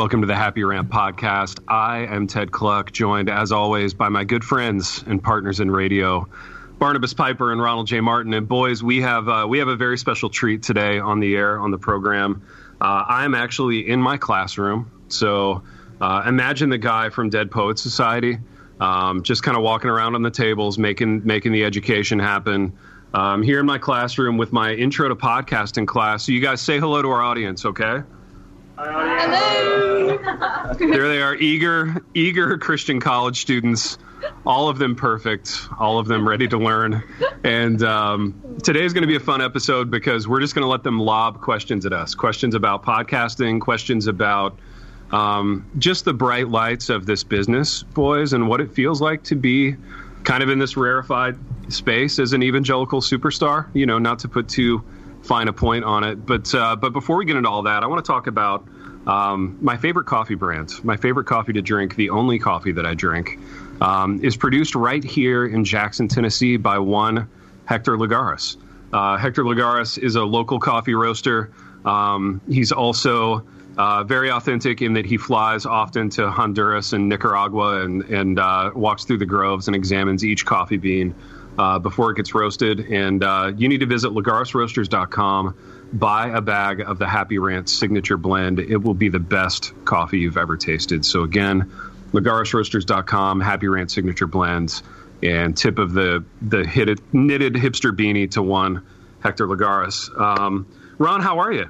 Welcome 0.00 0.22
to 0.22 0.26
the 0.26 0.34
Happy 0.34 0.64
Rant 0.64 0.88
podcast. 0.88 1.60
I 1.68 2.06
am 2.06 2.26
Ted 2.26 2.50
Kluck, 2.50 2.90
joined 2.90 3.28
as 3.28 3.52
always 3.52 3.92
by 3.92 4.08
my 4.08 4.24
good 4.24 4.42
friends 4.42 5.04
and 5.06 5.22
partners 5.22 5.60
in 5.60 5.70
radio, 5.70 6.26
Barnabas 6.78 7.12
Piper 7.12 7.52
and 7.52 7.60
Ronald 7.60 7.86
J. 7.86 8.00
Martin. 8.00 8.32
And 8.32 8.48
boys, 8.48 8.82
we 8.82 9.02
have 9.02 9.28
uh, 9.28 9.44
we 9.46 9.58
have 9.58 9.68
a 9.68 9.76
very 9.76 9.98
special 9.98 10.30
treat 10.30 10.62
today 10.62 10.98
on 10.98 11.20
the 11.20 11.36
air 11.36 11.60
on 11.60 11.70
the 11.70 11.76
program. 11.76 12.42
Uh, 12.80 13.04
I'm 13.08 13.34
actually 13.34 13.90
in 13.90 14.00
my 14.00 14.16
classroom, 14.16 14.90
so 15.08 15.64
uh, 16.00 16.22
imagine 16.26 16.70
the 16.70 16.78
guy 16.78 17.10
from 17.10 17.28
Dead 17.28 17.50
Poets 17.50 17.82
Society, 17.82 18.38
um, 18.80 19.22
just 19.22 19.42
kind 19.42 19.54
of 19.54 19.62
walking 19.62 19.90
around 19.90 20.14
on 20.14 20.22
the 20.22 20.30
tables, 20.30 20.78
making 20.78 21.26
making 21.26 21.52
the 21.52 21.64
education 21.64 22.18
happen. 22.18 22.72
Um, 23.12 23.42
here 23.42 23.60
in 23.60 23.66
my 23.66 23.76
classroom 23.76 24.38
with 24.38 24.50
my 24.50 24.72
intro 24.72 25.10
to 25.10 25.14
podcasting 25.14 25.86
class. 25.86 26.24
So 26.24 26.32
you 26.32 26.40
guys 26.40 26.62
say 26.62 26.78
hello 26.78 27.02
to 27.02 27.10
our 27.10 27.20
audience, 27.20 27.66
okay? 27.66 28.00
Hello. 28.82 30.16
there 30.78 31.08
they 31.08 31.20
are, 31.20 31.34
eager, 31.34 32.02
eager 32.14 32.56
Christian 32.56 32.98
college 32.98 33.42
students. 33.42 33.98
All 34.46 34.70
of 34.70 34.78
them 34.78 34.96
perfect, 34.96 35.68
all 35.78 35.98
of 35.98 36.08
them 36.08 36.26
ready 36.26 36.48
to 36.48 36.56
learn. 36.56 37.02
And 37.44 37.82
um, 37.82 38.56
today 38.62 38.82
is 38.82 38.94
going 38.94 39.02
to 39.02 39.08
be 39.08 39.16
a 39.16 39.20
fun 39.20 39.42
episode 39.42 39.90
because 39.90 40.26
we're 40.26 40.40
just 40.40 40.54
going 40.54 40.62
to 40.62 40.68
let 40.68 40.82
them 40.82 40.98
lob 40.98 41.42
questions 41.42 41.84
at 41.84 41.92
us 41.92 42.14
questions 42.14 42.54
about 42.54 42.82
podcasting, 42.82 43.60
questions 43.60 44.06
about 44.06 44.58
um, 45.10 45.70
just 45.76 46.06
the 46.06 46.14
bright 46.14 46.48
lights 46.48 46.88
of 46.88 47.04
this 47.04 47.22
business, 47.22 47.82
boys, 47.82 48.32
and 48.32 48.48
what 48.48 48.62
it 48.62 48.72
feels 48.72 49.02
like 49.02 49.24
to 49.24 49.36
be 49.36 49.76
kind 50.24 50.42
of 50.42 50.48
in 50.48 50.58
this 50.58 50.78
rarefied 50.78 51.36
space 51.70 52.18
as 52.18 52.32
an 52.32 52.42
evangelical 52.42 53.02
superstar. 53.02 53.68
You 53.74 53.84
know, 53.84 53.98
not 53.98 54.20
to 54.20 54.28
put 54.28 54.48
too 54.48 54.82
fine 55.22 55.48
a 55.48 55.52
point 55.52 55.84
on 55.84 56.04
it. 56.04 56.24
But 56.24 56.54
uh, 56.54 56.76
but 56.76 56.92
before 56.92 57.16
we 57.16 57.24
get 57.24 57.36
into 57.36 57.48
all 57.48 57.62
that, 57.62 57.82
I 57.82 57.86
want 57.86 58.04
to 58.04 58.10
talk 58.10 58.26
about 58.26 58.66
um, 59.06 59.58
my 59.60 59.76
favorite 59.76 60.06
coffee 60.06 60.34
brand, 60.34 60.72
my 60.84 60.96
favorite 60.96 61.24
coffee 61.24 61.52
to 61.54 61.62
drink, 61.62 61.96
the 61.96 62.10
only 62.10 62.38
coffee 62.38 62.72
that 62.72 62.86
I 62.86 62.94
drink, 62.94 63.38
um, 63.80 64.22
is 64.22 64.36
produced 64.36 64.74
right 64.74 65.02
here 65.02 65.46
in 65.46 65.64
Jackson, 65.64 66.08
Tennessee, 66.08 66.56
by 66.56 66.78
one 66.78 67.28
Hector 67.64 67.96
Lagares. 67.96 68.56
Uh, 68.92 69.16
Hector 69.16 69.44
Lagares 69.44 69.98
is 69.98 70.16
a 70.16 70.24
local 70.24 70.58
coffee 70.58 70.94
roaster. 70.94 71.50
Um, 71.84 72.40
he's 72.48 72.72
also 72.72 73.46
uh, 73.78 74.04
very 74.04 74.30
authentic 74.30 74.82
in 74.82 74.94
that 74.94 75.06
he 75.06 75.16
flies 75.16 75.64
often 75.64 76.10
to 76.10 76.30
Honduras 76.30 76.92
and 76.92 77.08
Nicaragua 77.08 77.84
and, 77.84 78.02
and 78.02 78.38
uh, 78.38 78.70
walks 78.74 79.04
through 79.04 79.18
the 79.18 79.26
groves 79.26 79.68
and 79.68 79.76
examines 79.76 80.24
each 80.24 80.44
coffee 80.44 80.76
bean 80.76 81.14
uh, 81.58 81.78
before 81.78 82.10
it 82.10 82.16
gets 82.16 82.34
roasted. 82.34 82.80
And 82.80 83.22
uh, 83.22 83.52
you 83.56 83.68
need 83.68 83.80
to 83.80 83.86
visit 83.86 84.10
lagaresroasters.com, 84.10 85.56
buy 85.92 86.28
a 86.28 86.40
bag 86.40 86.80
of 86.80 86.98
the 86.98 87.08
Happy 87.08 87.38
Rant 87.38 87.68
signature 87.68 88.16
blend. 88.16 88.58
It 88.58 88.78
will 88.78 88.94
be 88.94 89.08
the 89.08 89.18
best 89.18 89.72
coffee 89.84 90.18
you've 90.18 90.36
ever 90.36 90.56
tasted. 90.56 91.04
So, 91.04 91.22
again, 91.22 91.70
lagaresroasters.com, 92.12 93.40
Happy 93.40 93.68
Rant 93.68 93.90
signature 93.90 94.26
blends, 94.26 94.82
and 95.22 95.56
tip 95.56 95.78
of 95.78 95.92
the, 95.92 96.24
the 96.40 96.62
knitted 97.12 97.54
hipster 97.54 97.92
beanie 97.92 98.30
to 98.32 98.42
one 98.42 98.86
Hector 99.22 99.46
Lagares. 99.46 100.18
Um, 100.18 100.66
Ron, 100.98 101.20
how 101.20 101.40
are 101.40 101.52
you? 101.52 101.68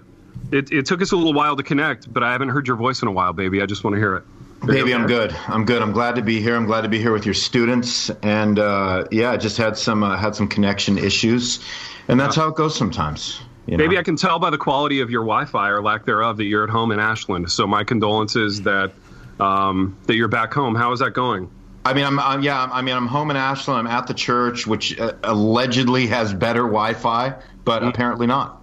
It, 0.53 0.73
it 0.73 0.87
took 0.87 1.03
us 1.03 1.13
a 1.13 1.17
little 1.17 1.35
while 1.35 1.57
to 1.57 1.63
connect, 1.63 2.13
but 2.13 2.23
I 2.23 2.33
haven't 2.33 2.49
heard 2.51 2.67
your 2.67 2.77
voice 2.77 3.03
in 3.03 3.09
a 3.09 3.13
while, 3.13 3.33
baby. 3.33 3.61
I 3.61 3.67
just 3.67 3.85
want 3.85 3.95
to 3.95 4.01
hear 4.01 4.17
it. 4.17 4.25
Baby, 4.65 4.95
I'm 4.95 5.07
good. 5.07 5.35
I'm 5.49 5.65
good. 5.65 5.81
I'm 5.81 5.93
glad 5.93 6.17
to 6.17 6.23
be 6.23 6.41
here. 6.41 6.55
I'm 6.55 6.67
glad 6.67 6.83
to 6.83 6.89
be 6.89 6.99
here 6.99 7.13
with 7.13 7.25
your 7.25 7.35
students, 7.35 8.11
and 8.23 8.59
uh, 8.59 9.07
yeah, 9.11 9.31
I 9.31 9.37
just 9.39 9.57
had 9.57 9.77
some 9.79 10.03
uh, 10.03 10.17
had 10.17 10.35
some 10.35 10.49
connection 10.49 10.99
issues, 10.99 11.65
and 12.09 12.21
that's 12.21 12.37
how 12.37 12.49
it 12.49 12.57
goes 12.57 12.77
sometimes. 12.77 13.41
You 13.67 13.77
know? 13.77 13.85
Maybe 13.85 13.97
I 13.97 14.03
can 14.03 14.17
tell 14.17 14.39
by 14.39 14.51
the 14.51 14.59
quality 14.59 15.01
of 15.01 15.11
your 15.11 15.23
Wi-Fi 15.23 15.71
or 15.71 15.83
lack 15.83 16.05
thereof 16.05 16.37
that 16.39 16.45
you're 16.45 16.65
at 16.65 16.71
home 16.71 16.93
in 16.93 17.01
Ashland. 17.01 17.51
So 17.51 17.67
my 17.67 17.85
condolences 17.85 18.63
that 18.63 18.93
um, 19.39 19.97
that 20.07 20.17
you're 20.17 20.29
back 20.29 20.53
home. 20.53 20.75
How 20.75 20.93
is 20.93 21.01
that 21.01 21.13
going? 21.13 21.51
I 21.85 21.95
mean, 21.95 22.05
I'm, 22.05 22.19
I'm 22.19 22.43
yeah. 22.43 22.69
I 22.71 22.83
mean, 22.83 22.95
I'm 22.95 23.07
home 23.07 23.31
in 23.31 23.37
Ashland. 23.39 23.79
I'm 23.79 23.87
at 23.87 24.07
the 24.07 24.15
church, 24.15 24.67
which 24.67 24.99
uh, 24.99 25.15
allegedly 25.25 26.07
has 26.09 26.35
better 26.35 26.63
Wi-Fi, 26.63 27.35
but 27.65 27.81
mm-hmm. 27.81 27.89
apparently 27.89 28.27
not. 28.27 28.61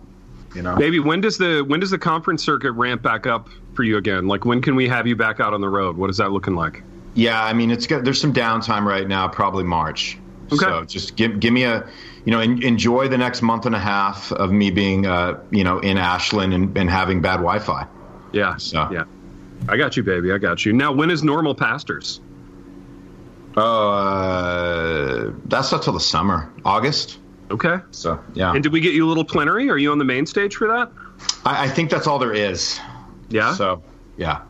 You 0.53 0.61
know, 0.61 0.75
maybe 0.75 0.99
when 0.99 1.21
does 1.21 1.37
the 1.37 1.61
when 1.61 1.79
does 1.79 1.89
the 1.89 1.97
conference 1.97 2.43
circuit 2.43 2.71
ramp 2.73 3.01
back 3.01 3.25
up 3.27 3.49
for 3.77 3.83
you 3.83 3.95
again? 3.95 4.27
Like 4.27 4.43
when 4.43 4.61
can 4.61 4.75
we 4.75 4.89
have 4.89 5.07
you 5.07 5.15
back 5.15 5.39
out 5.39 5.53
on 5.53 5.61
the 5.61 5.69
road? 5.69 5.95
What 5.95 6.09
is 6.09 6.17
that 6.17 6.31
looking 6.31 6.55
like? 6.55 6.83
Yeah, 7.13 7.41
I 7.41 7.53
mean, 7.53 7.71
it's 7.71 7.87
got, 7.87 8.03
there's 8.03 8.19
some 8.19 8.33
downtime 8.33 8.83
right 8.83 9.07
now, 9.07 9.29
probably 9.29 9.63
March. 9.63 10.17
Okay. 10.51 10.57
So 10.57 10.83
just 10.83 11.15
give 11.15 11.39
give 11.39 11.53
me 11.53 11.63
a, 11.63 11.87
you 12.25 12.31
know, 12.31 12.39
en- 12.39 12.61
enjoy 12.63 13.07
the 13.07 13.17
next 13.17 13.41
month 13.41 13.65
and 13.65 13.75
a 13.75 13.79
half 13.79 14.31
of 14.33 14.51
me 14.51 14.71
being, 14.71 15.05
uh, 15.05 15.39
you 15.51 15.63
know, 15.63 15.79
in 15.79 15.97
Ashland 15.97 16.53
and, 16.53 16.77
and 16.77 16.89
having 16.89 17.21
bad 17.21 17.37
Wi-Fi. 17.37 17.87
Yeah. 18.33 18.57
So. 18.57 18.89
Yeah. 18.91 19.05
I 19.69 19.77
got 19.77 19.97
you, 19.97 20.03
baby. 20.03 20.31
I 20.31 20.37
got 20.37 20.65
you. 20.65 20.73
Now, 20.73 20.91
when 20.91 21.09
is 21.09 21.23
normal 21.23 21.55
pastors? 21.55 22.19
Oh, 23.55 23.89
uh, 23.89 25.31
that's 25.45 25.71
not 25.71 25.81
till 25.81 25.93
the 25.93 25.99
summer, 25.99 26.51
August. 26.63 27.19
Okay. 27.49 27.77
So 27.91 28.19
yeah. 28.33 28.53
And 28.53 28.61
did 28.61 28.71
we 28.71 28.79
get 28.79 28.93
you 28.93 29.05
a 29.05 29.09
little 29.09 29.25
plenary? 29.25 29.69
Are 29.69 29.77
you 29.77 29.91
on 29.91 29.97
the 29.97 30.05
main 30.05 30.25
stage 30.25 30.55
for 30.55 30.67
that? 30.67 30.91
I, 31.45 31.65
I 31.65 31.67
think 31.69 31.89
that's 31.89 32.05
all 32.05 32.19
there 32.19 32.33
is. 32.33 32.79
Yeah. 33.29 33.53
So 33.53 33.83
yeah. 34.17 34.41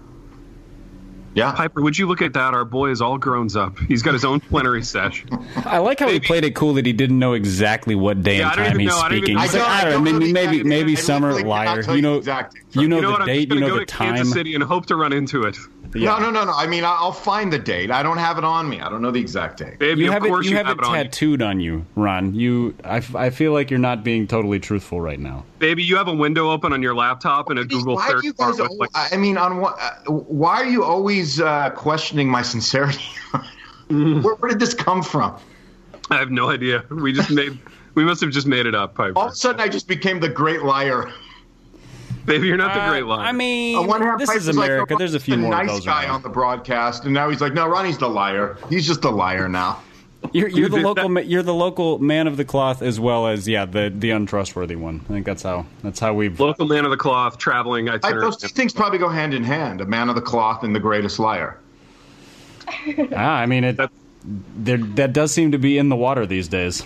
Yeah. 1.37 1.51
Piper, 1.51 1.81
would 1.81 1.95
you 1.95 2.07
look 2.07 2.23
at 2.23 2.33
that? 2.33 2.55
Our 2.55 2.65
boy 2.65 2.89
is 2.89 2.99
all 2.99 3.19
grown 3.19 3.55
up. 3.55 3.77
He's 3.77 4.01
got 4.01 4.13
his 4.13 4.25
own 4.25 4.39
plenary 4.39 4.83
sesh. 4.83 5.23
I 5.57 5.77
like 5.77 5.99
how 5.99 6.07
maybe. 6.07 6.19
he 6.19 6.19
played 6.19 6.43
it 6.43 6.55
cool 6.55 6.73
that 6.73 6.85
he 6.87 6.93
didn't 6.93 7.19
know 7.19 7.33
exactly 7.33 7.93
what 7.93 8.23
day 8.23 8.39
yeah, 8.39 8.47
and 8.47 8.55
time 8.55 8.79
he's 8.79 8.89
know. 8.89 9.03
speaking. 9.05 9.37
I 9.37 9.47
don't, 9.47 9.61
I 9.61 9.83
don't, 9.83 10.03
know. 10.03 10.13
Maybe 10.13 10.33
maybe, 10.33 10.63
maybe 10.63 10.95
summer 10.95 11.39
liar. 11.43 11.81
You 11.93 12.01
know, 12.01 12.15
you 12.21 12.23
know, 12.23 12.51
you 12.71 12.87
know 12.87 13.19
the 13.19 13.25
date. 13.25 13.53
You 13.53 13.59
know 13.59 13.77
the 13.77 13.85
time. 13.85 14.15
Kansas 14.15 14.33
City 14.33 14.55
and 14.55 14.63
hope 14.63 14.87
to 14.87 14.95
run 14.95 15.13
into 15.13 15.43
it. 15.43 15.57
Yeah. 15.95 16.17
No, 16.17 16.19
no, 16.19 16.29
no, 16.31 16.45
no. 16.45 16.53
I 16.53 16.67
mean, 16.67 16.83
I'll 16.83 17.11
find 17.11 17.51
the 17.51 17.59
date. 17.59 17.91
I 17.91 18.03
don't 18.03 18.17
have 18.17 18.37
it 18.37 18.43
on 18.43 18.69
me. 18.69 18.79
I 18.79 18.89
don't 18.89 19.01
know 19.01 19.11
the 19.11 19.19
exact 19.19 19.57
date. 19.59 19.79
Baby, 19.79 20.03
you 20.03 20.11
have 20.11 20.23
it. 20.23 20.29
You, 20.29 20.41
you 20.41 20.57
have, 20.57 20.67
have 20.67 20.79
it 20.79 20.83
tattooed 20.83 21.41
on 21.41 21.59
you. 21.59 21.73
on 21.75 21.79
you, 21.79 21.85
Ron. 21.95 22.35
You, 22.35 22.75
I, 22.83 23.03
I 23.15 23.29
feel 23.29 23.53
like 23.53 23.69
you're 23.69 23.79
not 23.79 24.03
being 24.03 24.27
totally 24.27 24.59
truthful 24.59 25.01
right 25.01 25.19
now. 25.19 25.45
Baby, 25.59 25.83
you 25.83 25.95
have 25.97 26.07
a 26.07 26.13
window 26.13 26.51
open 26.51 26.73
on 26.73 26.81
your 26.81 26.95
laptop 26.95 27.49
and 27.49 27.59
a 27.59 27.65
Google 27.65 27.95
why 27.95 28.09
search 28.09 28.35
bar. 28.35 28.51
With, 28.51 28.79
like, 28.79 28.89
I 28.93 29.17
mean, 29.17 29.37
on 29.37 29.57
what? 29.57 29.77
Uh, 29.79 30.11
why 30.11 30.55
are 30.55 30.67
you 30.67 30.83
always 30.83 31.39
uh, 31.39 31.69
questioning 31.71 32.29
my 32.29 32.41
sincerity? 32.41 33.03
where, 33.87 34.35
where 34.35 34.49
did 34.49 34.59
this 34.59 34.73
come 34.73 35.01
from? 35.01 35.39
I 36.09 36.17
have 36.17 36.31
no 36.31 36.49
idea. 36.49 36.85
We 36.89 37.13
just 37.13 37.29
made. 37.31 37.57
we 37.95 38.05
must 38.05 38.21
have 38.21 38.31
just 38.31 38.47
made 38.47 38.65
it 38.65 38.75
up, 38.75 38.95
Piper. 38.95 39.17
All 39.17 39.27
of 39.27 39.33
a 39.33 39.35
sudden, 39.35 39.61
I 39.61 39.67
just 39.67 39.87
became 39.87 40.19
the 40.19 40.29
great 40.29 40.63
liar. 40.63 41.11
Baby, 42.27 42.47
you're 42.47 42.57
not 42.57 42.73
the 42.73 42.89
great 42.89 43.05
liar. 43.05 43.21
Uh, 43.21 43.29
I 43.29 43.31
mean, 43.31 43.87
one 43.87 44.17
this 44.17 44.29
is 44.35 44.49
America. 44.49 44.93
Like, 44.93 44.99
There's 44.99 45.13
a 45.13 45.19
few 45.19 45.37
more 45.37 45.51
nice 45.51 45.69
of 45.69 45.75
those 45.75 45.85
guy 45.85 46.03
around. 46.03 46.15
on 46.15 46.21
the 46.23 46.29
broadcast, 46.29 47.05
and 47.05 47.13
now 47.13 47.29
he's 47.29 47.39
like, 47.39 47.53
no, 47.53 47.65
Ronnie's 47.65 47.97
the 47.97 48.09
liar. 48.09 48.57
He's 48.69 48.85
just 48.85 49.05
a 49.05 49.09
liar 49.09 49.47
now. 49.47 49.81
You're, 50.33 50.49
you're 50.49 50.67
the 50.69 50.81
local. 50.81 51.21
You're 51.21 51.41
the 51.41 51.53
local 51.53 51.99
man 51.99 52.27
of 52.27 52.35
the 52.35 52.43
cloth, 52.43 52.81
as 52.81 52.99
well 52.99 53.27
as 53.27 53.47
yeah, 53.47 53.63
the 53.63 53.93
the 53.95 54.11
untrustworthy 54.11 54.75
one. 54.75 55.05
I 55.05 55.13
think 55.13 55.25
that's 55.25 55.43
how 55.43 55.65
that's 55.83 56.01
how 56.01 56.13
we've 56.13 56.37
local 56.37 56.67
man 56.67 56.83
of 56.83 56.91
the 56.91 56.97
cloth 56.97 57.37
traveling. 57.37 57.87
I, 57.87 57.97
think. 57.97 58.19
those 58.19 58.35
two 58.35 58.49
things 58.49 58.73
probably 58.73 58.99
go 58.99 59.07
hand 59.07 59.33
in 59.33 59.45
hand: 59.45 59.79
a 59.79 59.85
man 59.85 60.09
of 60.09 60.15
the 60.15 60.21
cloth 60.21 60.63
and 60.63 60.75
the 60.75 60.81
greatest 60.81 61.19
liar. 61.19 61.57
ah, 63.15 63.37
I 63.37 63.45
mean 63.45 63.63
it. 63.63 63.79
There, 64.57 64.77
that 64.77 65.13
does 65.13 65.33
seem 65.33 65.53
to 65.53 65.57
be 65.57 65.77
in 65.77 65.87
the 65.87 65.95
water 65.95 66.25
these 66.25 66.49
days. 66.49 66.83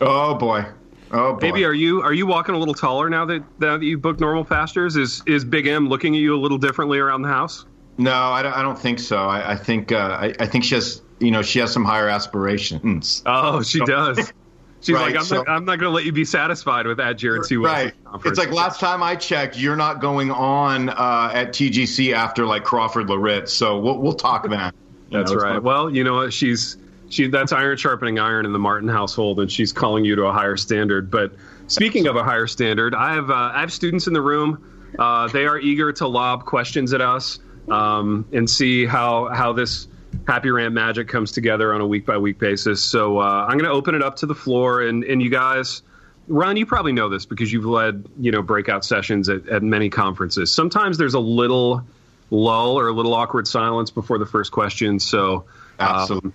Oh 0.00 0.36
boy. 0.36 0.64
Oh, 1.10 1.34
boy. 1.34 1.38
Baby, 1.40 1.64
are 1.64 1.74
you 1.74 2.02
are 2.02 2.12
you 2.12 2.26
walking 2.26 2.54
a 2.54 2.58
little 2.58 2.74
taller 2.74 3.08
now 3.08 3.24
that 3.26 3.42
now 3.60 3.76
that 3.76 3.84
you 3.84 3.98
booked 3.98 4.20
normal 4.20 4.44
pastors? 4.44 4.96
Is 4.96 5.22
is 5.26 5.44
Big 5.44 5.66
M 5.66 5.88
looking 5.88 6.14
at 6.14 6.20
you 6.20 6.34
a 6.34 6.40
little 6.40 6.58
differently 6.58 6.98
around 6.98 7.22
the 7.22 7.28
house? 7.28 7.66
No, 7.96 8.12
I 8.12 8.42
don't, 8.42 8.52
I 8.52 8.62
don't 8.62 8.78
think 8.78 8.98
so. 8.98 9.18
I, 9.18 9.52
I 9.52 9.56
think 9.56 9.92
uh, 9.92 10.18
I, 10.20 10.34
I, 10.40 10.46
think 10.46 10.64
she 10.64 10.74
has 10.74 11.00
you 11.20 11.30
know 11.30 11.42
she 11.42 11.60
has 11.60 11.72
some 11.72 11.84
higher 11.84 12.08
aspirations. 12.08 13.22
Oh, 13.24 13.62
she 13.62 13.78
so, 13.78 13.84
does. 13.84 14.32
She's 14.84 14.94
right, 14.94 15.06
like, 15.06 15.16
I'm, 15.16 15.24
so, 15.24 15.36
not, 15.36 15.48
I'm 15.48 15.64
not 15.64 15.78
going 15.78 15.90
to 15.90 15.94
let 15.94 16.04
you 16.04 16.12
be 16.12 16.26
satisfied 16.26 16.86
with 16.86 16.98
that, 16.98 17.16
Jared 17.16 17.46
C. 17.46 17.56
Right. 17.56 17.94
It's 18.26 18.38
like 18.38 18.50
last 18.50 18.80
time 18.80 19.02
I 19.02 19.16
checked, 19.16 19.56
you're 19.56 19.76
not 19.76 20.02
going 20.02 20.30
on 20.30 20.90
uh, 20.90 21.30
at 21.32 21.54
TGC 21.54 22.12
after 22.12 22.44
like 22.44 22.64
Crawford 22.64 23.08
Loritts. 23.08 23.50
So 23.50 23.78
we'll, 23.78 23.98
we'll 23.98 24.12
talk 24.12 24.46
then. 24.46 24.74
That's 25.10 25.30
know, 25.30 25.38
right. 25.38 25.62
Well, 25.62 25.88
you 25.88 26.04
know 26.04 26.12
what? 26.12 26.34
She's 26.34 26.76
she 27.14 27.28
that's 27.28 27.52
iron 27.52 27.76
sharpening 27.76 28.18
iron 28.18 28.44
in 28.44 28.52
the 28.52 28.58
Martin 28.58 28.88
household, 28.88 29.40
and 29.40 29.50
she's 29.50 29.72
calling 29.72 30.04
you 30.04 30.16
to 30.16 30.24
a 30.24 30.32
higher 30.32 30.56
standard. 30.56 31.10
But 31.10 31.32
speaking 31.68 32.06
of 32.06 32.16
a 32.16 32.24
higher 32.24 32.46
standard, 32.46 32.94
I 32.94 33.14
have 33.14 33.30
uh, 33.30 33.52
I 33.54 33.60
have 33.60 33.72
students 33.72 34.06
in 34.06 34.12
the 34.12 34.20
room. 34.20 34.94
Uh, 34.98 35.28
they 35.28 35.46
are 35.46 35.58
eager 35.58 35.92
to 35.92 36.06
lob 36.06 36.44
questions 36.44 36.92
at 36.92 37.00
us 37.00 37.38
um, 37.68 38.26
and 38.32 38.48
see 38.48 38.84
how 38.84 39.28
how 39.32 39.52
this 39.52 39.88
Happy 40.26 40.50
Rant 40.50 40.74
magic 40.74 41.08
comes 41.08 41.32
together 41.32 41.74
on 41.74 41.80
a 41.80 41.86
week 41.86 42.06
by 42.06 42.18
week 42.18 42.38
basis. 42.38 42.82
So 42.82 43.18
uh, 43.18 43.46
I'm 43.48 43.58
going 43.58 43.64
to 43.64 43.70
open 43.70 43.94
it 43.94 44.02
up 44.02 44.16
to 44.16 44.26
the 44.26 44.34
floor, 44.34 44.82
and 44.82 45.04
and 45.04 45.22
you 45.22 45.30
guys. 45.30 45.82
Ron, 46.26 46.56
you 46.56 46.64
probably 46.64 46.92
know 46.92 47.10
this 47.10 47.26
because 47.26 47.52
you've 47.52 47.66
led, 47.66 48.06
you 48.18 48.32
know, 48.32 48.40
breakout 48.40 48.82
sessions 48.82 49.28
at, 49.28 49.46
at 49.46 49.62
many 49.62 49.90
conferences. 49.90 50.50
Sometimes 50.54 50.96
there's 50.96 51.12
a 51.12 51.20
little 51.20 51.84
lull 52.30 52.78
or 52.78 52.88
a 52.88 52.92
little 52.92 53.12
awkward 53.12 53.46
silence 53.46 53.90
before 53.90 54.16
the 54.16 54.24
first 54.24 54.50
question. 54.50 54.98
So, 55.00 55.44
um, 55.78 56.32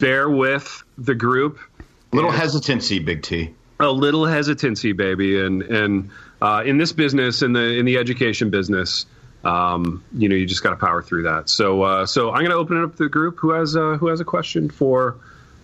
absolutely, 0.00 0.16
bear 0.16 0.30
with 0.30 0.82
the 0.98 1.14
group. 1.14 1.58
A 2.12 2.16
little 2.16 2.30
hesitancy, 2.30 2.98
Big 2.98 3.22
T. 3.22 3.54
A 3.78 3.90
little 3.90 4.26
hesitancy, 4.26 4.92
baby, 4.92 5.40
and 5.40 5.62
and 5.62 6.10
uh, 6.42 6.62
in 6.64 6.78
this 6.78 6.92
business, 6.92 7.42
in 7.42 7.52
the 7.52 7.78
in 7.78 7.84
the 7.86 7.96
education 7.96 8.50
business, 8.50 9.06
um, 9.44 10.04
you 10.16 10.28
know, 10.28 10.34
you 10.34 10.46
just 10.46 10.62
got 10.62 10.70
to 10.70 10.76
power 10.76 11.02
through 11.02 11.22
that. 11.22 11.48
So, 11.48 11.82
uh, 11.82 12.06
so 12.06 12.30
I'm 12.30 12.40
going 12.40 12.50
to 12.50 12.56
open 12.56 12.76
it 12.76 12.84
up 12.84 12.96
to 12.96 13.04
the 13.04 13.08
group. 13.08 13.38
Who 13.38 13.50
has 13.50 13.76
uh, 13.76 13.96
who 13.98 14.08
has 14.08 14.20
a 14.20 14.24
question 14.24 14.68
for 14.68 15.16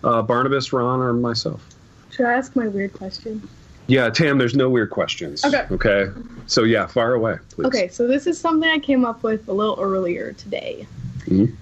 uh, 0.03 0.21
Barnabas, 0.21 0.73
Ron, 0.73 0.99
or 0.99 1.13
myself? 1.13 1.63
Should 2.11 2.25
I 2.25 2.33
ask 2.33 2.55
my 2.55 2.67
weird 2.67 2.93
question? 2.93 3.47
Yeah, 3.87 4.09
Tam. 4.09 4.37
There's 4.37 4.55
no 4.55 4.69
weird 4.69 4.89
questions. 4.89 5.45
Okay. 5.45 5.65
Okay. 5.71 6.11
So 6.47 6.63
yeah, 6.63 6.87
fire 6.87 7.13
away. 7.13 7.37
Please. 7.51 7.67
Okay. 7.67 7.87
So 7.87 8.07
this 8.07 8.27
is 8.27 8.39
something 8.39 8.69
I 8.69 8.79
came 8.79 9.05
up 9.05 9.23
with 9.23 9.47
a 9.47 9.53
little 9.53 9.77
earlier 9.79 10.33
today. 10.33 10.87
Mm-hmm. 11.25 11.53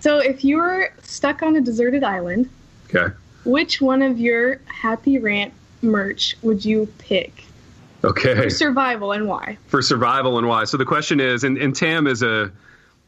So 0.00 0.18
if 0.18 0.44
you 0.44 0.56
were 0.56 0.92
stuck 1.10 1.42
on 1.42 1.56
a 1.56 1.60
deserted 1.60 2.04
island, 2.04 2.48
okay, 2.88 3.14
which 3.44 3.80
one 3.80 4.02
of 4.02 4.18
your 4.18 4.60
Happy 4.66 5.18
Rant 5.18 5.52
merch 5.82 6.36
would 6.42 6.64
you 6.64 6.86
pick? 6.98 7.44
Okay. 8.02 8.34
For 8.34 8.50
survival 8.50 9.12
and 9.12 9.28
why? 9.28 9.58
For 9.66 9.82
survival 9.82 10.38
and 10.38 10.48
why. 10.48 10.64
So 10.64 10.76
the 10.76 10.86
question 10.86 11.20
is, 11.20 11.44
and, 11.44 11.58
and 11.58 11.76
Tam 11.76 12.06
is 12.06 12.22
a 12.22 12.50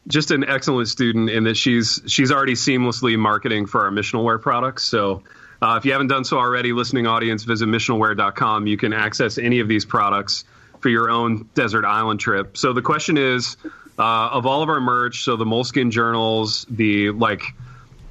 just 0.07 0.31
an 0.31 0.43
excellent 0.43 0.87
student 0.89 1.29
in 1.29 1.45
that 1.45 1.55
she's 1.55 2.01
she's 2.07 2.31
already 2.31 2.53
seamlessly 2.53 3.17
marketing 3.17 3.65
for 3.65 3.85
our 3.85 3.91
missionalwear 3.91 4.41
products. 4.41 4.83
So 4.83 5.23
uh, 5.61 5.77
if 5.77 5.85
you 5.85 5.93
haven't 5.93 6.07
done 6.07 6.25
so 6.25 6.37
already, 6.37 6.73
listening 6.73 7.07
audience, 7.07 7.43
visit 7.43 7.67
missionalwear.com. 7.67 8.67
You 8.67 8.77
can 8.77 8.93
access 8.93 9.37
any 9.37 9.61
of 9.61 9.67
these 9.67 9.85
products 9.85 10.43
for 10.81 10.89
your 10.89 11.09
own 11.09 11.49
desert 11.55 11.85
island 11.85 12.19
trip. 12.19 12.57
So 12.57 12.73
the 12.73 12.81
question 12.81 13.17
is, 13.17 13.55
uh, 13.97 14.29
of 14.29 14.45
all 14.45 14.61
of 14.61 14.69
our 14.69 14.81
merch, 14.81 15.23
so 15.23 15.37
the 15.37 15.45
Moleskine 15.45 15.89
journals, 15.89 16.65
the 16.69 17.11
like 17.11 17.41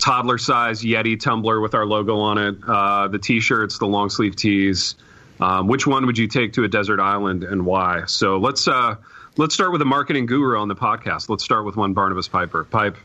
toddler 0.02 0.36
size 0.38 0.82
Yeti 0.82 1.18
tumbler 1.18 1.60
with 1.60 1.74
our 1.74 1.86
logo 1.86 2.18
on 2.18 2.38
it, 2.38 2.56
uh, 2.66 3.08
the 3.08 3.18
t-shirts, 3.18 3.78
the 3.78 3.86
long 3.86 4.10
sleeve 4.10 4.36
tees. 4.36 4.96
Um, 5.40 5.66
which 5.66 5.86
one 5.86 6.06
would 6.06 6.18
you 6.18 6.28
take 6.28 6.52
to 6.54 6.64
a 6.64 6.68
desert 6.68 7.00
island 7.00 7.44
and 7.44 7.64
why? 7.64 8.04
So 8.06 8.38
let's 8.38 8.68
uh, 8.68 8.96
let's 9.36 9.54
start 9.54 9.72
with 9.72 9.82
a 9.82 9.86
marketing 9.86 10.26
guru 10.26 10.58
on 10.58 10.68
the 10.68 10.76
podcast. 10.76 11.28
Let's 11.28 11.44
start 11.44 11.64
with 11.64 11.76
one 11.76 11.94
Barnabas 11.94 12.28
Piper. 12.28 12.64
Pipe, 12.64 12.96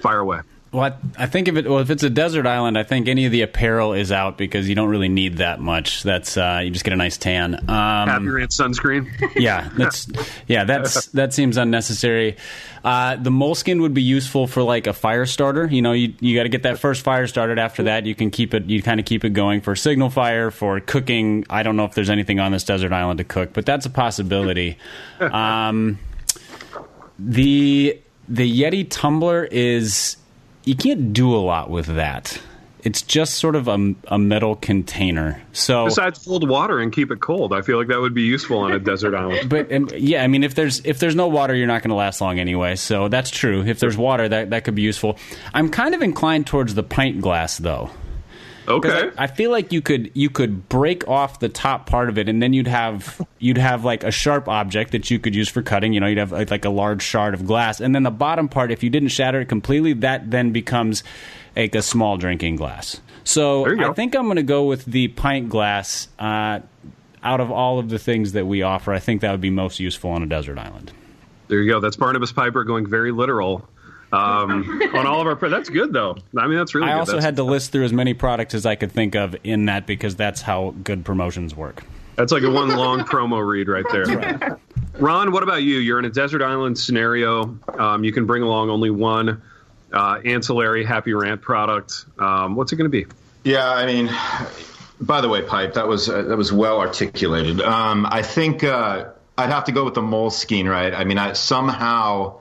fire 0.00 0.18
away. 0.18 0.40
Well, 0.70 0.94
I, 1.16 1.26
think 1.26 1.48
if 1.48 1.56
it 1.56 1.66
well 1.66 1.78
if 1.78 1.88
it's 1.88 2.02
a 2.02 2.10
desert 2.10 2.46
island, 2.46 2.76
I 2.76 2.82
think 2.82 3.08
any 3.08 3.24
of 3.24 3.32
the 3.32 3.40
apparel 3.40 3.94
is 3.94 4.12
out 4.12 4.36
because 4.36 4.68
you 4.68 4.74
don't 4.74 4.90
really 4.90 5.08
need 5.08 5.38
that 5.38 5.60
much. 5.60 6.02
That's 6.02 6.36
uh, 6.36 6.60
you 6.62 6.70
just 6.70 6.84
get 6.84 6.92
a 6.92 6.96
nice 6.96 7.16
tan. 7.16 7.54
Um, 7.54 7.68
sunscreen. 7.68 9.08
Yeah, 9.38 9.70
that's 9.76 10.08
yeah 10.46 10.64
that's 10.64 11.06
that 11.08 11.32
seems 11.32 11.56
unnecessary. 11.56 12.36
Uh, 12.84 13.16
the 13.16 13.30
Moleskine 13.30 13.80
would 13.80 13.94
be 13.94 14.02
useful 14.02 14.46
for 14.46 14.62
like 14.62 14.86
a 14.86 14.92
fire 14.92 15.24
starter. 15.24 15.66
You 15.66 15.80
know, 15.80 15.92
you 15.92 16.12
you 16.20 16.36
got 16.36 16.42
to 16.42 16.48
get 16.50 16.64
that 16.64 16.78
first 16.78 17.02
fire 17.02 17.26
started. 17.26 17.58
After 17.58 17.84
that, 17.84 18.04
you 18.04 18.14
can 18.14 18.30
keep 18.30 18.52
it. 18.52 18.66
You 18.66 18.82
kind 18.82 19.00
of 19.00 19.06
keep 19.06 19.24
it 19.24 19.30
going 19.30 19.62
for 19.62 19.74
signal 19.74 20.10
fire 20.10 20.50
for 20.50 20.80
cooking. 20.80 21.46
I 21.48 21.62
don't 21.62 21.76
know 21.76 21.86
if 21.86 21.94
there's 21.94 22.10
anything 22.10 22.40
on 22.40 22.52
this 22.52 22.64
desert 22.64 22.92
island 22.92 23.18
to 23.18 23.24
cook, 23.24 23.54
but 23.54 23.64
that's 23.64 23.86
a 23.86 23.90
possibility. 23.90 24.76
Um, 25.20 25.98
the 27.18 28.00
the 28.28 28.62
Yeti 28.62 28.86
tumbler 28.88 29.44
is 29.44 30.17
you 30.68 30.76
can't 30.76 31.14
do 31.14 31.34
a 31.34 31.38
lot 31.40 31.70
with 31.70 31.86
that. 31.86 32.38
It's 32.84 33.00
just 33.00 33.36
sort 33.36 33.56
of 33.56 33.68
a, 33.68 33.94
a 34.08 34.18
metal 34.18 34.54
container. 34.54 35.42
So 35.52 35.86
besides 35.86 36.24
hold 36.24 36.48
water 36.48 36.78
and 36.78 36.92
keep 36.92 37.10
it 37.10 37.20
cold, 37.20 37.54
I 37.54 37.62
feel 37.62 37.78
like 37.78 37.88
that 37.88 38.00
would 38.00 38.14
be 38.14 38.22
useful 38.22 38.58
on 38.58 38.72
a 38.72 38.78
desert 38.78 39.14
island. 39.14 39.48
But 39.50 39.72
um, 39.72 39.88
yeah, 39.96 40.22
I 40.22 40.26
mean, 40.26 40.44
if 40.44 40.54
there's 40.54 40.84
if 40.84 40.98
there's 40.98 41.16
no 41.16 41.26
water, 41.26 41.54
you're 41.54 41.66
not 41.66 41.82
going 41.82 41.88
to 41.90 41.96
last 41.96 42.20
long 42.20 42.38
anyway. 42.38 42.76
So 42.76 43.08
that's 43.08 43.30
true. 43.30 43.64
If 43.64 43.80
there's 43.80 43.96
water, 43.96 44.28
that 44.28 44.50
that 44.50 44.64
could 44.64 44.74
be 44.74 44.82
useful. 44.82 45.18
I'm 45.54 45.70
kind 45.70 45.94
of 45.94 46.02
inclined 46.02 46.46
towards 46.46 46.74
the 46.74 46.82
pint 46.82 47.20
glass 47.22 47.56
though. 47.56 47.90
Okay. 48.68 49.10
I, 49.16 49.24
I, 49.24 49.26
feel 49.26 49.50
like 49.50 49.72
you 49.72 49.80
could 49.80 50.10
you 50.14 50.30
could 50.30 50.68
break 50.68 51.06
off 51.08 51.40
the 51.40 51.48
top 51.48 51.86
part 51.86 52.08
of 52.08 52.18
it, 52.18 52.28
and 52.28 52.42
then 52.42 52.52
you'd 52.52 52.66
have 52.66 53.26
you'd 53.38 53.58
have 53.58 53.84
like 53.84 54.04
a 54.04 54.10
sharp 54.10 54.48
object 54.48 54.92
that 54.92 55.10
you 55.10 55.18
could 55.18 55.34
use 55.34 55.48
for 55.48 55.62
cutting. 55.62 55.92
You 55.92 56.00
know, 56.00 56.06
you'd 56.06 56.18
have 56.18 56.32
like 56.32 56.64
a 56.64 56.70
large 56.70 57.02
shard 57.02 57.34
of 57.34 57.46
glass, 57.46 57.80
and 57.80 57.94
then 57.94 58.02
the 58.02 58.10
bottom 58.10 58.48
part, 58.48 58.70
if 58.70 58.82
you 58.82 58.90
didn't 58.90 59.08
shatter 59.08 59.40
it 59.40 59.48
completely, 59.48 59.94
that 59.94 60.30
then 60.30 60.52
becomes 60.52 61.02
like 61.56 61.74
a 61.74 61.82
small 61.82 62.16
drinking 62.16 62.56
glass. 62.56 63.00
So 63.24 63.66
I 63.66 63.92
think 63.92 64.14
I'm 64.14 64.24
going 64.24 64.36
to 64.36 64.42
go 64.42 64.64
with 64.64 64.84
the 64.84 65.08
pint 65.08 65.48
glass. 65.48 66.08
Uh, 66.18 66.60
out 67.20 67.40
of 67.40 67.50
all 67.50 67.80
of 67.80 67.88
the 67.88 67.98
things 67.98 68.32
that 68.32 68.46
we 68.46 68.62
offer, 68.62 68.92
I 68.92 69.00
think 69.00 69.22
that 69.22 69.32
would 69.32 69.40
be 69.40 69.50
most 69.50 69.80
useful 69.80 70.10
on 70.10 70.22
a 70.22 70.26
desert 70.26 70.56
island. 70.56 70.92
There 71.48 71.60
you 71.60 71.70
go. 71.70 71.80
That's 71.80 71.96
Barnabas 71.96 72.30
Piper 72.30 72.62
going 72.62 72.86
very 72.86 73.10
literal 73.10 73.68
um, 74.12 74.82
on 74.94 75.06
all 75.06 75.20
of 75.20 75.26
our. 75.26 75.48
That's 75.48 75.68
good 75.68 75.92
though. 75.92 76.16
I 76.36 76.46
mean, 76.46 76.58
that's 76.58 76.74
really. 76.74 76.88
I 76.88 76.94
good. 76.94 77.00
also 77.00 77.12
that's, 77.12 77.24
had 77.24 77.36
to 77.36 77.44
list 77.44 77.72
through 77.72 77.84
as 77.84 77.92
many 77.92 78.14
products 78.14 78.54
as 78.54 78.66
I 78.66 78.74
could 78.74 78.92
think 78.92 79.14
of 79.14 79.36
in 79.44 79.66
that 79.66 79.86
because 79.86 80.16
that's 80.16 80.42
how 80.42 80.74
good 80.82 81.04
promotions 81.04 81.54
work. 81.54 81.82
That's 82.16 82.32
like 82.32 82.42
a 82.42 82.50
one 82.50 82.68
long 82.68 83.00
promo 83.00 83.46
read 83.46 83.68
right 83.68 83.84
there. 83.92 84.04
Right. 84.04 84.52
Ron, 84.98 85.30
what 85.30 85.44
about 85.44 85.62
you? 85.62 85.78
You're 85.78 86.00
in 86.00 86.04
a 86.04 86.10
desert 86.10 86.42
island 86.42 86.76
scenario. 86.76 87.58
Um, 87.78 88.02
you 88.02 88.12
can 88.12 88.26
bring 88.26 88.42
along 88.42 88.70
only 88.70 88.90
one 88.90 89.40
uh, 89.92 90.20
ancillary 90.24 90.84
Happy 90.84 91.12
Rant 91.14 91.40
product. 91.40 92.06
Um, 92.18 92.56
what's 92.56 92.72
it 92.72 92.76
going 92.76 92.90
to 92.90 93.04
be? 93.04 93.06
Yeah, 93.44 93.70
I 93.70 93.86
mean, 93.86 94.10
by 95.00 95.20
the 95.20 95.28
way, 95.28 95.42
Pipe, 95.42 95.74
that 95.74 95.86
was 95.86 96.08
uh, 96.08 96.22
that 96.22 96.36
was 96.36 96.52
well 96.52 96.80
articulated. 96.80 97.60
Um, 97.60 98.06
I 98.10 98.22
think 98.22 98.64
uh, 98.64 99.10
I'd 99.36 99.50
have 99.50 99.64
to 99.64 99.72
go 99.72 99.84
with 99.84 99.94
the 99.94 100.02
Moleskine, 100.02 100.68
right? 100.68 100.92
I 100.92 101.04
mean, 101.04 101.18
I 101.18 101.34
somehow 101.34 102.40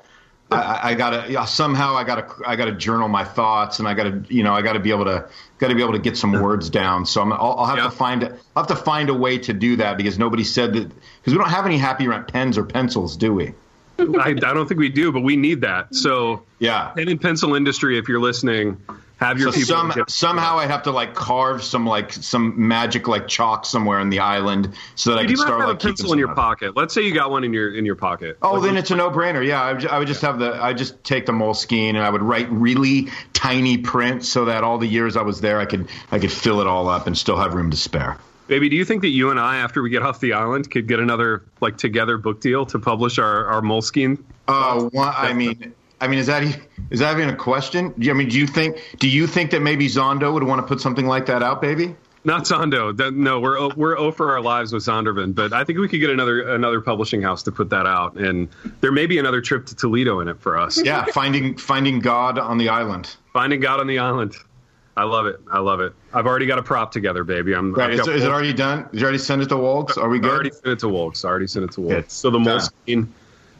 I, 0.49 0.91
I, 0.91 0.93
gotta 0.93 1.45
somehow 1.45 1.95
I 1.95 2.05
gotta 2.05 2.27
I 2.45 2.55
gotta 2.55 2.71
journal 2.71 3.09
my 3.09 3.25
thoughts 3.25 3.79
and 3.79 3.87
I 3.87 3.93
gotta 3.93 4.23
you 4.29 4.43
know 4.43 4.53
I 4.53 4.61
gotta 4.61 4.79
be 4.79 4.91
able 4.91 5.05
to 5.05 5.27
gotta 5.57 5.75
be 5.75 5.81
able 5.81 5.93
to 5.93 5.99
get 5.99 6.15
some 6.17 6.31
words 6.41 6.69
down. 6.69 7.05
So 7.05 7.21
i 7.21 7.25
will 7.25 7.65
have 7.65 7.83
to 7.83 7.91
find 7.91 8.23
I'll 8.23 8.63
have 8.63 8.67
to 8.67 8.75
find 8.75 9.09
a 9.09 9.13
way 9.13 9.37
to 9.39 9.53
do 9.53 9.75
that 9.77 9.97
because 9.97 10.17
nobody 10.17 10.45
said 10.45 10.73
that 10.73 10.87
because 10.87 11.33
we 11.33 11.37
don't 11.37 11.49
have 11.49 11.65
any 11.65 11.77
Happy 11.77 12.07
Rant 12.07 12.27
pens 12.27 12.57
or 12.57 12.63
pencils, 12.63 13.17
do 13.17 13.33
we? 13.33 13.53
I, 13.99 14.29
I, 14.29 14.33
don't 14.33 14.67
think 14.67 14.79
we 14.79 14.89
do, 14.89 15.11
but 15.11 15.21
we 15.21 15.35
need 15.35 15.61
that. 15.61 15.93
So 15.93 16.43
yeah, 16.59 16.89
pen 16.89 17.09
and 17.09 17.19
pencil 17.19 17.55
industry, 17.55 17.97
if 17.97 18.07
you're 18.07 18.21
listening, 18.21 18.77
have 19.17 19.39
your 19.39 19.51
so 19.51 19.59
people. 19.59 19.91
Some, 19.91 20.05
somehow 20.07 20.57
I 20.57 20.67
have 20.67 20.83
to 20.83 20.91
like 20.91 21.13
carve 21.13 21.63
some 21.63 21.85
like 21.85 22.13
some 22.13 22.67
magic 22.67 23.07
like 23.07 23.27
chalk 23.27 23.65
somewhere 23.65 23.99
in 23.99 24.09
the 24.09 24.19
island 24.19 24.73
so 24.95 25.11
that 25.11 25.21
you 25.21 25.23
I 25.23 25.27
can 25.27 25.37
start 25.37 25.59
have 25.59 25.69
like 25.69 25.83
a 25.83 25.87
pencil 25.87 26.13
in 26.13 26.19
your 26.19 26.33
pocket. 26.33 26.75
Let's 26.75 26.93
say 26.93 27.01
you 27.01 27.13
got 27.13 27.31
one 27.31 27.43
in 27.43 27.53
your 27.53 27.73
in 27.73 27.85
your 27.85 27.95
pocket. 27.95 28.37
Oh, 28.41 28.53
like, 28.53 28.63
then 28.63 28.77
it's 28.77 28.91
a 28.91 28.95
no 28.95 29.09
brainer. 29.09 29.45
Yeah, 29.45 29.61
I 29.61 29.73
would, 29.73 29.87
I 29.87 29.99
would 29.99 30.07
just 30.07 30.21
have 30.21 30.39
the 30.39 30.61
I 30.61 30.73
just 30.73 31.03
take 31.03 31.25
the 31.25 31.31
moleskine 31.31 31.89
and 31.89 31.99
I 31.99 32.09
would 32.09 32.21
write 32.21 32.49
really 32.51 33.09
tiny 33.33 33.77
print 33.77 34.23
so 34.23 34.45
that 34.45 34.63
all 34.63 34.77
the 34.77 34.87
years 34.87 35.17
I 35.17 35.23
was 35.23 35.41
there 35.41 35.59
I 35.59 35.65
could 35.65 35.87
I 36.11 36.19
could 36.19 36.31
fill 36.31 36.61
it 36.61 36.67
all 36.67 36.87
up 36.87 37.07
and 37.07 37.17
still 37.17 37.37
have 37.37 37.53
room 37.53 37.71
to 37.71 37.77
spare. 37.77 38.17
Baby, 38.47 38.69
do 38.69 38.77
you 38.77 38.85
think 38.85 39.01
that 39.01 39.09
you 39.09 39.29
and 39.29 39.39
I, 39.39 39.57
after 39.57 39.81
we 39.81 39.89
get 39.89 40.03
off 40.03 40.21
the 40.21 40.31
island, 40.31 40.71
could 40.71 40.87
get 40.87 40.99
another 41.01 41.43
like 41.59 41.77
together 41.77 42.17
book 42.17 42.39
deal 42.39 42.65
to 42.67 42.79
publish 42.79 43.19
our 43.19 43.45
our 43.45 43.61
moleskine? 43.61 44.23
Oh, 44.47 44.85
uh, 44.85 44.89
well, 44.93 45.13
I 45.15 45.33
mean, 45.33 45.73
I 45.99 46.07
mean, 46.07 46.19
is 46.19 46.27
that 46.27 46.43
is 46.89 46.99
that 46.99 47.17
even 47.17 47.29
a 47.29 47.35
question? 47.35 47.93
I 48.09 48.13
mean, 48.13 48.29
do 48.29 48.37
you 48.37 48.47
think 48.47 48.77
do 48.99 49.09
you 49.09 49.27
think 49.27 49.51
that 49.51 49.61
maybe 49.61 49.87
Zondo 49.87 50.33
would 50.33 50.43
want 50.43 50.61
to 50.61 50.67
put 50.67 50.81
something 50.81 51.07
like 51.07 51.25
that 51.27 51.41
out, 51.41 51.61
baby? 51.61 51.95
Not 52.23 52.43
Zondo. 52.43 53.13
No, 53.15 53.39
we're 53.39 53.57
oh, 53.57 53.71
we're 53.75 53.97
o 53.97 54.11
for 54.11 54.31
our 54.33 54.41
lives 54.41 54.73
with 54.73 54.83
Zondervan, 54.83 55.33
but 55.33 55.53
I 55.53 55.63
think 55.63 55.79
we 55.79 55.87
could 55.87 55.99
get 55.99 56.09
another 56.09 56.53
another 56.53 56.81
publishing 56.81 57.21
house 57.21 57.41
to 57.43 57.51
put 57.51 57.69
that 57.69 57.87
out, 57.87 58.15
and 58.15 58.49
there 58.81 58.91
may 58.91 59.05
be 59.05 59.17
another 59.17 59.39
trip 59.41 59.65
to 59.67 59.75
Toledo 59.75 60.19
in 60.19 60.27
it 60.27 60.39
for 60.39 60.57
us. 60.57 60.77
Yeah, 60.87 61.05
finding 61.05 61.57
finding 61.57 61.99
God 61.99 62.37
on 62.37 62.57
the 62.57 62.69
island. 62.69 63.15
Finding 63.33 63.59
God 63.59 63.79
on 63.79 63.87
the 63.87 63.99
island. 63.99 64.35
I 64.95 65.03
love 65.03 65.25
it. 65.25 65.39
I 65.51 65.59
love 65.59 65.79
it. 65.79 65.93
I've 66.13 66.25
already 66.25 66.45
got 66.45 66.59
a 66.59 66.63
prop 66.63 66.91
together, 66.91 67.23
baby. 67.23 67.53
I'm. 67.53 67.73
Right. 67.73 67.91
Is, 67.91 68.07
is, 68.07 68.23
it 68.23 68.31
already 68.31 68.53
done? 68.53 68.87
Did 68.91 68.99
you 68.99 69.03
already 69.03 69.17
send 69.17 69.41
it 69.41 69.49
to 69.49 69.57
Wolves? 69.57 69.97
Are 69.97 70.09
we 70.09 70.19
good? 70.19 70.31
I 70.31 70.33
already 70.33 70.51
sent 70.51 70.67
it 70.67 70.79
to 70.79 70.89
Wolves. 70.89 71.25
I 71.25 71.29
already 71.29 71.47
sent 71.47 71.65
it 71.65 71.71
to 71.73 71.81
Wolves. 71.81 72.13
So 72.13 72.29
the 72.29 72.39
Moleskine 72.39 73.07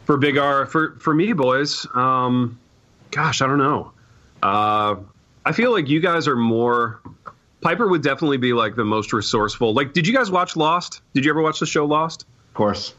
for 0.08 0.16
Big 0.16 0.38
R 0.38 0.66
for 0.66 0.96
for 1.00 1.14
me, 1.14 1.34
boys. 1.34 1.86
Um, 1.94 2.58
gosh, 3.12 3.42
I 3.42 3.46
don't 3.46 3.58
know. 3.58 3.92
Uh, 4.42 4.96
I 5.46 5.52
feel 5.52 5.72
like 5.72 5.90
you 5.90 6.00
guys 6.00 6.28
are 6.30 6.36
more. 6.36 7.02
Piper 7.60 7.88
would 7.90 8.04
definitely 8.04 8.38
be 8.38 8.54
like 8.54 8.76
the 8.76 8.86
most 8.86 9.12
resourceful. 9.12 9.74
Like, 9.74 9.92
did 9.92 10.08
you 10.08 10.14
guys 10.14 10.32
watch 10.32 10.56
Lost? 10.56 11.02
Did 11.14 11.26
you 11.26 11.32
ever 11.32 11.42
watch 11.42 11.60
the 11.60 11.66
show 11.66 11.86
Lost? 11.86 12.24
Of 12.24 12.54
course. 12.54 12.94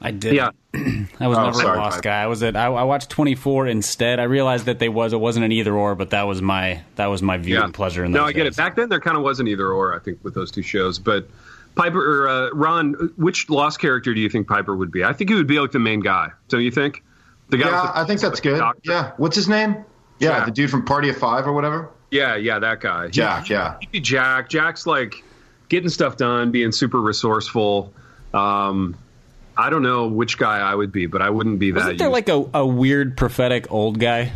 I 0.00 0.10
did. 0.10 0.34
Yeah. 0.34 0.50
I 1.20 1.26
was 1.26 1.36
oh, 1.36 1.44
never 1.44 1.52
sorry, 1.58 1.78
a 1.78 1.82
Lost 1.82 2.02
guy. 2.02 2.22
I 2.22 2.26
was 2.28 2.42
at. 2.42 2.56
I, 2.56 2.66
I, 2.66 2.84
watched 2.84 3.10
24 3.10 3.66
instead. 3.66 4.18
I 4.18 4.24
realized 4.24 4.64
that 4.64 4.78
they 4.78 4.88
was. 4.88 5.12
It 5.12 5.20
wasn't 5.20 5.44
an 5.44 5.52
either 5.52 5.74
or, 5.74 5.94
but 5.94 6.10
that 6.10 6.22
was 6.22 6.40
my 6.40 6.80
that 6.96 7.06
was 7.06 7.20
my 7.20 7.36
viewing 7.36 7.60
yeah. 7.62 7.70
pleasure. 7.72 8.04
In 8.04 8.12
no, 8.12 8.24
I 8.24 8.32
get 8.32 8.44
days. 8.44 8.54
it. 8.54 8.56
Back 8.56 8.76
then, 8.76 8.88
there 8.88 9.00
kind 9.00 9.18
of 9.18 9.22
was 9.22 9.38
an 9.38 9.48
either 9.48 9.70
or. 9.70 9.94
I 9.94 9.98
think 9.98 10.24
with 10.24 10.34
those 10.34 10.50
two 10.50 10.62
shows, 10.62 10.98
but 10.98 11.28
Piper 11.74 12.22
or 12.24 12.28
uh, 12.28 12.50
Ron, 12.52 13.12
which 13.16 13.50
Lost 13.50 13.80
character 13.80 14.14
do 14.14 14.20
you 14.20 14.28
think 14.28 14.46
Piper 14.46 14.76
would 14.76 14.92
be? 14.92 15.04
I 15.04 15.12
think 15.12 15.30
he 15.30 15.36
would 15.36 15.46
be 15.46 15.58
like 15.58 15.72
the 15.72 15.78
main 15.78 16.00
guy. 16.00 16.28
Don't 16.48 16.62
you 16.62 16.70
think? 16.70 17.02
The 17.50 17.58
guy. 17.58 17.70
Yeah, 17.70 17.82
the, 17.82 17.98
I 17.98 18.04
think 18.04 18.20
that's 18.20 18.40
good. 18.40 18.58
Doctor. 18.58 18.80
Yeah. 18.84 19.12
What's 19.16 19.36
his 19.36 19.48
name? 19.48 19.84
Yeah, 20.18 20.30
Jack. 20.30 20.46
the 20.46 20.52
dude 20.52 20.70
from 20.70 20.84
Party 20.84 21.08
of 21.08 21.16
Five 21.16 21.46
or 21.46 21.52
whatever. 21.52 21.90
Yeah, 22.10 22.36
yeah, 22.36 22.60
that 22.60 22.80
guy. 22.80 23.08
Jack. 23.08 23.46
He, 23.46 23.54
yeah. 23.54 23.76
He'd 23.80 23.90
be 23.90 24.00
Jack. 24.00 24.48
Jack's 24.48 24.86
like 24.86 25.24
getting 25.68 25.88
stuff 25.88 26.16
done, 26.16 26.52
being 26.52 26.70
super 26.70 27.00
resourceful. 27.00 27.92
Um, 28.32 28.96
I 29.56 29.70
don't 29.70 29.82
know 29.82 30.06
which 30.06 30.38
guy 30.38 30.58
I 30.58 30.74
would 30.74 30.92
be, 30.92 31.06
but 31.06 31.22
I 31.22 31.30
wouldn't 31.30 31.58
be 31.58 31.72
Wasn't 31.72 31.98
that. 31.98 32.04
Wasn't 32.04 32.26
there 32.26 32.36
like 32.38 32.54
a, 32.54 32.58
a 32.58 32.66
weird 32.66 33.16
prophetic 33.16 33.70
old 33.72 33.98
guy? 33.98 34.32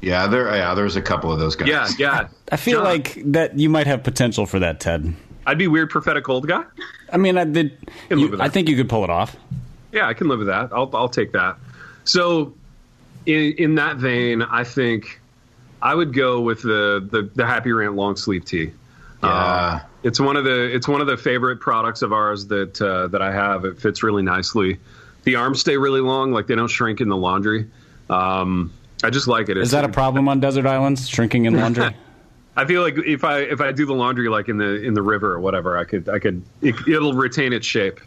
Yeah, 0.00 0.26
there. 0.26 0.48
Yeah, 0.54 0.74
there's 0.74 0.96
a 0.96 1.02
couple 1.02 1.32
of 1.32 1.38
those 1.38 1.54
guys. 1.54 1.68
Yeah, 1.68 1.88
yeah. 1.96 2.12
I, 2.12 2.54
I 2.54 2.56
feel 2.56 2.78
John. 2.78 2.84
like 2.84 3.22
that 3.32 3.58
you 3.58 3.70
might 3.70 3.86
have 3.86 4.02
potential 4.02 4.46
for 4.46 4.58
that, 4.58 4.80
Ted. 4.80 5.14
I'd 5.46 5.58
be 5.58 5.68
weird 5.68 5.90
prophetic 5.90 6.28
old 6.28 6.46
guy. 6.46 6.64
I 7.12 7.16
mean, 7.16 7.36
I 7.36 7.44
did. 7.44 7.76
I, 8.10 8.14
you, 8.14 8.40
I 8.40 8.48
think 8.48 8.68
you 8.68 8.76
could 8.76 8.88
pull 8.88 9.04
it 9.04 9.10
off. 9.10 9.36
Yeah, 9.92 10.08
I 10.08 10.14
can 10.14 10.28
live 10.28 10.38
with 10.38 10.48
that. 10.48 10.70
I'll 10.72 10.90
I'll 10.94 11.08
take 11.08 11.32
that. 11.32 11.56
So, 12.04 12.54
in 13.26 13.52
in 13.58 13.74
that 13.76 13.96
vein, 13.96 14.42
I 14.42 14.64
think 14.64 15.20
I 15.80 15.94
would 15.94 16.14
go 16.14 16.40
with 16.40 16.62
the 16.62 17.06
the, 17.10 17.30
the 17.34 17.46
Happy 17.46 17.72
Rant 17.72 17.94
long 17.94 18.16
sleeve 18.16 18.44
tee. 18.44 18.72
Yeah. 19.22 19.28
Uh, 19.28 19.80
it's 20.02 20.18
one 20.18 20.36
of 20.36 20.44
the 20.44 20.74
it's 20.74 20.88
one 20.88 21.00
of 21.00 21.06
the 21.06 21.16
favorite 21.16 21.60
products 21.60 22.02
of 22.02 22.12
ours 22.12 22.46
that 22.46 22.80
uh, 22.80 23.08
that 23.08 23.22
I 23.22 23.32
have. 23.32 23.64
It 23.64 23.80
fits 23.80 24.02
really 24.02 24.22
nicely. 24.22 24.78
The 25.24 25.36
arms 25.36 25.60
stay 25.60 25.76
really 25.76 26.00
long, 26.00 26.32
like 26.32 26.46
they 26.46 26.56
don't 26.56 26.68
shrink 26.68 27.00
in 27.00 27.08
the 27.08 27.16
laundry. 27.16 27.68
Um, 28.10 28.72
I 29.04 29.10
just 29.10 29.28
like 29.28 29.48
it. 29.48 29.56
Is 29.56 29.70
that 29.72 29.84
a 29.84 29.88
problem 29.88 30.28
on 30.28 30.40
desert 30.40 30.66
islands? 30.66 31.08
Shrinking 31.08 31.44
in 31.44 31.56
laundry? 31.56 31.94
I 32.56 32.66
feel 32.66 32.82
like 32.82 32.98
if 32.98 33.24
I 33.24 33.40
if 33.40 33.60
I 33.60 33.72
do 33.72 33.86
the 33.86 33.94
laundry 33.94 34.28
like 34.28 34.48
in 34.48 34.58
the 34.58 34.82
in 34.82 34.94
the 34.94 35.02
river 35.02 35.32
or 35.32 35.40
whatever, 35.40 35.78
I 35.78 35.84
could 35.84 36.08
I 36.08 36.18
could 36.18 36.42
it, 36.60 36.74
will 36.86 37.14
retain 37.14 37.52
its 37.52 37.66
shape, 37.66 38.00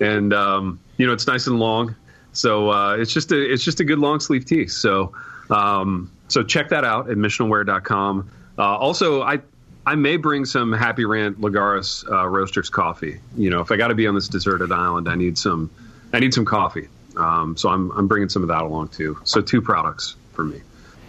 and 0.00 0.32
um, 0.32 0.78
you 0.96 1.06
know 1.06 1.12
it's 1.12 1.26
nice 1.26 1.46
and 1.46 1.58
long. 1.58 1.96
So 2.32 2.70
uh, 2.70 2.96
it's 2.96 3.12
just 3.12 3.32
a 3.32 3.52
it's 3.52 3.64
just 3.64 3.80
a 3.80 3.84
good 3.84 3.98
long 3.98 4.20
sleeve 4.20 4.44
tee. 4.44 4.68
So 4.68 5.12
um, 5.50 6.10
so 6.28 6.42
check 6.44 6.68
that 6.68 6.84
out 6.84 7.10
at 7.10 7.16
missionalwear.com. 7.16 8.30
Uh, 8.56 8.62
also, 8.62 9.22
I 9.22 9.40
I 9.84 9.96
may 9.96 10.16
bring 10.16 10.44
some 10.44 10.72
Happy 10.72 11.04
Rant 11.04 11.40
Lagares 11.40 12.08
uh, 12.10 12.28
Roasters 12.28 12.70
coffee. 12.70 13.20
You 13.36 13.50
know, 13.50 13.60
if 13.60 13.72
I 13.72 13.76
got 13.76 13.88
to 13.88 13.94
be 13.94 14.06
on 14.06 14.14
this 14.14 14.28
deserted 14.28 14.70
island, 14.70 15.08
I 15.08 15.16
need 15.16 15.38
some 15.38 15.70
I 16.12 16.20
need 16.20 16.34
some 16.34 16.44
coffee. 16.44 16.88
Um, 17.16 17.56
so 17.56 17.68
I'm 17.68 17.90
I'm 17.92 18.06
bringing 18.06 18.28
some 18.28 18.42
of 18.42 18.48
that 18.48 18.62
along 18.62 18.88
too. 18.88 19.18
So 19.24 19.40
two 19.40 19.60
products 19.60 20.14
for 20.34 20.44
me. 20.44 20.60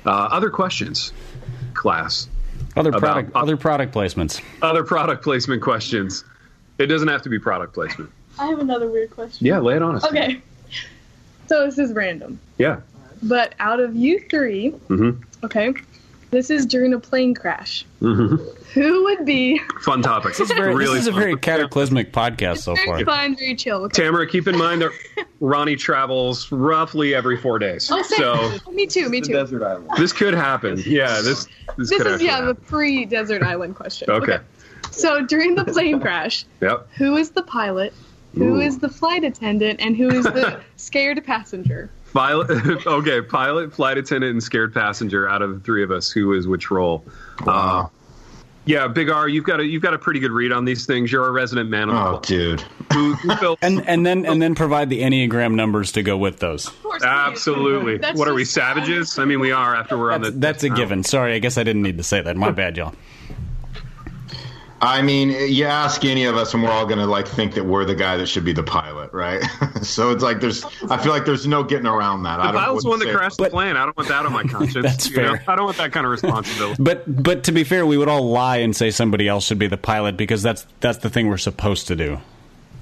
Uh, 0.05 0.09
other 0.31 0.49
questions, 0.49 1.13
class. 1.75 2.27
Other 2.79 2.93
product, 2.93 3.31
other 3.35 3.57
product 3.57 3.93
placements. 3.93 4.41
Other 4.61 4.85
product 4.85 5.21
placement 5.21 5.61
questions. 5.61 6.23
It 6.77 6.85
doesn't 6.85 7.09
have 7.09 7.21
to 7.23 7.29
be 7.29 7.37
product 7.37 7.73
placement. 7.73 8.09
I 8.39 8.47
have 8.47 8.59
another 8.59 8.87
weird 8.89 9.11
question. 9.11 9.45
Yeah, 9.45 9.59
lay 9.59 9.75
it 9.75 9.81
on 9.81 9.97
us. 9.97 10.05
Okay. 10.05 10.41
So 11.47 11.65
this 11.65 11.77
is 11.77 11.91
random. 11.91 12.39
Yeah. 12.57 12.79
But 13.21 13.53
out 13.59 13.81
of 13.81 13.95
you 13.97 14.21
3 14.29 14.71
mm-hmm. 14.71 15.45
okay, 15.45 15.73
this 16.31 16.49
is 16.49 16.65
during 16.65 16.93
a 16.93 16.99
plane 16.99 17.33
crash. 17.33 17.85
Mm-hmm. 18.01 18.35
Who 18.73 19.03
would 19.03 19.25
be 19.25 19.59
fun 19.81 20.01
topic? 20.01 20.35
This 20.35 20.51
is, 20.51 20.55
very, 20.55 20.75
really 20.75 20.99
this 20.99 21.07
is 21.07 21.07
a 21.07 21.11
very 21.11 21.35
cataclysmic 21.35 22.13
podcast 22.13 22.59
so 22.59 22.75
very 22.75 23.03
far. 23.03 23.17
Fun, 23.17 23.35
very 23.35 23.55
chill. 23.55 23.83
Okay. 23.85 24.03
Tamara, 24.03 24.27
keep 24.27 24.47
in 24.47 24.57
mind 24.57 24.81
that 24.81 24.91
Ronnie 25.39 25.75
travels 25.75 26.51
roughly 26.51 27.15
every 27.15 27.37
four 27.37 27.57
days. 27.57 27.89
Oh, 27.91 28.01
so 28.03 28.71
me 28.71 28.85
too. 28.85 29.09
Me 29.09 29.21
too. 29.21 29.33
Desert 29.33 29.63
island. 29.63 29.89
This 29.97 30.13
could 30.13 30.33
happen. 30.33 30.81
Yeah. 30.85 31.21
This. 31.21 31.47
This, 31.77 31.89
could 31.89 31.99
happen. 31.99 32.11
this 32.13 32.21
is 32.21 32.23
yeah 32.23 32.31
happen. 32.33 32.47
the 32.47 32.55
pre-desert 32.55 33.41
island 33.41 33.75
question. 33.75 34.09
Okay. 34.09 34.33
okay. 34.33 34.43
So 34.91 35.25
during 35.25 35.55
the 35.55 35.65
plane 35.65 35.99
crash, 35.99 36.45
yep. 36.61 36.87
Who 36.97 37.17
is 37.17 37.31
the 37.31 37.43
pilot? 37.43 37.93
Who 38.35 38.57
Ooh. 38.57 38.61
is 38.61 38.77
the 38.77 38.89
flight 38.89 39.23
attendant? 39.23 39.79
And 39.81 39.97
who 39.97 40.09
is 40.09 40.25
the 40.25 40.61
scared 40.75 41.23
passenger? 41.25 41.89
Pilot, 42.13 42.49
okay, 42.87 43.21
pilot, 43.21 43.73
flight 43.73 43.97
attendant, 43.97 44.31
and 44.31 44.43
scared 44.43 44.73
passenger. 44.73 45.27
Out 45.27 45.41
of 45.41 45.53
the 45.53 45.59
three 45.59 45.83
of 45.83 45.91
us, 45.91 46.11
who 46.11 46.33
is 46.33 46.47
which 46.47 46.71
role? 46.71 47.05
Wow. 47.45 47.85
Uh, 47.85 47.89
yeah, 48.65 48.87
Big 48.87 49.09
R, 49.09 49.27
you've 49.27 49.45
got 49.45 49.59
a 49.59 49.65
you've 49.65 49.81
got 49.81 49.95
a 49.95 49.97
pretty 49.97 50.19
good 50.19 50.31
read 50.31 50.51
on 50.51 50.63
these 50.65 50.85
things. 50.85 51.11
You're 51.11 51.25
a 51.25 51.31
resident 51.31 51.69
man. 51.69 51.89
Oh, 51.89 52.19
dude. 52.21 52.61
Who, 52.93 53.13
who 53.15 53.57
and 53.61 53.87
and 53.87 54.05
then 54.05 54.25
and 54.25 54.41
then 54.41 54.53
provide 54.53 54.89
the 54.89 55.01
enneagram 55.01 55.55
numbers 55.55 55.91
to 55.93 56.03
go 56.03 56.17
with 56.17 56.39
those. 56.39 56.71
Absolutely. 57.01 57.97
what 58.13 58.27
are 58.27 58.33
we 58.33 58.45
savages? 58.45 59.17
I 59.17 59.25
mean, 59.25 59.39
we 59.39 59.51
are 59.51 59.75
after 59.75 59.97
we're 59.97 60.11
that's, 60.11 60.27
on 60.27 60.33
the. 60.33 60.39
That's 60.39 60.63
a 60.63 60.69
given. 60.69 61.03
Sorry, 61.03 61.33
I 61.33 61.39
guess 61.39 61.57
I 61.57 61.63
didn't 61.63 61.81
need 61.81 61.97
to 61.97 62.03
say 62.03 62.21
that. 62.21 62.35
My 62.37 62.51
bad, 62.51 62.77
y'all. 62.77 62.93
I 64.81 65.01
mean, 65.01 65.29
you 65.29 65.65
ask 65.65 66.05
any 66.05 66.25
of 66.25 66.37
us, 66.37 66.53
and 66.53 66.63
we're 66.63 66.71
all 66.71 66.85
gonna 66.85 67.05
like 67.05 67.27
think 67.27 67.55
that 67.55 67.65
we're 67.65 67.85
the 67.85 67.95
guy 67.95 68.17
that 68.17 68.27
should 68.27 68.45
be 68.45 68.53
the 68.53 68.63
pilot, 68.63 69.11
right? 69.11 69.43
so 69.81 70.11
it's 70.11 70.23
like 70.23 70.39
there's, 70.39 70.63
I 70.89 70.97
feel 70.97 71.11
like 71.11 71.25
there's 71.25 71.45
no 71.45 71.63
getting 71.63 71.87
around 71.87 72.23
that. 72.23 72.37
The 72.37 72.43
I 72.43 72.51
pilot's 72.51 72.85
one 72.85 72.99
that 72.99 73.13
crashed 73.13 73.37
the 73.37 73.49
plane. 73.49 73.75
I 73.75 73.85
don't 73.85 73.97
want 73.97 74.09
that 74.09 74.25
on 74.25 74.31
my 74.31 74.43
conscience. 74.49 74.85
That's 74.85 75.07
fair. 75.07 75.33
Know? 75.33 75.39
I 75.47 75.55
don't 75.55 75.65
want 75.65 75.77
that 75.77 75.91
kind 75.91 76.05
of 76.05 76.11
responsibility. 76.11 76.81
But 76.81 77.23
but 77.23 77.43
to 77.45 77.51
be 77.51 77.63
fair, 77.63 77.85
we 77.85 77.97
would 77.97 78.07
all 78.09 78.29
lie 78.29 78.57
and 78.57 78.75
say 78.75 78.91
somebody 78.91 79.27
else 79.27 79.45
should 79.45 79.59
be 79.59 79.67
the 79.67 79.77
pilot 79.77 80.15
because 80.15 80.41
that's 80.41 80.65
that's 80.79 80.99
the 80.99 81.09
thing 81.09 81.27
we're 81.27 81.37
supposed 81.37 81.87
to 81.87 81.95
do. 81.95 82.19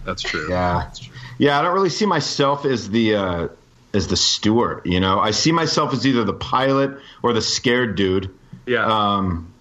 That's 0.05 0.21
true. 0.21 0.49
Yeah, 0.49 0.83
That's 0.85 0.99
true. 0.99 1.13
yeah. 1.37 1.59
I 1.59 1.61
don't 1.63 1.73
really 1.73 1.89
see 1.89 2.05
myself 2.05 2.63
as 2.65 2.89
the 2.89 3.15
uh, 3.15 3.47
as 3.93 4.07
the 4.07 4.15
steward. 4.15 4.83
You 4.85 4.99
know, 4.99 5.19
I 5.19 5.31
see 5.31 5.51
myself 5.51 5.93
as 5.93 6.05
either 6.05 6.23
the 6.23 6.33
pilot 6.33 6.97
or 7.23 7.33
the 7.33 7.41
scared 7.41 7.95
dude. 7.95 8.33
Yeah. 8.65 8.85
Um, 8.85 9.53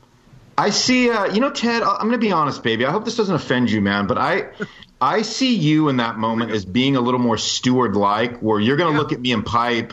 I 0.58 0.70
see. 0.70 1.10
Uh, 1.10 1.26
you 1.26 1.40
know, 1.40 1.50
Ted. 1.50 1.82
I'm 1.82 1.98
going 2.00 2.12
to 2.12 2.18
be 2.18 2.32
honest, 2.32 2.62
baby. 2.62 2.86
I 2.86 2.90
hope 2.90 3.04
this 3.04 3.16
doesn't 3.16 3.34
offend 3.34 3.70
you, 3.70 3.80
man. 3.80 4.06
But 4.06 4.18
I, 4.18 4.48
I 5.00 5.22
see 5.22 5.54
you 5.54 5.88
in 5.88 5.98
that 5.98 6.16
moment 6.16 6.50
as 6.52 6.64
being 6.64 6.96
a 6.96 7.00
little 7.00 7.20
more 7.20 7.36
steward-like, 7.38 8.38
where 8.38 8.58
you're 8.58 8.76
going 8.76 8.92
to 8.92 8.96
yeah. 8.96 9.02
look 9.02 9.12
at 9.12 9.20
me 9.20 9.32
and 9.32 9.44
pipe, 9.44 9.92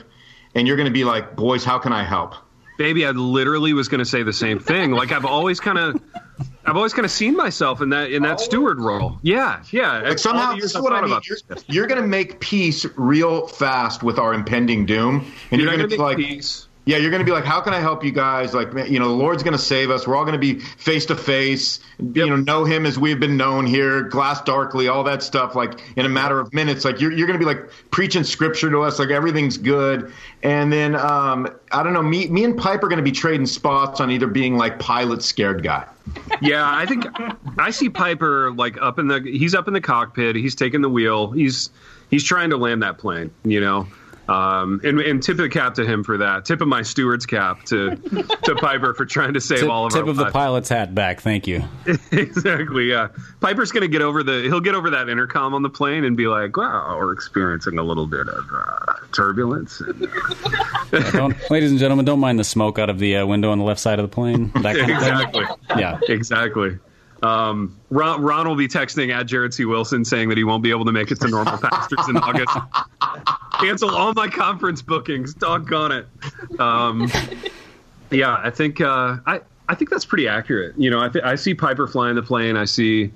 and 0.55 0.67
you're 0.67 0.77
going 0.77 0.87
to 0.87 0.93
be 0.93 1.03
like, 1.03 1.35
"Boys, 1.35 1.63
how 1.63 1.79
can 1.79 1.91
I 1.91 2.03
help?" 2.03 2.35
Baby, 2.77 3.05
I 3.05 3.11
literally 3.11 3.73
was 3.73 3.87
going 3.87 3.99
to 3.99 4.05
say 4.05 4.23
the 4.23 4.33
same 4.33 4.59
thing. 4.59 4.91
Like 4.91 5.11
I've 5.11 5.25
always 5.25 5.59
kind 5.59 5.77
of, 5.77 6.01
I've 6.65 6.75
always 6.75 6.93
kind 6.93 7.05
of 7.05 7.11
seen 7.11 7.35
myself 7.35 7.81
in 7.81 7.89
that 7.89 8.11
in 8.11 8.23
that 8.23 8.39
steward 8.39 8.79
role. 8.79 9.19
Yeah, 9.21 9.63
yeah. 9.71 9.99
Like 9.99 10.17
somehow, 10.17 10.55
this 10.55 10.73
is 10.73 10.81
what 10.81 10.93
I 10.93 11.01
mean. 11.01 11.19
You're, 11.23 11.57
you're 11.67 11.87
going 11.87 12.01
to 12.01 12.07
make 12.07 12.39
peace 12.39 12.85
real 12.95 13.47
fast 13.47 14.01
with 14.01 14.17
our 14.17 14.33
impending 14.33 14.85
doom, 14.85 15.31
and 15.51 15.61
you're, 15.61 15.69
you're 15.69 15.77
going 15.77 15.89
to 15.89 15.95
be 15.95 16.01
like. 16.01 16.17
Peace 16.17 16.67
yeah, 16.85 16.97
you're 16.97 17.11
going 17.11 17.21
to 17.21 17.25
be 17.25 17.31
like, 17.31 17.45
how 17.45 17.61
can 17.61 17.73
I 17.73 17.79
help 17.79 18.03
you 18.03 18.11
guys? 18.11 18.53
Like, 18.53 18.73
you 18.89 18.99
know, 18.99 19.07
the 19.07 19.13
Lord's 19.13 19.41
going 19.41 19.53
to 19.53 19.63
save 19.63 19.89
us. 19.89 20.05
We're 20.05 20.17
all 20.17 20.25
going 20.25 20.33
to 20.33 20.39
be 20.39 20.59
face 20.59 21.05
to 21.05 21.15
face. 21.15 21.79
You 21.97 22.27
know, 22.27 22.35
know 22.35 22.65
Him 22.65 22.85
as 22.85 22.99
we've 22.99 23.19
been 23.19 23.37
known 23.37 23.65
here, 23.65 24.01
glass 24.01 24.41
darkly, 24.41 24.89
all 24.89 25.03
that 25.05 25.23
stuff. 25.23 25.55
Like 25.55 25.81
in 25.95 26.05
a 26.05 26.09
matter 26.09 26.41
of 26.41 26.53
minutes, 26.53 26.83
like 26.83 26.99
you're 26.99 27.11
you're 27.11 27.27
going 27.27 27.39
to 27.39 27.45
be 27.45 27.49
like 27.49 27.69
preaching 27.91 28.25
scripture 28.25 28.69
to 28.69 28.81
us, 28.81 28.99
like 28.99 29.11
everything's 29.11 29.57
good. 29.57 30.11
And 30.43 30.73
then 30.73 30.95
um, 30.95 31.47
I 31.71 31.83
don't 31.83 31.93
know, 31.93 32.03
me 32.03 32.27
me 32.27 32.43
and 32.43 32.57
Pipe 32.57 32.83
are 32.83 32.89
going 32.89 32.97
to 32.97 33.03
be 33.03 33.13
trading 33.13 33.45
spots 33.45 34.01
on 34.01 34.11
either 34.11 34.27
being 34.27 34.57
like 34.57 34.79
pilot 34.79 35.23
scared 35.23 35.63
guy. 35.63 35.85
yeah, 36.41 36.69
I 36.69 36.85
think 36.85 37.05
I 37.57 37.69
see 37.69 37.89
Piper 37.89 38.51
like 38.51 38.77
up 38.81 38.99
in 38.99 39.07
the 39.07 39.21
he's 39.21 39.55
up 39.55 39.69
in 39.69 39.73
the 39.73 39.81
cockpit. 39.81 40.35
He's 40.35 40.53
taking 40.53 40.81
the 40.81 40.89
wheel. 40.89 41.31
He's 41.31 41.69
he's 42.09 42.25
trying 42.25 42.49
to 42.49 42.57
land 42.57 42.83
that 42.83 42.97
plane. 42.97 43.31
You 43.45 43.61
know. 43.61 43.87
Um, 44.27 44.79
and, 44.85 45.01
and, 45.01 45.21
tip 45.21 45.33
of 45.33 45.43
the 45.43 45.49
cap 45.49 45.73
to 45.75 45.85
him 45.85 46.01
for 46.01 46.17
that. 46.19 46.45
Tip 46.45 46.61
of 46.61 46.67
my 46.69 46.81
steward's 46.81 47.25
cap 47.25 47.63
to 47.65 47.95
to 48.43 48.55
Piper 48.61 48.93
for 48.93 49.05
trying 49.05 49.33
to 49.33 49.41
save 49.41 49.59
tip, 49.59 49.69
all 49.69 49.87
of 49.87 49.91
tip 49.91 50.07
of 50.07 50.15
the 50.15 50.31
pilot's 50.31 50.69
hat 50.69 50.95
back. 50.95 51.19
Thank 51.19 51.45
you. 51.45 51.61
exactly. 52.11 52.85
Yeah. 52.89 53.09
Piper's 53.41 53.73
gonna 53.73 53.89
get 53.89 54.01
over 54.01 54.23
the. 54.23 54.43
He'll 54.43 54.61
get 54.61 54.75
over 54.75 54.91
that 54.91 55.09
intercom 55.09 55.53
on 55.53 55.61
the 55.61 55.69
plane 55.69 56.05
and 56.05 56.15
be 56.15 56.27
like, 56.27 56.55
"Wow, 56.55 56.95
we're 56.97 57.11
experiencing 57.11 57.77
a 57.77 57.83
little 57.83 58.07
bit 58.07 58.29
of 58.29 58.45
uh, 58.53 58.93
turbulence." 59.11 59.81
And, 59.81 59.99
yeah, 60.93 61.29
ladies 61.49 61.71
and 61.71 61.79
gentlemen, 61.79 62.05
don't 62.05 62.21
mind 62.21 62.39
the 62.39 62.45
smoke 62.45 62.79
out 62.79 62.89
of 62.89 62.99
the 62.99 63.17
uh, 63.17 63.25
window 63.25 63.51
on 63.51 63.57
the 63.57 63.65
left 63.65 63.81
side 63.81 63.99
of 63.99 64.09
the 64.09 64.13
plane. 64.13 64.51
That 64.61 64.77
kind 64.77 64.89
exactly. 64.89 65.43
Of 65.69 65.79
yeah. 65.79 65.99
Exactly. 66.07 66.79
Um, 67.23 67.79
Ron, 67.89 68.21
Ron, 68.21 68.47
will 68.47 68.55
be 68.55 68.67
texting 68.67 69.13
at 69.13 69.27
Jared 69.27 69.53
C. 69.53 69.63
Wilson 69.63 70.03
saying 70.03 70.27
that 70.29 70.37
he 70.37 70.43
won't 70.43 70.61
be 70.61 70.71
able 70.71 70.83
to 70.85 70.91
make 70.91 71.09
it 71.09 71.21
to 71.21 71.29
normal 71.29 71.57
pastors 71.57 72.09
in 72.09 72.17
August. 72.17 72.55
Cancel 73.59 73.89
all 73.95 74.13
my 74.13 74.27
conference 74.27 74.81
bookings. 74.81 75.33
Doggone 75.33 75.91
it. 75.93 76.59
Um, 76.59 77.09
yeah, 78.11 78.41
I 78.43 78.49
think 78.49 78.81
uh, 78.81 79.17
I 79.25 79.39
I 79.69 79.75
think 79.75 79.89
that's 79.89 80.05
pretty 80.05 80.27
accurate. 80.27 80.77
You 80.77 80.89
know, 80.89 80.99
I 80.99 81.09
th- 81.09 81.23
I 81.23 81.35
see 81.35 81.53
Piper 81.53 81.87
flying 81.87 82.15
the 82.15 82.23
plane. 82.23 82.57
I 82.57 82.65
see 82.65 83.11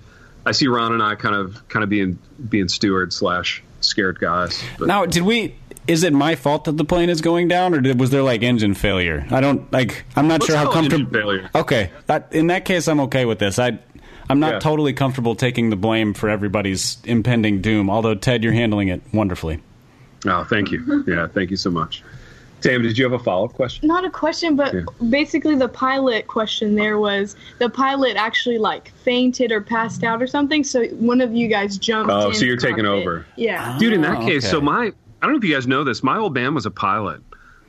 I 0.46 0.54
see 0.54 0.68
Ron 0.68 0.94
and 0.94 1.04
I 1.04 1.16
kind 1.16 1.36
of 1.36 1.68
kind 1.68 1.84
of 1.84 1.90
being 1.90 2.18
being 2.48 2.70
steward 2.70 3.12
slash 3.12 3.62
scared 3.82 4.20
guys. 4.20 4.64
But. 4.80 4.88
Now, 4.88 5.06
did 5.06 5.24
we? 5.24 5.56
Is 5.88 6.04
it 6.04 6.14
my 6.14 6.36
fault 6.36 6.66
that 6.66 6.78
the 6.78 6.86
plane 6.86 7.10
is 7.10 7.22
going 7.22 7.48
down, 7.48 7.74
or 7.74 7.80
did, 7.82 8.00
was 8.00 8.10
there 8.10 8.24
like 8.24 8.44
engine 8.44 8.74
failure? 8.74 9.26
I 9.32 9.42
don't 9.42 9.72
like. 9.72 10.06
I'm 10.16 10.28
not 10.28 10.42
Let's 10.42 10.48
sure 10.48 10.58
how 10.58 10.72
comfortable. 10.72 11.12
Failure. 11.12 11.50
Okay, 11.56 11.92
that, 12.08 12.30
in 12.32 12.48
that 12.48 12.66
case, 12.66 12.88
I'm 12.88 13.00
okay 13.02 13.26
with 13.26 13.40
this. 13.40 13.60
I 13.60 13.80
I'm 14.30 14.40
not 14.40 14.54
yeah. 14.54 14.60
totally 14.60 14.94
comfortable 14.94 15.36
taking 15.36 15.70
the 15.70 15.76
blame 15.76 16.14
for 16.14 16.30
everybody's 16.30 16.98
impending 17.06 17.62
doom. 17.62 17.90
Although 17.90 18.16
Ted, 18.16 18.44
you're 18.44 18.54
handling 18.54 18.90
it 18.90 19.02
wonderfully. 19.14 19.62
Oh, 20.26 20.44
thank 20.44 20.72
you. 20.72 21.04
Yeah, 21.08 21.28
thank 21.28 21.52
you 21.52 21.58
so 21.58 21.70
much. 21.70 22.04
Tam, 22.62 22.82
did 22.82 22.98
you 22.98 23.04
have 23.04 23.14
a 23.14 23.24
follow 23.24 23.46
up 23.46 23.54
question? 23.54 23.88
Not 23.88 24.04
a 24.04 24.10
question, 24.10 24.56
but 24.56 24.74
yeah. 24.74 24.82
basically 25.10 25.56
the 25.56 25.70
pilot 25.70 26.28
question 26.28 26.76
there 26.76 26.98
was 26.98 27.36
the 27.60 27.70
pilot 27.70 28.18
actually 28.18 28.58
like 28.58 28.92
fainted 29.04 29.52
or 29.52 29.62
passed 29.62 30.04
out 30.04 30.22
or 30.24 30.28
something. 30.28 30.64
So 30.64 30.86
one 30.88 31.22
of 31.22 31.34
you 31.34 31.48
guys 31.48 31.78
jumped. 31.78 32.12
Oh, 32.12 32.32
so 32.32 32.46
you're 32.46 32.58
taking 32.58 32.86
over. 32.86 33.26
Yeah, 33.36 33.78
dude. 33.80 33.94
In 33.94 34.02
that 34.02 34.18
oh, 34.18 34.26
case, 34.26 34.44
okay. 34.44 34.52
so 34.52 34.60
my 34.60 34.92
I 35.22 35.26
don't 35.26 35.32
know 35.32 35.38
if 35.38 35.44
you 35.44 35.54
guys 35.54 35.68
know 35.68 35.84
this. 35.84 36.04
My 36.04 36.18
old 36.18 36.34
man 36.34 36.56
was 36.56 36.66
a 36.66 36.72
pilot. 36.72 37.22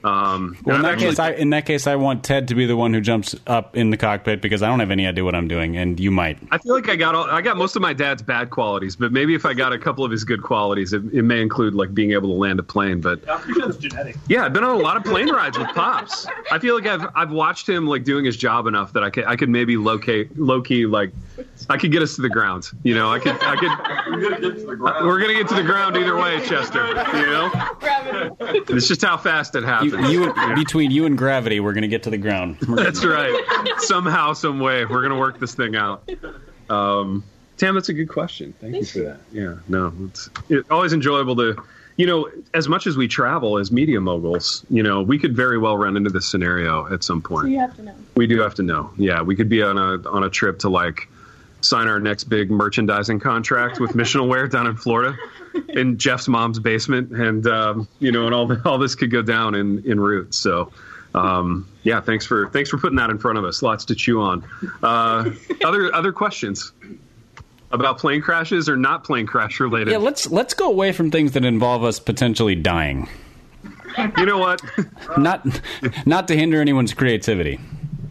Um, 0.05 0.57
Well, 0.65 0.77
in 0.77 0.81
and 0.81 0.85
that 0.85 0.93
actually- 0.93 1.09
case, 1.09 1.19
I 1.19 1.31
in 1.33 1.51
that 1.51 1.67
case, 1.67 1.87
I 1.87 1.97
want 1.97 2.23
Ted 2.25 2.49
to 2.49 2.55
be 2.55 2.67
the 2.67 2.77
one 2.77 2.95
who 2.95 3.01
jumps 3.01 3.35
up 3.47 3.77
in 3.77 3.91
the 3.91 3.97
cockpit 3.97 4.41
because 4.41 4.63
I 4.63 4.69
don't 4.69 4.81
have 4.81 4.91
any 4.93 5.07
idea 5.07 5.25
what 5.25 5.35
I'm 5.35 5.49
doing, 5.49 5.77
and 5.77 5.99
you 5.99 6.11
might. 6.11 6.39
I 6.51 6.59
feel 6.59 6.75
like 6.75 6.89
I 6.89 6.97
got 6.97 7.15
all, 7.15 7.25
I 7.25 7.41
got 7.41 7.57
most 7.57 7.75
of 7.77 7.83
my 7.83 7.93
dad's 7.93 8.23
bad 8.23 8.51
qualities, 8.51 8.95
but 8.97 9.11
maybe 9.13 9.35
if 9.35 9.45
I 9.45 9.55
got 9.55 9.73
a 9.73 9.79
couple 9.79 10.05
of 10.05 10.11
his 10.11 10.23
good 10.25 10.43
qualities, 10.43 10.93
it, 10.93 11.03
it 11.13 11.23
may 11.23 11.41
include 11.43 11.75
like 11.75 11.93
being 11.95 12.13
able 12.13 12.29
to 12.29 12.35
land 12.35 12.59
a 12.61 12.63
plane. 12.63 13.01
But 13.01 13.29
I'm 13.29 13.41
pretty 13.41 13.61
sure 13.61 13.69
it's 13.71 13.79
genetic. 13.79 14.17
yeah, 14.29 14.45
I've 14.45 14.53
been 14.53 14.65
on 14.65 14.77
a 14.77 14.79
lot 14.79 14.97
of 14.97 15.05
plane 15.05 15.31
rides 15.31 15.59
with 15.59 15.69
pops. 15.69 16.27
I 16.53 16.59
feel 16.61 16.75
like 16.77 16.87
I've 16.87 17.07
I've 17.17 17.33
watched 17.33 17.69
him 17.69 17.87
like 17.87 18.05
doing 18.05 18.25
his 18.25 18.37
job 18.37 18.67
enough 18.67 18.93
that 18.93 19.03
I 19.03 19.11
could 19.11 19.25
I 19.25 19.35
could 19.37 19.49
maybe 19.49 19.77
locate 19.77 20.39
low 20.39 20.61
key 20.63 20.87
like 20.87 21.13
I 21.69 21.77
could 21.77 21.91
get 21.93 22.03
us 22.03 22.15
to 22.17 22.23
the 22.23 22.29
ground. 22.29 22.69
You 22.85 22.95
know, 22.95 23.11
I 23.13 23.19
could 23.19 23.37
I 23.43 23.57
could. 23.57 23.71
We're 24.13 24.21
gonna 24.31 24.41
get 24.41 24.59
to 24.61 24.67
the 24.67 24.77
ground. 24.77 25.07
We're 25.07 25.21
gonna 25.21 25.35
get 25.35 25.49
to 25.49 25.55
the 25.55 25.63
ground 25.65 25.97
either 25.97 26.17
way, 26.17 26.41
Chester. 26.47 26.87
You 26.87 27.27
know, 27.27 27.51
it's 28.69 28.87
just 28.89 29.03
how 29.03 29.17
fast 29.17 29.55
it 29.55 29.65
happens. 29.65 29.88
You, 29.89 30.35
you 30.35 30.55
between 30.55 30.91
you 30.91 31.07
and 31.07 31.17
gravity, 31.17 31.61
we're 31.61 31.73
gonna 31.73 31.89
get 31.89 32.05
to 32.05 32.11
the 32.11 32.19
ground. 32.19 32.59
That's 32.69 33.05
right. 33.05 33.35
Somehow, 33.79 34.33
some 34.33 34.61
way, 34.61 34.85
we're 34.85 35.03
gonna 35.03 35.19
work 35.19 35.39
this 35.41 35.55
thing 35.55 35.77
out. 35.77 36.09
Um, 36.71 37.25
Tam, 37.59 37.75
that's 37.75 37.89
a 37.89 37.93
good 37.93 38.09
question. 38.09 38.55
Thank, 38.61 38.77
you 38.77 38.85
for 38.85 38.99
that. 39.01 39.21
Yeah, 39.33 39.57
no, 39.69 39.93
it's, 40.05 40.31
it's 40.49 40.71
always 40.71 40.93
enjoyable 40.93 41.35
to, 41.37 41.61
you 41.97 42.07
know, 42.07 42.31
as 42.55 42.69
much 42.69 42.87
as 42.87 42.97
we 42.97 43.09
travel 43.09 43.59
as 43.59 43.73
media 43.73 44.01
moguls, 44.01 44.65
you 44.71 44.85
know, 44.85 45.03
we 45.03 45.19
could 45.19 45.35
very 45.35 45.59
well 45.59 45.77
run 45.77 45.97
into 45.97 46.09
this 46.09 46.31
scenario 46.31 46.91
at 46.93 47.03
some 47.03 47.21
point. 47.21 47.47
So 47.47 47.49
you 47.49 47.59
have 47.59 47.75
to 47.75 47.83
know. 47.83 47.95
We 48.15 48.29
do 48.29 48.41
have 48.41 48.55
to 48.55 48.63
know. 48.63 48.93
Yeah, 48.97 49.23
we 49.23 49.35
could 49.35 49.49
be 49.49 49.61
on 49.63 49.77
a 49.77 50.09
on 50.09 50.23
a 50.23 50.31
trip 50.31 50.61
to 50.61 50.69
like 50.69 51.09
sign 51.61 51.89
our 51.89 52.01
next 52.01 52.25
big 52.25 52.51
merchandising 52.51 53.21
contract 53.21 53.81
with 53.81 53.93
Missional 53.93 54.29
Wear 54.29 54.47
down 54.47 54.67
in 54.67 54.77
Florida, 54.77 55.17
in 55.69 55.99
Jeff's 55.99 56.29
mom's 56.29 56.59
basement, 56.59 57.13
and 57.13 57.47
um, 57.47 57.89
you 57.99 58.13
know, 58.13 58.27
and 58.27 58.35
all 58.35 58.47
the, 58.47 58.61
all 58.65 58.79
this 58.79 58.95
could 58.95 59.11
go 59.11 59.23
down 59.23 59.55
in 59.55 59.85
in 59.85 60.01
route. 60.01 60.35
So. 60.35 60.73
Um, 61.15 61.67
yeah, 61.85 62.03
thanks 62.03 62.27
for 62.27 62.51
thanks 62.51 62.69
for 62.69 62.77
putting 62.77 62.97
that 62.97 63.09
in 63.09 63.19
front 63.19 63.39
of 63.39 63.45
us. 63.45 63.63
Lots 63.63 63.87
to 63.87 63.95
chew 63.95 64.21
on. 64.21 64.45
Uh, 64.83 65.31
other 65.65 65.93
other 65.95 66.13
questions 66.13 66.71
about 67.71 67.99
plane 67.99 68.21
crashes 68.21 68.69
or 68.69 68.77
not 68.77 69.05
plane 69.05 69.27
crash 69.27 69.59
related? 69.61 69.91
Yeah, 69.91 69.99
let's 69.99 70.31
let's 70.31 70.55
go 70.55 70.69
away 70.69 70.93
from 70.93 71.11
things 71.11 71.33
that 71.33 71.45
involve 71.45 71.85
us 71.85 71.99
potentially 71.99 72.55
dying. 72.55 73.09
you 74.19 74.27
know 74.27 74.39
what? 74.39 74.61
Not 75.17 75.47
not 76.07 76.29
to 76.29 76.37
hinder 76.37 76.61
anyone's 76.61 76.95
creativity. 76.95 77.59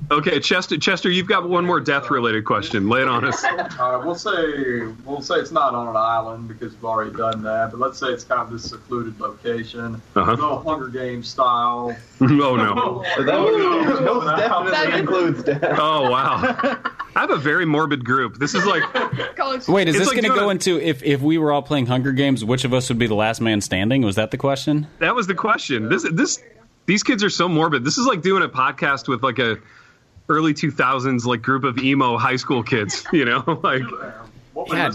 Okay, 0.10 0.40
Chester, 0.40 0.78
Chester, 0.78 1.10
you've 1.10 1.28
got 1.28 1.50
one 1.50 1.66
more 1.66 1.82
death 1.82 2.10
related 2.10 2.46
question. 2.46 2.88
Lay 2.88 3.02
it 3.02 3.08
on 3.10 3.26
us. 3.26 3.44
Uh, 3.78 4.02
we'll 4.04 4.16
say 4.16 4.84
we'll 5.06 5.22
say 5.22 5.36
it's 5.36 5.52
not 5.52 5.76
on 5.76 5.88
an 5.88 5.96
island 5.96 6.48
because 6.48 6.74
we've 6.74 6.86
already 6.86 7.12
done 7.16 7.44
that. 7.44 7.70
But 7.72 7.80
let's 7.80 8.00
say 8.00 8.08
it's 8.08 8.24
kind 8.24 8.42
of 8.42 8.50
this 8.50 8.64
secluded 8.70 9.20
location, 9.20 10.02
Uh-huh. 10.16 10.36
no 10.36 10.60
Hunger 10.60 10.88
Games 10.88 11.28
style. 11.30 11.96
oh 12.22 12.26
no. 12.26 13.04
That 13.24 14.02
most 14.06 14.26
definitely 14.38 14.72
That- 14.72 15.00
includes 15.00 15.44
death. 15.44 15.64
Oh 15.78 16.10
wow. 16.10 16.38
I 17.16 17.20
have 17.22 17.30
a 17.30 17.38
very 17.38 17.66
morbid 17.66 18.04
group. 18.04 18.38
This 18.40 18.56
is 18.56 18.66
like 18.66 18.84
Wait, 19.68 19.88
is 19.88 19.98
this 19.98 20.08
like 20.08 20.22
going 20.22 20.32
to 20.32 20.40
go 20.40 20.48
a- 20.48 20.52
into 20.52 20.80
if 20.82 21.04
if 21.04 21.22
we 21.22 21.38
were 21.38 21.52
all 21.52 21.62
playing 21.62 21.86
Hunger 21.86 22.12
Games, 22.14 22.44
which 22.44 22.64
of 22.66 22.74
us 22.74 22.90
would 22.90 23.00
be 23.00 23.08
the 23.08 23.16
last 23.16 23.40
man 23.42 23.62
standing? 23.62 24.02
Was 24.04 24.16
that 24.16 24.32
the 24.32 24.38
question? 24.38 24.88
that 25.00 25.14
was 25.16 25.28
the 25.28 25.36
question. 25.36 25.90
This 25.90 26.04
this 26.12 26.42
these 26.88 27.04
kids 27.04 27.24
are 27.24 27.30
so 27.30 27.48
morbid. 27.48 27.84
This 27.86 27.98
is 27.98 28.08
like 28.08 28.22
doing 28.22 28.44
a 28.44 28.50
podcast 28.50 29.08
with 29.08 29.22
like 29.24 29.40
a 29.40 29.58
early 30.30 30.54
2000s 30.54 31.26
like 31.26 31.42
group 31.42 31.64
of 31.64 31.78
emo 31.80 32.18
high 32.18 32.36
school 32.36 32.64
kids, 32.64 33.06
you 33.14 33.26
know? 33.26 33.44
Like 33.64 33.84
What 34.54 34.70
Yeah, 34.72 34.92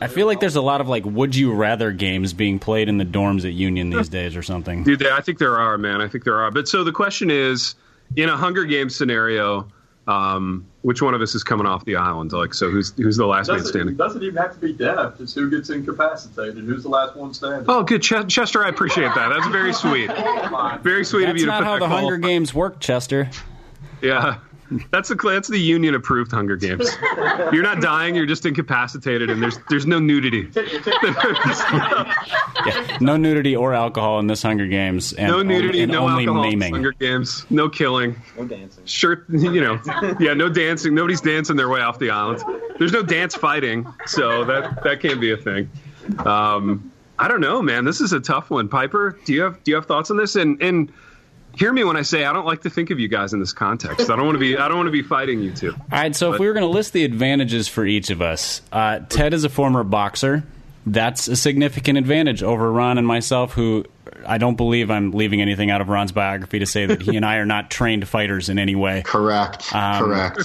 I 0.00 0.08
feel 0.08 0.26
like 0.26 0.40
there's 0.40 0.56
a 0.56 0.62
lot 0.62 0.80
of 0.80 0.88
like 0.88 1.04
would 1.04 1.36
you 1.36 1.52
rather 1.52 1.92
games 1.92 2.32
being 2.32 2.58
played 2.58 2.88
in 2.88 2.98
the 2.98 3.04
dorms 3.04 3.44
at 3.44 3.52
Union 3.52 3.90
these 3.90 4.08
days 4.08 4.36
or 4.36 4.42
something. 4.42 4.84
Dude, 4.84 5.06
I 5.06 5.20
think 5.20 5.38
there 5.38 5.58
are, 5.58 5.76
man. 5.78 6.00
I 6.00 6.08
think 6.08 6.24
there 6.24 6.40
are. 6.40 6.50
But 6.50 6.66
so 6.68 6.82
the 6.82 6.92
question 6.92 7.30
is, 7.30 7.74
in 8.16 8.28
a 8.28 8.36
Hunger 8.36 8.64
Games 8.64 8.96
scenario, 8.96 9.68
um, 10.06 10.64
which 10.82 11.02
one 11.02 11.14
of 11.14 11.20
us 11.20 11.34
is 11.34 11.42
coming 11.42 11.66
off 11.66 11.84
the 11.84 11.96
island? 11.96 12.32
Like, 12.32 12.54
so 12.54 12.70
who's 12.70 12.92
who's 12.96 13.16
the 13.16 13.26
last 13.26 13.48
man 13.48 13.58
doesn't, 13.58 13.72
standing? 13.72 13.96
doesn't 13.96 14.22
even 14.22 14.36
have 14.36 14.52
to 14.54 14.58
be 14.60 14.72
death. 14.72 15.18
Just 15.18 15.34
who 15.34 15.50
gets 15.50 15.68
incapacitated. 15.68 16.64
Who's 16.64 16.84
the 16.84 16.88
last 16.88 17.16
one 17.16 17.34
standing? 17.34 17.66
Oh, 17.68 17.82
good, 17.82 18.02
Ch- 18.02 18.26
Chester. 18.28 18.64
I 18.64 18.68
appreciate 18.68 19.12
that. 19.14 19.28
That's 19.28 19.48
very 19.48 19.72
sweet. 19.72 20.10
Very 20.82 21.04
sweet 21.04 21.24
of 21.24 21.30
That's 21.30 21.40
you 21.40 21.46
to 21.46 21.52
not 21.52 21.58
put 21.58 21.66
how 21.66 21.72
that 21.74 21.80
the 21.80 21.88
call. 21.88 21.98
Hunger 21.98 22.16
Games 22.18 22.54
work, 22.54 22.80
Chester. 22.80 23.28
Yeah. 24.00 24.38
That's 24.90 25.08
the 25.08 25.14
that's 25.14 25.48
the 25.48 25.58
union 25.58 25.94
approved 25.94 26.30
Hunger 26.32 26.56
Games. 26.56 26.90
You're 27.52 27.62
not 27.62 27.80
dying. 27.80 28.14
You're 28.14 28.26
just 28.26 28.46
incapacitated, 28.46 29.30
and 29.30 29.42
there's 29.42 29.58
there's 29.68 29.86
no 29.86 29.98
nudity. 29.98 30.48
Yeah, 32.66 32.96
no 33.00 33.16
nudity 33.16 33.54
or 33.54 33.74
alcohol 33.74 34.18
in 34.18 34.26
this 34.26 34.42
Hunger 34.42 34.66
Games, 34.66 35.12
and 35.12 35.28
no 35.30 35.42
nudity, 35.42 35.82
and 35.82 35.92
no 35.92 36.08
only 36.08 36.24
alcohol. 36.24 36.42
maiming. 36.42 36.72
Hunger 36.72 36.92
Games, 36.92 37.46
no 37.50 37.68
killing. 37.68 38.16
No 38.36 38.44
dancing. 38.44 38.84
Sure, 38.86 39.24
you 39.28 39.60
know, 39.60 39.78
yeah, 40.18 40.34
no 40.34 40.48
dancing. 40.48 40.94
Nobody's 40.94 41.20
dancing 41.20 41.56
their 41.56 41.68
way 41.68 41.80
off 41.80 41.98
the 41.98 42.10
island. 42.10 42.42
There's 42.78 42.92
no 42.92 43.02
dance 43.02 43.34
fighting, 43.34 43.86
so 44.06 44.44
that 44.46 44.82
that 44.84 45.00
can't 45.00 45.20
be 45.20 45.30
a 45.32 45.36
thing. 45.36 45.70
Um, 46.24 46.90
I 47.18 47.28
don't 47.28 47.40
know, 47.40 47.62
man. 47.62 47.84
This 47.84 48.00
is 48.00 48.12
a 48.12 48.20
tough 48.20 48.50
one. 48.50 48.68
Piper, 48.68 49.18
do 49.24 49.32
you 49.32 49.42
have 49.42 49.62
do 49.62 49.70
you 49.70 49.74
have 49.76 49.86
thoughts 49.86 50.10
on 50.10 50.16
this? 50.16 50.34
And 50.36 50.60
and 50.60 50.92
hear 51.56 51.72
me 51.72 51.84
when 51.84 51.96
I 51.96 52.02
say 52.02 52.24
I 52.24 52.32
don't 52.32 52.46
like 52.46 52.62
to 52.62 52.70
think 52.70 52.90
of 52.90 53.00
you 53.00 53.08
guys 53.08 53.32
in 53.32 53.40
this 53.40 53.52
context. 53.52 54.10
I 54.10 54.16
don't 54.16 54.26
want 54.26 54.36
to 54.36 54.40
be 54.40 54.56
I 54.56 54.68
don't 54.68 54.76
want 54.76 54.88
to 54.88 54.92
be 54.92 55.02
fighting 55.02 55.40
you 55.40 55.52
two. 55.52 55.72
All 55.72 55.82
right, 55.90 56.14
so 56.14 56.32
if 56.32 56.38
we 56.38 56.46
were 56.46 56.52
going 56.52 56.66
to 56.66 56.70
list 56.70 56.92
the 56.92 57.04
advantages 57.04 57.68
for 57.68 57.84
each 57.84 58.10
of 58.10 58.22
us, 58.22 58.62
uh, 58.72 59.00
Ted 59.08 59.34
is 59.34 59.44
a 59.44 59.48
former 59.48 59.82
boxer. 59.82 60.44
That's 60.88 61.26
a 61.26 61.34
significant 61.34 61.98
advantage 61.98 62.44
over 62.44 62.70
Ron 62.70 62.96
and 62.96 63.06
myself, 63.06 63.52
who 63.54 63.84
I 64.24 64.38
don't 64.38 64.56
believe 64.56 64.90
I'm 64.90 65.10
leaving 65.12 65.40
anything 65.40 65.70
out 65.70 65.80
of 65.80 65.88
Ron's 65.88 66.12
biography 66.12 66.60
to 66.60 66.66
say 66.66 66.86
that 66.86 67.02
he 67.02 67.16
and 67.16 67.24
I 67.24 67.36
are 67.36 67.46
not 67.46 67.70
trained 67.70 68.06
fighters 68.06 68.48
in 68.48 68.58
any 68.58 68.76
way. 68.76 69.02
Correct. 69.04 69.74
Um, 69.74 70.04
Correct. 70.04 70.44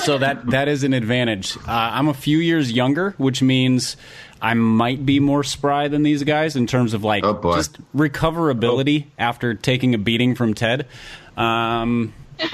So 0.00 0.18
that 0.18 0.46
that 0.50 0.68
is 0.68 0.84
an 0.84 0.92
advantage. 0.92 1.56
Uh, 1.56 1.62
I'm 1.66 2.08
a 2.08 2.14
few 2.14 2.38
years 2.38 2.70
younger, 2.70 3.14
which 3.18 3.42
means 3.42 3.96
I 4.42 4.54
might 4.54 5.06
be 5.06 5.20
more 5.20 5.44
spry 5.44 5.86
than 5.86 6.02
these 6.02 6.24
guys 6.24 6.56
in 6.56 6.66
terms 6.66 6.92
of 6.94 7.04
like 7.04 7.24
Oh, 7.24 7.54
just 7.54 7.78
recoverability 7.94 9.06
after 9.16 9.54
taking 9.54 9.94
a 9.94 9.98
beating 9.98 10.34
from 10.34 10.52
Ted. 10.52 10.88
Um, 11.36 12.12
that's 12.38 12.50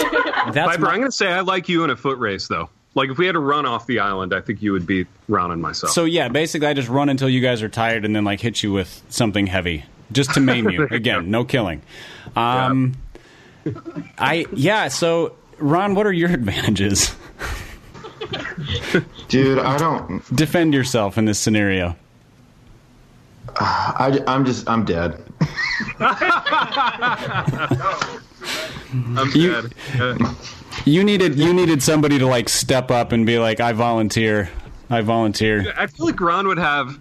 Piper, 0.54 0.82
my- 0.82 0.90
I'm 0.90 0.98
going 0.98 1.04
to 1.04 1.12
say 1.12 1.28
I 1.28 1.40
like 1.40 1.68
you 1.68 1.84
in 1.84 1.90
a 1.90 1.96
foot 1.96 2.18
race 2.18 2.46
though. 2.46 2.68
Like 2.94 3.10
if 3.10 3.16
we 3.18 3.26
had 3.26 3.32
to 3.32 3.38
run 3.38 3.64
off 3.64 3.86
the 3.86 4.00
island, 4.00 4.34
I 4.34 4.40
think 4.40 4.60
you 4.60 4.72
would 4.72 4.86
beat 4.86 5.06
Ron 5.28 5.50
and 5.50 5.62
myself. 5.62 5.92
So 5.92 6.04
yeah, 6.04 6.28
basically, 6.28 6.66
I 6.68 6.74
just 6.74 6.88
run 6.88 7.08
until 7.08 7.28
you 7.28 7.40
guys 7.40 7.62
are 7.62 7.68
tired, 7.68 8.04
and 8.04 8.14
then 8.16 8.24
like 8.24 8.40
hit 8.40 8.62
you 8.62 8.72
with 8.72 9.02
something 9.08 9.46
heavy, 9.46 9.84
just 10.10 10.34
to 10.34 10.40
maim 10.40 10.68
you. 10.68 10.88
Again, 10.90 11.30
no 11.30 11.44
killing. 11.44 11.80
Um, 12.34 12.94
I 14.18 14.46
yeah. 14.52 14.88
So 14.88 15.36
Ron, 15.58 15.94
what 15.94 16.06
are 16.06 16.12
your 16.12 16.30
advantages? 16.32 17.14
Dude, 19.28 19.58
I 19.58 19.76
don't. 19.78 20.22
Defend 20.36 20.74
yourself 20.74 21.18
in 21.18 21.24
this 21.24 21.38
scenario. 21.38 21.96
I, 23.60 24.22
I'm 24.26 24.44
just. 24.44 24.68
I'm 24.68 24.84
dead. 24.84 25.22
I'm 26.00 26.16
You- 29.34 29.62
dead. 29.62 29.74
Uh, 30.00 30.34
You 30.84 31.04
needed 31.04 31.38
you 31.38 31.52
needed 31.52 31.82
somebody 31.82 32.18
to 32.18 32.26
like 32.26 32.48
step 32.48 32.90
up 32.90 33.12
and 33.12 33.26
be 33.26 33.38
like, 33.38 33.60
I 33.60 33.72
volunteer. 33.72 34.48
I 34.90 35.02
volunteer. 35.02 35.72
I 35.76 35.86
feel 35.86 36.06
like 36.06 36.20
Ron 36.20 36.46
would 36.48 36.58
have. 36.58 36.98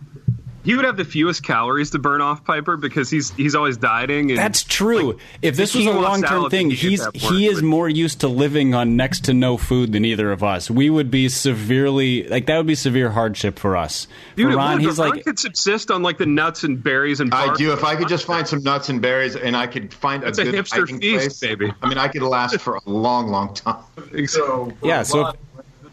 He 0.67 0.75
would 0.75 0.83
have 0.83 0.97
the 0.97 1.05
fewest 1.05 1.43
calories 1.43 1.91
to 1.91 1.97
burn 1.97 2.19
off 2.19 2.43
Piper 2.43 2.75
because 2.75 3.09
he's 3.09 3.31
he's 3.31 3.55
always 3.55 3.77
dieting. 3.77 4.31
And 4.31 4.37
That's 4.37 4.63
true. 4.63 5.17
if 5.41 5.55
this 5.55 5.73
was 5.73 5.85
a 5.85 5.93
long 5.93 6.21
term 6.21 6.49
thing, 6.49 6.71
he 6.71 6.75
he's 6.75 6.99
gets 6.99 7.15
at 7.15 7.23
work, 7.23 7.33
he 7.35 7.47
is 7.47 7.61
but- 7.61 7.63
more 7.63 7.87
used 7.87 8.19
to 8.19 8.27
living 8.27 8.75
on 8.75 8.97
next 8.97 9.23
to 9.25 9.33
no 9.33 9.55
food 9.55 9.93
than 9.93 10.03
either 10.03 10.29
of 10.29 10.43
us. 10.43 10.69
We 10.69 10.89
would 10.89 11.09
be 11.09 11.29
severely 11.29 12.27
like 12.27 12.47
that 12.47 12.57
would 12.57 12.67
be 12.67 12.75
severe 12.75 13.11
hardship 13.11 13.57
for 13.59 13.77
us. 13.77 14.07
Dude, 14.35 14.51
for 14.51 14.57
Ron, 14.57 14.73
would, 14.73 14.81
he's 14.81 14.97
but 14.97 15.03
Ron 15.03 15.11
like 15.15 15.23
could 15.23 15.39
subsist 15.39 15.89
on 15.89 16.03
like 16.03 16.17
the 16.17 16.25
nuts 16.25 16.65
and 16.65 16.83
berries 16.83 17.21
and. 17.21 17.33
I 17.33 17.55
do. 17.55 17.71
If 17.71 17.85
I 17.85 17.95
could 17.95 18.09
just 18.09 18.25
find 18.25 18.45
some 18.45 18.61
nuts 18.61 18.89
and 18.89 19.01
berries, 19.01 19.37
and 19.37 19.55
I 19.55 19.67
could 19.67 19.93
find 19.93 20.25
a 20.25 20.27
It's 20.27 20.37
a 20.37 20.43
good 20.43 20.55
hipster 20.55 20.81
hiding 20.81 20.99
feast, 20.99 21.39
place, 21.39 21.39
baby. 21.39 21.73
I 21.81 21.87
mean, 21.87 21.97
I 21.97 22.09
could 22.09 22.23
last 22.23 22.59
for 22.59 22.75
a 22.75 22.81
long, 22.89 23.29
long 23.29 23.53
time. 23.53 23.83
So 24.25 24.73
Yeah, 24.83 25.03
so 25.03 25.21
Ron, 25.21 25.33
it 25.33 25.39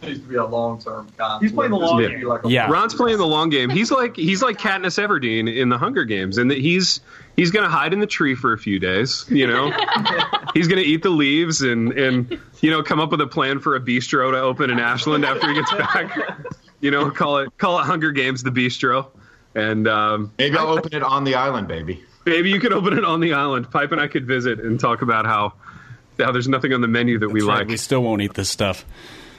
needs 0.07 0.21
to 0.21 0.27
be 0.29 0.37
a 0.37 0.45
long 0.45 0.81
term 0.81 1.09
conflict. 1.17 1.43
He's 1.43 1.53
playing 1.53 1.71
the 1.73 1.77
long 1.79 1.97
This 1.99 2.09
needs 2.11 2.21
to 2.21 2.21
game. 2.21 2.29
Like 2.29 2.45
a 2.45 2.49
Yeah. 2.51 2.71
Ron's 2.71 2.95
playing 2.95 3.19
the 3.19 3.27
long 3.27 3.49
game. 3.51 3.71
He's 3.71 3.91
like 3.91 4.17
he's 4.17 4.43
like 4.43 4.59
Katniss 4.59 5.03
Everdeen 5.03 5.55
in 5.55 5.69
the 5.69 5.79
Hunger 5.79 6.05
Games, 6.05 6.39
and 6.39 6.51
that 6.51 6.59
he's 6.59 7.01
he's 7.37 7.51
gonna 7.51 7.69
hide 7.69 7.93
in 7.93 8.01
the 8.01 8.07
tree 8.07 8.35
for 8.35 8.53
a 8.53 8.59
few 8.59 8.79
days. 8.79 9.25
You 9.29 9.47
know, 9.47 9.73
he's 10.55 10.69
gonna 10.69 10.81
eat 10.83 11.03
the 11.03 11.11
leaves 11.11 11.63
and 11.63 11.93
and 11.93 12.39
you 12.61 12.71
know 12.71 12.83
come 12.83 13.01
up 13.01 13.11
with 13.11 13.21
a 13.21 13.27
plan 13.27 13.59
for 13.61 13.77
a 13.77 13.81
bistro 13.81 14.31
to 14.33 14.39
open 14.39 14.71
in 14.71 14.79
Ashland 14.79 15.25
after 15.25 15.49
he 15.49 15.55
gets 15.55 15.73
back. 15.79 16.17
You 16.81 16.91
know, 16.91 17.11
call 17.11 17.39
it 17.39 17.57
call 17.59 17.79
it 17.81 17.85
Hunger 17.85 18.11
Games 18.13 18.43
the 18.43 18.51
bistro, 18.51 19.09
and 19.55 19.89
um, 19.89 20.33
Maybe 20.39 20.57
I'll 20.57 20.69
open 20.79 20.95
it 20.95 21.03
on 21.03 21.25
the 21.25 21.35
island, 21.37 21.67
baby. 21.69 22.03
maybe 22.27 22.51
you 22.51 22.61
could 22.61 22.73
open 22.73 22.97
it 22.99 23.05
on 23.05 23.21
the 23.21 23.33
island. 23.35 23.71
Pipe 23.71 23.93
and 23.93 24.01
I 24.01 24.07
could 24.09 24.27
visit 24.27 24.61
and 24.61 24.79
talk 24.79 25.01
about 25.03 25.25
how 25.25 25.55
how 26.19 26.31
there's 26.31 26.47
nothing 26.49 26.73
on 26.73 26.81
the 26.81 26.87
menu 26.89 27.19
that 27.19 27.29
we 27.31 27.41
right, 27.43 27.59
like. 27.61 27.69
we 27.69 27.77
still 27.77 28.03
won't 28.03 28.23
eat 28.23 28.35
this 28.35 28.49
stuff. 28.51 28.85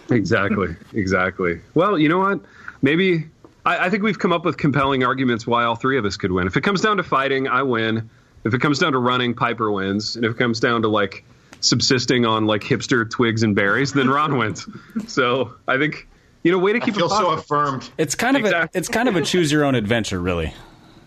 Exactly. 0.09 0.75
Exactly. 0.93 1.61
Well, 1.73 1.97
you 1.97 2.09
know 2.09 2.19
what? 2.19 2.39
Maybe 2.81 3.27
I, 3.65 3.85
I 3.85 3.89
think 3.89 4.03
we've 4.03 4.19
come 4.19 4.31
up 4.33 4.45
with 4.45 4.57
compelling 4.57 5.03
arguments 5.03 5.47
why 5.47 5.63
all 5.63 5.75
three 5.75 5.97
of 5.97 6.05
us 6.05 6.17
could 6.17 6.31
win. 6.31 6.47
If 6.47 6.55
it 6.57 6.61
comes 6.61 6.81
down 6.81 6.97
to 6.97 7.03
fighting, 7.03 7.47
I 7.47 7.63
win. 7.63 8.09
If 8.43 8.53
it 8.53 8.61
comes 8.61 8.77
down 8.79 8.91
to 8.91 8.99
running, 8.99 9.33
Piper 9.33 9.71
wins, 9.71 10.15
and 10.15 10.23
if 10.23 10.31
it 10.33 10.37
comes 10.37 10.59
down 10.59 10.83
to 10.83 10.87
like 10.87 11.25
subsisting 11.61 12.25
on 12.25 12.45
like 12.45 12.61
hipster 12.61 13.09
twigs 13.09 13.41
and 13.41 13.55
berries, 13.55 13.91
then 13.93 14.07
Ron 14.09 14.37
wins. 14.39 14.67
So 15.07 15.55
I 15.67 15.77
think 15.77 16.07
you 16.43 16.51
know, 16.51 16.59
way 16.59 16.73
to 16.73 16.77
I 16.79 16.85
keep 16.85 16.93
feel 16.93 17.07
it 17.07 17.09
so 17.09 17.31
affirmed. 17.31 17.89
It's 17.97 18.13
kind 18.13 18.37
of 18.37 18.41
Exactly. 18.45 18.77
a 18.77 18.79
it's 18.79 18.87
kind 18.87 19.09
of 19.09 19.15
a 19.15 19.21
choose 19.23 19.51
your 19.51 19.63
own 19.65 19.73
adventure, 19.73 20.19
really. 20.19 20.53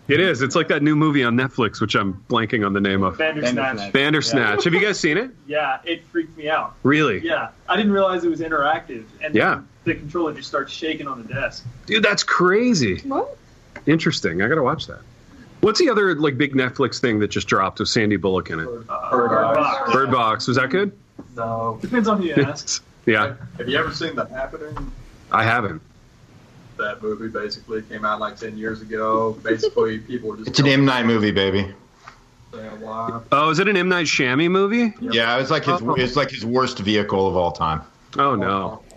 It 0.09 0.19
is. 0.19 0.41
It's 0.41 0.55
like 0.55 0.67
that 0.69 0.81
new 0.81 0.95
movie 0.95 1.23
on 1.23 1.35
Netflix, 1.35 1.79
which 1.79 1.95
I'm 1.95 2.23
blanking 2.29 2.65
on 2.65 2.73
the 2.73 2.81
name 2.81 3.03
of. 3.03 3.17
Bandersnatch. 3.17 3.93
Bandersnatch. 3.93 4.63
Have 4.63 4.73
you 4.73 4.79
guys 4.81 4.99
seen 4.99 5.17
it? 5.17 5.31
Yeah, 5.47 5.79
it 5.83 6.03
freaked 6.11 6.35
me 6.37 6.49
out. 6.49 6.73
Really? 6.83 7.19
Yeah, 7.19 7.49
I 7.67 7.77
didn't 7.77 7.91
realize 7.91 8.23
it 8.23 8.29
was 8.29 8.39
interactive, 8.41 9.05
and 9.23 9.35
Yeah. 9.35 9.61
the 9.83 9.93
controller 9.95 10.33
just 10.33 10.47
starts 10.47 10.73
shaking 10.73 11.07
on 11.07 11.21
the 11.25 11.31
desk. 11.33 11.63
Dude, 11.85 12.03
that's 12.03 12.23
crazy. 12.23 12.99
What? 13.01 13.37
Interesting. 13.85 14.41
I 14.41 14.47
gotta 14.47 14.63
watch 14.63 14.87
that. 14.87 14.99
What's 15.61 15.79
the 15.79 15.89
other 15.89 16.15
like 16.15 16.37
big 16.37 16.53
Netflix 16.55 16.99
thing 16.99 17.19
that 17.19 17.27
just 17.29 17.47
dropped 17.47 17.79
with 17.79 17.89
Sandy 17.89 18.15
Bullock 18.15 18.49
in 18.49 18.59
it? 18.59 18.67
Uh, 18.89 19.11
Bird 19.11 19.29
Bird 19.29 19.29
Box. 19.29 19.57
Box. 19.57 19.93
Bird 19.93 20.11
Box. 20.11 20.47
Was 20.47 20.57
that 20.57 20.69
good? 20.69 20.91
No. 21.35 21.77
Depends 21.81 22.07
on 22.07 22.21
who 22.21 22.27
you 22.29 22.33
ask. 22.37 22.83
yeah, 23.05 23.35
Have 23.57 23.67
you 23.69 23.77
ever 23.77 23.93
seen 23.93 24.15
The 24.15 24.25
Happening? 24.25 24.91
I 25.31 25.43
haven't. 25.43 25.81
That 26.79 27.03
movie 27.03 27.27
basically 27.27 27.81
came 27.83 28.05
out 28.05 28.19
like 28.19 28.37
10 28.37 28.57
years 28.57 28.81
ago. 28.81 29.33
Basically, 29.43 29.99
people 29.99 30.29
were 30.29 30.37
just. 30.37 30.49
It's 30.49 30.59
an 30.59 30.67
M 30.67 30.85
Night 30.85 31.05
movie, 31.05 31.31
baby. 31.31 31.73
Oh, 32.53 33.49
is 33.51 33.59
it 33.59 33.67
an 33.67 33.77
M 33.77 33.89
Night 33.89 34.05
Shyamalan 34.07 34.49
movie? 34.49 34.93
Yeah, 35.01 35.35
it 35.35 35.39
was 35.39 35.51
like 35.51 35.65
his 35.65 35.81
uh-huh. 35.81 35.93
it's 35.97 36.15
like 36.15 36.31
his 36.31 36.45
worst 36.45 36.79
vehicle 36.79 37.27
of 37.27 37.35
all 37.35 37.51
time. 37.51 37.81
Oh 38.17 38.35
no. 38.35 38.65
Uh-huh. 38.65 38.88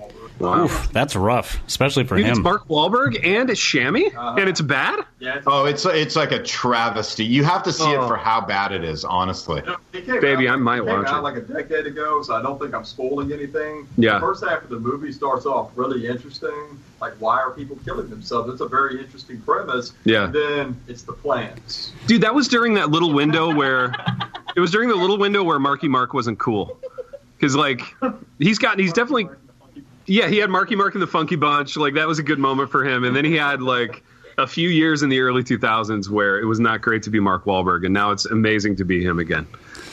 Wow. 0.42 0.64
Oof, 0.64 0.90
that's 0.92 1.14
rough, 1.16 1.60
especially 1.66 2.04
for 2.04 2.16
Dude, 2.16 2.26
it's. 2.26 2.38
Mark 2.38 2.66
Wahlberg 2.68 3.24
and 3.24 3.48
it's 3.48 3.60
Shammy, 3.60 4.08
Uh-huh. 4.08 4.34
and 4.38 4.48
it's 4.48 4.60
bad. 4.60 5.04
Yeah, 5.20 5.36
it's, 5.36 5.46
Oh, 5.46 5.64
it's 5.66 5.86
it's 5.86 6.16
like 6.16 6.32
a 6.32 6.42
travesty. 6.42 7.24
You 7.24 7.44
have 7.44 7.62
to 7.62 7.72
see 7.72 7.84
Oh. 7.86 8.04
it 8.04 8.08
for 8.08 8.16
how 8.16 8.40
bad 8.40 8.72
it 8.72 8.82
is, 8.82 9.04
honestly. 9.04 9.62
It 9.92 10.04
came 10.06 10.20
Baby, 10.20 10.48
out, 10.48 10.54
I 10.54 10.56
might 10.56 10.78
it 10.82 10.86
came 10.86 10.98
watch 10.98 11.06
out 11.06 11.20
it. 11.20 11.22
like 11.22 11.36
a 11.36 11.40
decade 11.42 11.86
ago, 11.86 12.22
so 12.22 12.34
I 12.34 12.42
don't 12.42 12.60
think 12.60 12.74
I'm 12.74 12.84
spoiling 12.84 13.32
anything. 13.32 13.86
Yeah. 13.96 14.14
The 14.14 14.20
first 14.20 14.44
half 14.44 14.62
of 14.64 14.68
the 14.70 14.80
movie 14.80 15.12
starts 15.12 15.46
off 15.46 15.70
really 15.76 16.06
interesting. 16.08 16.52
Like, 17.00 17.14
why 17.20 17.38
are 17.40 17.50
people 17.50 17.78
killing 17.84 18.08
themselves? 18.10 18.50
It's 18.52 18.60
a 18.60 18.68
very 18.68 19.00
interesting 19.00 19.40
premise. 19.42 19.92
Yeah. 20.04 20.24
And 20.24 20.34
then 20.34 20.80
it's 20.88 21.02
the 21.02 21.12
plans. 21.12 21.92
Dude, 22.06 22.20
that 22.22 22.34
was 22.34 22.48
during 22.48 22.74
that 22.74 22.90
little 22.90 23.12
window 23.12 23.54
where 23.54 23.94
it 24.56 24.60
was 24.60 24.70
during 24.72 24.88
the 24.88 24.94
little 24.96 25.18
window 25.18 25.42
where 25.44 25.58
Marky 25.58 25.88
Mark 25.88 26.14
wasn't 26.14 26.38
cool. 26.38 26.78
Because 27.38 27.56
like 27.56 27.82
he's 28.38 28.58
gotten 28.58 28.78
he's 28.78 28.92
definitely 28.92 29.28
yeah 30.12 30.28
he 30.28 30.36
had 30.36 30.50
Marky 30.50 30.76
Mark 30.76 30.94
and 30.94 31.02
the 31.02 31.06
Funky 31.06 31.36
Bunch. 31.36 31.76
Like 31.76 31.94
that 31.94 32.06
was 32.06 32.18
a 32.18 32.22
good 32.22 32.38
moment 32.38 32.70
for 32.70 32.84
him, 32.84 33.04
and 33.04 33.16
then 33.16 33.24
he 33.24 33.36
had 33.36 33.62
like 33.62 34.04
a 34.38 34.46
few 34.46 34.68
years 34.68 35.02
in 35.02 35.08
the 35.08 35.20
early 35.20 35.42
2000s 35.42 36.08
where 36.08 36.40
it 36.40 36.44
was 36.44 36.60
not 36.60 36.80
great 36.80 37.02
to 37.04 37.10
be 37.10 37.20
Mark 37.20 37.44
Wahlberg, 37.44 37.84
and 37.84 37.92
now 37.94 38.10
it's 38.10 38.24
amazing 38.26 38.76
to 38.76 38.84
be 38.84 39.02
him 39.04 39.18
again. 39.18 39.46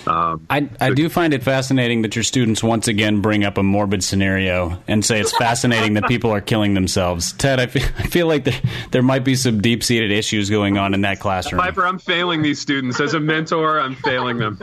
Um, 0.08 0.46
I, 0.50 0.68
I 0.80 0.92
do 0.94 1.10
find 1.10 1.34
it 1.34 1.44
fascinating 1.44 2.04
that 2.04 2.16
your 2.16 2.24
students 2.24 2.64
once 2.64 2.88
again 2.88 3.22
bring 3.22 3.44
up 3.44 3.58
a 3.58 3.64
morbid 3.64 4.04
scenario 4.04 4.82
and 4.88 5.04
say 5.04 5.20
it's 5.20 5.36
fascinating 5.38 5.96
that 5.96 6.08
people 6.08 6.32
are 6.32 6.42
killing 6.42 6.74
themselves. 6.74 7.34
Ted, 7.34 7.60
I 7.60 7.68
feel, 7.68 7.84
I 7.98 8.08
feel 8.08 8.26
like 8.28 8.46
there, 8.46 8.60
there 8.92 9.04
might 9.04 9.24
be 9.26 9.36
some 9.36 9.62
deep 9.62 9.84
seated 9.84 10.12
issues 10.12 10.50
going 10.50 10.78
on 10.78 10.94
in 10.94 11.02
that 11.02 11.20
classroom. 11.20 11.62
Piper, 11.62 11.86
I'm 11.86 12.00
failing 12.00 12.42
these 12.42 12.60
students 12.60 13.00
as 13.00 13.14
a 13.14 13.20
mentor. 13.20 13.80
I'm 13.80 13.96
failing 13.96 14.38
them. 14.38 14.58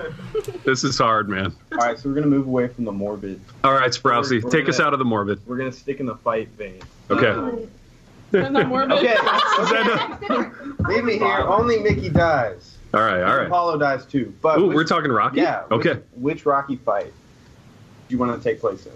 This 0.64 0.84
is 0.84 0.98
hard, 0.98 1.28
man. 1.28 1.54
All 1.72 1.78
right, 1.78 1.98
so 1.98 2.08
we're 2.08 2.14
gonna 2.14 2.26
move 2.26 2.46
away 2.46 2.68
from 2.68 2.84
the 2.84 2.92
morbid. 2.92 3.40
All 3.62 3.74
right, 3.74 3.90
Sprousey, 3.90 4.50
take 4.50 4.68
us 4.68 4.78
gonna- 4.78 4.88
out 4.88 4.92
of 4.94 4.98
the 4.98 5.04
morbid. 5.04 5.40
We're 5.46 5.58
gonna 5.58 5.70
stick 5.70 6.00
in 6.00 6.06
the 6.06 6.16
fight 6.16 6.48
vein. 6.56 6.80
Okay. 7.10 7.66
Isn't 8.42 8.52
that 8.54 8.68
morbid? 8.68 8.98
Okay, 8.98 9.14
Is 10.78 10.86
leave 10.88 11.04
me 11.04 11.18
here. 11.18 11.26
Only 11.40 11.78
Mickey 11.80 12.08
dies. 12.08 12.76
a- 12.92 12.96
all 12.96 13.02
right, 13.02 13.22
all 13.22 13.36
right. 13.36 13.46
Apollo 13.46 13.78
dies 13.78 14.04
too. 14.06 14.32
But 14.42 14.58
Ooh, 14.58 14.68
which- 14.68 14.74
we're 14.76 14.84
talking 14.84 15.10
Rocky. 15.10 15.40
Yeah. 15.40 15.64
Okay. 15.70 15.90
Which, 15.94 16.02
which 16.14 16.46
Rocky 16.46 16.76
fight 16.76 17.12
do 18.08 18.14
you 18.14 18.18
want 18.18 18.40
to 18.40 18.48
take 18.48 18.60
place 18.60 18.86
in? 18.86 18.92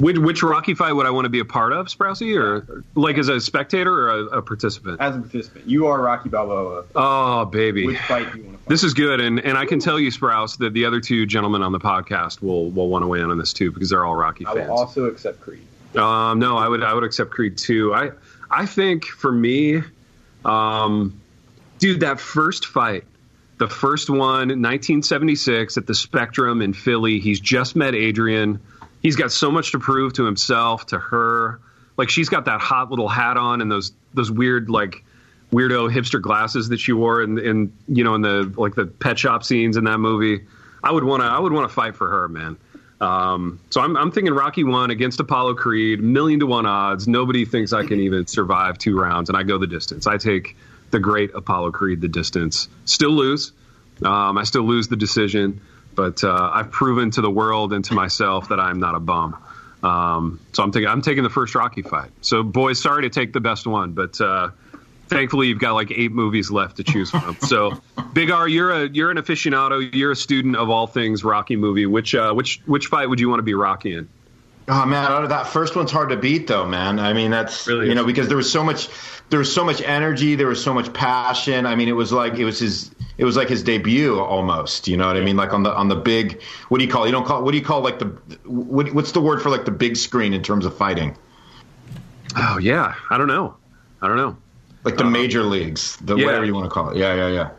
Which, 0.00 0.18
which 0.18 0.42
Rocky 0.42 0.74
fight 0.74 0.94
would 0.94 1.06
I 1.06 1.10
want 1.10 1.26
to 1.26 1.28
be 1.28 1.38
a 1.38 1.44
part 1.44 1.72
of, 1.72 1.86
Sprousey, 1.86 2.36
or 2.36 2.82
like 2.96 3.18
as 3.18 3.28
a 3.28 3.40
spectator 3.40 3.92
or 3.92 4.08
a, 4.10 4.24
a 4.38 4.42
participant? 4.42 5.00
As 5.00 5.14
a 5.14 5.20
participant, 5.20 5.68
you 5.68 5.86
are 5.86 6.00
Rocky 6.02 6.28
Balboa. 6.28 6.84
Oh, 6.96 7.44
baby, 7.44 7.86
Which 7.86 7.98
fight 7.98 8.32
do 8.32 8.38
you 8.38 8.44
want 8.46 8.56
to 8.56 8.62
fight? 8.64 8.68
this 8.68 8.82
is 8.82 8.94
good, 8.94 9.20
and 9.20 9.38
and 9.38 9.56
I 9.56 9.64
can 9.64 9.78
tell 9.78 10.00
you, 10.00 10.10
Sprouse, 10.10 10.58
that 10.58 10.72
the 10.72 10.86
other 10.86 11.00
two 11.00 11.24
gentlemen 11.24 11.62
on 11.62 11.70
the 11.70 11.78
podcast 11.78 12.42
will 12.42 12.68
will 12.70 12.88
want 12.88 13.04
to 13.04 13.06
weigh 13.06 13.20
in 13.20 13.30
on 13.30 13.38
this 13.38 13.52
too 13.52 13.70
because 13.70 13.90
they're 13.90 14.04
all 14.04 14.16
Rocky 14.16 14.42
fans. 14.44 14.56
I 14.56 14.60
fans. 14.60 14.70
will 14.70 14.78
also 14.78 15.04
accept 15.04 15.40
Creed. 15.40 15.66
Um, 15.94 16.40
no, 16.40 16.56
I 16.56 16.66
would 16.66 16.82
I 16.82 16.94
would 16.94 17.04
accept 17.04 17.30
Creed 17.30 17.56
too. 17.56 17.94
I 17.94 18.10
I 18.52 18.66
think 18.66 19.06
for 19.06 19.32
me, 19.32 19.82
um, 20.44 21.20
dude, 21.78 22.00
that 22.00 22.20
first 22.20 22.66
fight, 22.66 23.04
the 23.58 23.68
first 23.68 24.10
one, 24.10 24.48
1976 24.48 25.78
at 25.78 25.86
the 25.86 25.94
Spectrum 25.94 26.60
in 26.60 26.74
Philly. 26.74 27.18
He's 27.18 27.40
just 27.40 27.74
met 27.74 27.94
Adrian. 27.94 28.60
He's 29.02 29.16
got 29.16 29.32
so 29.32 29.50
much 29.50 29.72
to 29.72 29.78
prove 29.78 30.12
to 30.14 30.24
himself, 30.24 30.86
to 30.86 30.98
her. 30.98 31.60
Like 31.96 32.10
she's 32.10 32.28
got 32.28 32.44
that 32.44 32.60
hot 32.60 32.90
little 32.90 33.08
hat 33.08 33.36
on 33.36 33.62
and 33.62 33.70
those 33.70 33.92
those 34.12 34.30
weird 34.30 34.68
like 34.68 35.04
weirdo 35.52 35.92
hipster 35.92 36.20
glasses 36.20 36.70
that 36.70 36.80
she 36.80 36.92
wore 36.92 37.22
in, 37.22 37.38
in 37.38 37.72
you 37.88 38.04
know 38.04 38.14
in 38.14 38.22
the 38.22 38.52
like 38.56 38.74
the 38.74 38.86
pet 38.86 39.18
shop 39.18 39.44
scenes 39.44 39.76
in 39.76 39.84
that 39.84 39.98
movie. 39.98 40.44
I 40.82 40.90
would 40.90 41.04
want 41.04 41.22
to 41.22 41.26
I 41.26 41.38
would 41.38 41.52
want 41.52 41.68
to 41.68 41.74
fight 41.74 41.96
for 41.96 42.08
her, 42.08 42.28
man. 42.28 42.56
Um, 43.02 43.58
so 43.70 43.80
I'm, 43.80 43.96
I'm 43.96 44.12
thinking 44.12 44.32
Rocky 44.32 44.62
one 44.62 44.92
against 44.92 45.18
Apollo 45.18 45.54
Creed, 45.56 46.00
million 46.00 46.38
to 46.40 46.46
one 46.46 46.66
odds. 46.66 47.08
Nobody 47.08 47.44
thinks 47.44 47.72
I 47.72 47.84
can 47.84 47.98
even 47.98 48.28
survive 48.28 48.78
two 48.78 48.98
rounds, 48.98 49.28
and 49.28 49.36
I 49.36 49.42
go 49.42 49.58
the 49.58 49.66
distance. 49.66 50.06
I 50.06 50.18
take 50.18 50.56
the 50.92 51.00
great 51.00 51.34
Apollo 51.34 51.72
Creed 51.72 52.00
the 52.00 52.08
distance. 52.08 52.68
Still 52.84 53.10
lose. 53.10 53.52
Um, 54.04 54.38
I 54.38 54.44
still 54.44 54.62
lose 54.62 54.86
the 54.86 54.96
decision, 54.96 55.60
but 55.96 56.22
uh, 56.22 56.50
I've 56.54 56.70
proven 56.70 57.10
to 57.12 57.20
the 57.20 57.30
world 57.30 57.72
and 57.72 57.84
to 57.86 57.94
myself 57.94 58.50
that 58.50 58.60
I'm 58.60 58.78
not 58.78 58.94
a 58.94 59.00
bum. 59.00 59.36
Um, 59.82 60.40
so 60.52 60.62
I'm 60.62 60.70
taking 60.70 60.88
I'm 60.88 61.02
taking 61.02 61.24
the 61.24 61.30
first 61.30 61.56
Rocky 61.56 61.82
fight. 61.82 62.10
So 62.20 62.44
boys, 62.44 62.80
sorry 62.80 63.02
to 63.02 63.10
take 63.10 63.32
the 63.32 63.40
best 63.40 63.66
one, 63.66 63.92
but 63.92 64.20
uh, 64.20 64.50
thankfully 65.08 65.48
you've 65.48 65.58
got 65.58 65.72
like 65.72 65.90
eight 65.90 66.12
movies 66.12 66.52
left 66.52 66.76
to 66.76 66.84
choose 66.84 67.10
from. 67.10 67.36
So 67.40 67.80
Big 68.12 68.30
R, 68.30 68.46
you're 68.46 68.70
a 68.70 68.88
you're 68.88 69.10
an 69.10 69.16
aficionado. 69.16 69.94
You're 69.94 70.12
a 70.12 70.16
student 70.16 70.56
of 70.56 70.68
all 70.68 70.86
things 70.86 71.24
Rocky 71.24 71.56
movie. 71.56 71.86
Which 71.86 72.14
uh, 72.14 72.32
which 72.34 72.60
which 72.66 72.86
fight 72.86 73.08
would 73.08 73.20
you 73.20 73.28
want 73.28 73.38
to 73.38 73.44
be 73.44 73.54
Rocky 73.54 73.94
in? 73.94 74.08
Oh 74.68 74.86
man, 74.86 75.28
that 75.28 75.48
first 75.48 75.74
one's 75.74 75.90
hard 75.90 76.10
to 76.10 76.16
beat 76.16 76.46
though, 76.46 76.66
man. 76.66 77.00
I 77.00 77.12
mean, 77.12 77.30
that's 77.30 77.66
Really 77.66 77.88
you 77.88 77.94
know 77.94 78.04
because 78.04 78.28
there 78.28 78.36
was 78.36 78.50
so 78.50 78.62
much, 78.62 78.88
there 79.28 79.38
was 79.38 79.52
so 79.52 79.64
much 79.64 79.82
energy, 79.82 80.36
there 80.36 80.46
was 80.46 80.62
so 80.62 80.72
much 80.72 80.92
passion. 80.92 81.66
I 81.66 81.74
mean, 81.74 81.88
it 81.88 81.96
was 81.96 82.12
like 82.12 82.34
it 82.34 82.44
was 82.44 82.60
his, 82.60 82.90
it 83.18 83.24
was 83.24 83.36
like 83.36 83.48
his 83.48 83.62
debut 83.62 84.20
almost. 84.20 84.86
You 84.86 84.96
know 84.96 85.06
what 85.08 85.16
I 85.16 85.20
mean? 85.20 85.36
Like 85.36 85.52
on 85.52 85.64
the 85.64 85.74
on 85.74 85.88
the 85.88 85.96
big, 85.96 86.42
what 86.68 86.78
do 86.78 86.84
you 86.84 86.90
call? 86.90 87.04
it? 87.04 87.06
You 87.08 87.12
don't 87.12 87.26
call. 87.26 87.42
What 87.42 87.50
do 87.50 87.58
you 87.58 87.64
call 87.64 87.80
like 87.80 87.98
the 87.98 88.06
what, 88.44 88.92
what's 88.94 89.12
the 89.12 89.20
word 89.20 89.42
for 89.42 89.50
like 89.50 89.64
the 89.64 89.72
big 89.72 89.96
screen 89.96 90.32
in 90.32 90.42
terms 90.42 90.64
of 90.64 90.76
fighting? 90.76 91.16
Oh 92.36 92.58
yeah, 92.58 92.94
I 93.10 93.18
don't 93.18 93.28
know. 93.28 93.56
I 94.00 94.06
don't 94.06 94.16
know. 94.16 94.36
Like 94.84 94.96
the 94.96 95.04
major 95.04 95.42
leagues, 95.42 95.96
the 95.96 96.16
yeah. 96.16 96.26
whatever 96.26 96.44
you 96.44 96.54
want 96.54 96.66
to 96.66 96.70
call 96.70 96.90
it. 96.90 96.96
Yeah, 96.96 97.14
yeah, 97.14 97.28
yeah. 97.28 97.50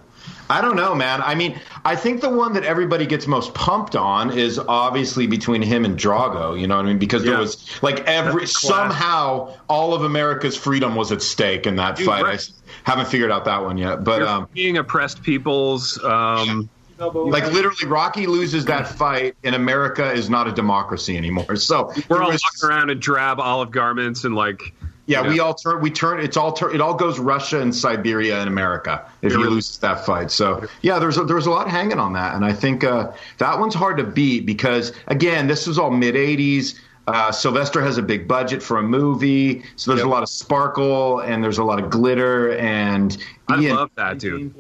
I 0.54 0.62
don't 0.62 0.76
know, 0.76 0.94
man. 0.94 1.22
I 1.24 1.34
mean, 1.34 1.60
I 1.84 1.96
think 1.96 2.22
the 2.22 2.30
one 2.30 2.54
that 2.54 2.63
everybody 2.63 3.08
gets 3.08 3.26
most 3.26 3.56
pumped 3.56 3.96
on 3.96 4.38
is 4.38 4.60
obviously 4.60 5.26
between 5.26 5.63
him 5.63 5.84
and 5.84 5.98
Drago. 5.98 6.60
You 6.60 6.68
know 6.68 6.76
what 6.76 6.86
I 6.86 6.89
mean? 6.89 7.00
Because 7.00 7.24
there 7.24 7.39
was 7.39 7.68
like 7.82 8.02
every 8.02 8.46
somehow 8.46 9.56
all 9.68 9.96
of 9.96 10.04
America's 10.04 10.56
freedom 10.56 10.94
was 10.96 11.12
at 11.12 11.24
stake 11.24 11.66
in 11.66 11.76
that 11.78 11.96
Dude, 11.96 12.06
fight. 12.06 12.20
I 12.24 12.28
right. 12.28 12.34
s- 12.36 12.54
haven't 12.84 13.08
figured 13.08 13.32
out 13.32 13.46
that 13.46 13.63
one 13.63 13.80
yet, 13.80 14.04
but 14.04 14.22
um, 14.22 14.48
being 14.54 14.78
oppressed 14.78 15.24
peoples. 15.24 16.02
Um, 16.04 16.70
like 17.00 17.52
literally, 17.52 17.88
Rocky 17.88 18.28
loses 18.28 18.66
that 18.66 18.88
fight, 18.88 19.36
and 19.44 19.56
America 19.56 20.12
is 20.12 20.30
not 20.30 20.48
a 20.48 20.52
democracy 20.52 21.18
anymore. 21.18 21.56
So 21.56 21.92
we're 22.10 22.22
all 22.22 22.32
was- 22.32 22.44
walking 22.44 22.70
around 22.70 22.89
in 22.92 23.00
drab 23.00 23.39
olive 23.39 23.72
garments 23.72 24.24
and 24.24 24.36
like. 24.36 24.74
Yeah, 25.06 25.24
you 25.24 25.30
we 25.30 25.39
all 25.42 25.54
turn. 25.54 25.82
We 25.82 25.89
turn. 25.92 26.20
It's 26.22 26.38
all. 26.38 26.54
Turn, 26.54 26.74
it 26.74 26.80
all 26.82 26.94
goes 26.94 27.20
Russia 27.20 27.60
and 27.60 27.76
Siberia 27.76 28.39
and 28.39 28.48
America 28.48 29.06
if 29.22 29.34
he 29.34 29.38
loses 29.38 29.78
that 29.80 30.06
fight. 30.06 30.32
So 30.32 30.66
yeah, 30.82 30.98
there's 31.00 31.18
a, 31.18 31.24
there 31.26 31.36
was 31.36 31.46
a 31.46 31.52
lot 31.52 31.70
hanging 31.70 32.00
on 32.00 32.13
that, 32.13 32.36
and 32.36 32.46
I 32.46 32.54
think 32.54 32.84
uh, 32.86 33.12
that 33.39 33.60
one's 33.60 33.76
hard 33.76 33.98
to 33.98 34.04
beat 34.06 34.46
because 34.46 34.94
again, 35.08 35.48
this 35.48 35.68
was 35.68 35.78
all 35.78 35.92
mid 35.92 36.16
'80s. 36.16 36.80
Uh, 37.06 37.34
Sylvester 37.34 37.82
has 37.82 37.98
a 37.98 38.02
big 38.02 38.30
budget 38.30 38.63
for 38.63 38.78
a 38.78 38.82
movie, 38.82 39.63
so 39.76 39.92
there's 39.92 40.00
Yep. 40.00 40.08
a 40.08 40.10
lot 40.10 40.24
of 40.24 40.30
sparkle 40.30 41.20
and 41.20 41.44
there's 41.44 41.58
a 41.58 41.63
lot 41.66 41.84
of 41.84 41.89
glitter. 41.89 42.56
And 42.58 43.18
I 43.50 43.60
Ian, 43.60 43.76
love 43.76 43.92
that, 43.96 44.20
dude. 44.20 44.54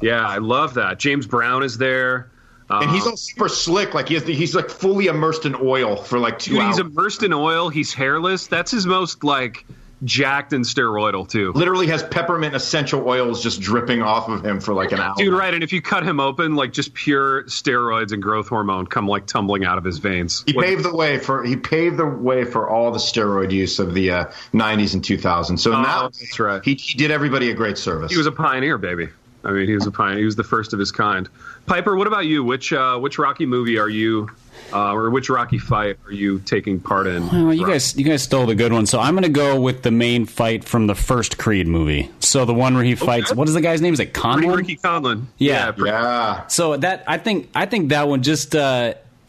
Yeah, 0.00 0.26
I 0.26 0.38
love 0.38 0.72
that. 0.74 0.98
James 0.98 1.26
Brown 1.26 1.62
is 1.62 1.76
there. 1.76 2.30
and 2.70 2.90
he's 2.92 3.02
Um, 3.04 3.10
all 3.10 3.16
super 3.18 3.50
slick. 3.50 3.92
Like 3.92 4.08
he 4.08 4.14
has, 4.14 4.24
the, 4.24 4.32
he's 4.34 4.54
like 4.54 4.70
fully 4.70 5.08
immersed 5.08 5.44
in 5.44 5.54
oil 5.54 5.96
for 5.96 6.18
like 6.18 6.38
two 6.38 6.52
Dude, 6.52 6.62
hours. 6.62 6.76
he's 6.78 6.86
immersed 6.86 7.22
in 7.24 7.34
oil. 7.34 7.68
He's 7.68 7.92
hairless. 7.92 8.46
That's 8.46 8.70
his 8.70 8.86
most 8.86 9.22
like 9.22 9.66
jacked 10.04 10.52
and 10.52 10.64
steroidal 10.64 11.28
too. 11.28 11.52
Literally 11.52 11.86
has 11.88 12.02
peppermint 12.02 12.54
essential 12.54 13.06
oils 13.08 13.42
just 13.42 13.60
dripping 13.60 14.02
off 14.02 14.28
of 14.28 14.44
him 14.44 14.60
for 14.60 14.74
like 14.74 14.92
an 14.92 15.00
hour. 15.00 15.14
Dude, 15.16 15.32
right? 15.32 15.54
And 15.54 15.62
if 15.62 15.72
you 15.72 15.80
cut 15.82 16.02
him 16.04 16.18
open, 16.20 16.54
like 16.56 16.72
just 16.72 16.92
pure 16.94 17.44
steroids 17.44 18.12
and 18.12 18.22
growth 18.22 18.48
hormone 18.48 18.86
come 18.86 19.06
like 19.06 19.26
tumbling 19.26 19.64
out 19.64 19.78
of 19.78 19.84
his 19.84 19.98
veins. 19.98 20.42
He 20.46 20.52
Like, 20.52 20.66
paved 20.66 20.84
the 20.84 20.94
way 20.94 21.18
for 21.18 21.44
he 21.44 21.56
paved 21.56 21.96
the 21.96 22.06
way 22.06 22.44
for 22.44 22.68
all 22.68 22.90
the 22.90 22.98
steroid 22.98 23.50
use 23.52 23.78
of 23.78 23.94
the 23.94 24.10
uh, 24.10 24.24
90s 24.52 24.94
and 24.94 25.02
2000s. 25.02 25.58
So 25.60 25.72
Oh, 25.72 25.82
that 25.82 26.12
that's 26.18 26.38
right. 26.40 26.62
he, 26.64 26.74
he 26.74 26.98
did 26.98 27.10
everybody 27.10 27.50
a 27.50 27.54
great 27.54 27.78
service. 27.78 28.10
he 28.10 28.16
was 28.18 28.26
a 28.26 28.32
pioneer, 28.32 28.78
baby. 28.78 29.08
I 29.44 29.50
mean, 29.50 29.66
he 29.66 29.74
was 29.74 29.86
a 29.86 29.90
pioneer. 29.90 30.18
He 30.20 30.24
was 30.24 30.36
the 30.36 30.44
first 30.44 30.72
of 30.72 30.78
his 30.78 30.92
kind. 30.92 31.28
Piper, 31.66 31.96
what 31.96 32.06
about 32.06 32.26
you? 32.26 32.44
Which 32.44 32.72
uh, 32.72 32.96
which 32.98 33.18
Rocky 33.18 33.44
movie 33.46 33.76
are 33.78 33.88
you, 33.88 34.28
uh, 34.72 34.92
or 34.94 35.10
which 35.10 35.28
Rocky 35.28 35.58
fight 35.58 35.98
are 36.06 36.12
you 36.12 36.38
taking 36.40 36.80
part 36.80 37.06
in? 37.06 37.26
Well, 37.28 37.52
you 37.54 37.66
guys, 37.66 37.96
you 37.96 38.04
guys 38.04 38.22
stole 38.22 38.46
the 38.46 38.54
good 38.54 38.72
one. 38.72 38.86
So 38.86 38.98
I'm 39.00 39.14
going 39.14 39.22
to 39.24 39.28
go 39.28 39.60
with 39.60 39.82
the 39.82 39.90
main 39.90 40.26
fight 40.26 40.64
from 40.64 40.86
the 40.86 40.94
first 40.94 41.38
Creed 41.38 41.66
movie. 41.66 42.10
So 42.20 42.44
the 42.44 42.54
one 42.54 42.74
where 42.74 42.84
he 42.84 42.94
fights. 42.94 43.34
What 43.34 43.48
is 43.48 43.54
the 43.54 43.60
guy's 43.60 43.80
name? 43.80 43.92
Is 43.94 44.00
it 44.00 44.12
Pretty 44.14 44.46
Conlan? 44.46 44.56
Ricky 44.56 44.76
Conlan. 44.76 45.24
Yeah. 45.38 45.72
pretty- 45.72 45.90
Yeah. 45.90 46.46
So 46.48 46.76
that 46.78 47.04
I 47.06 47.18
think 47.18 47.50
I 47.54 47.66
think 47.66 47.90
that 47.90 48.08
one 48.08 48.22
just 48.22 48.54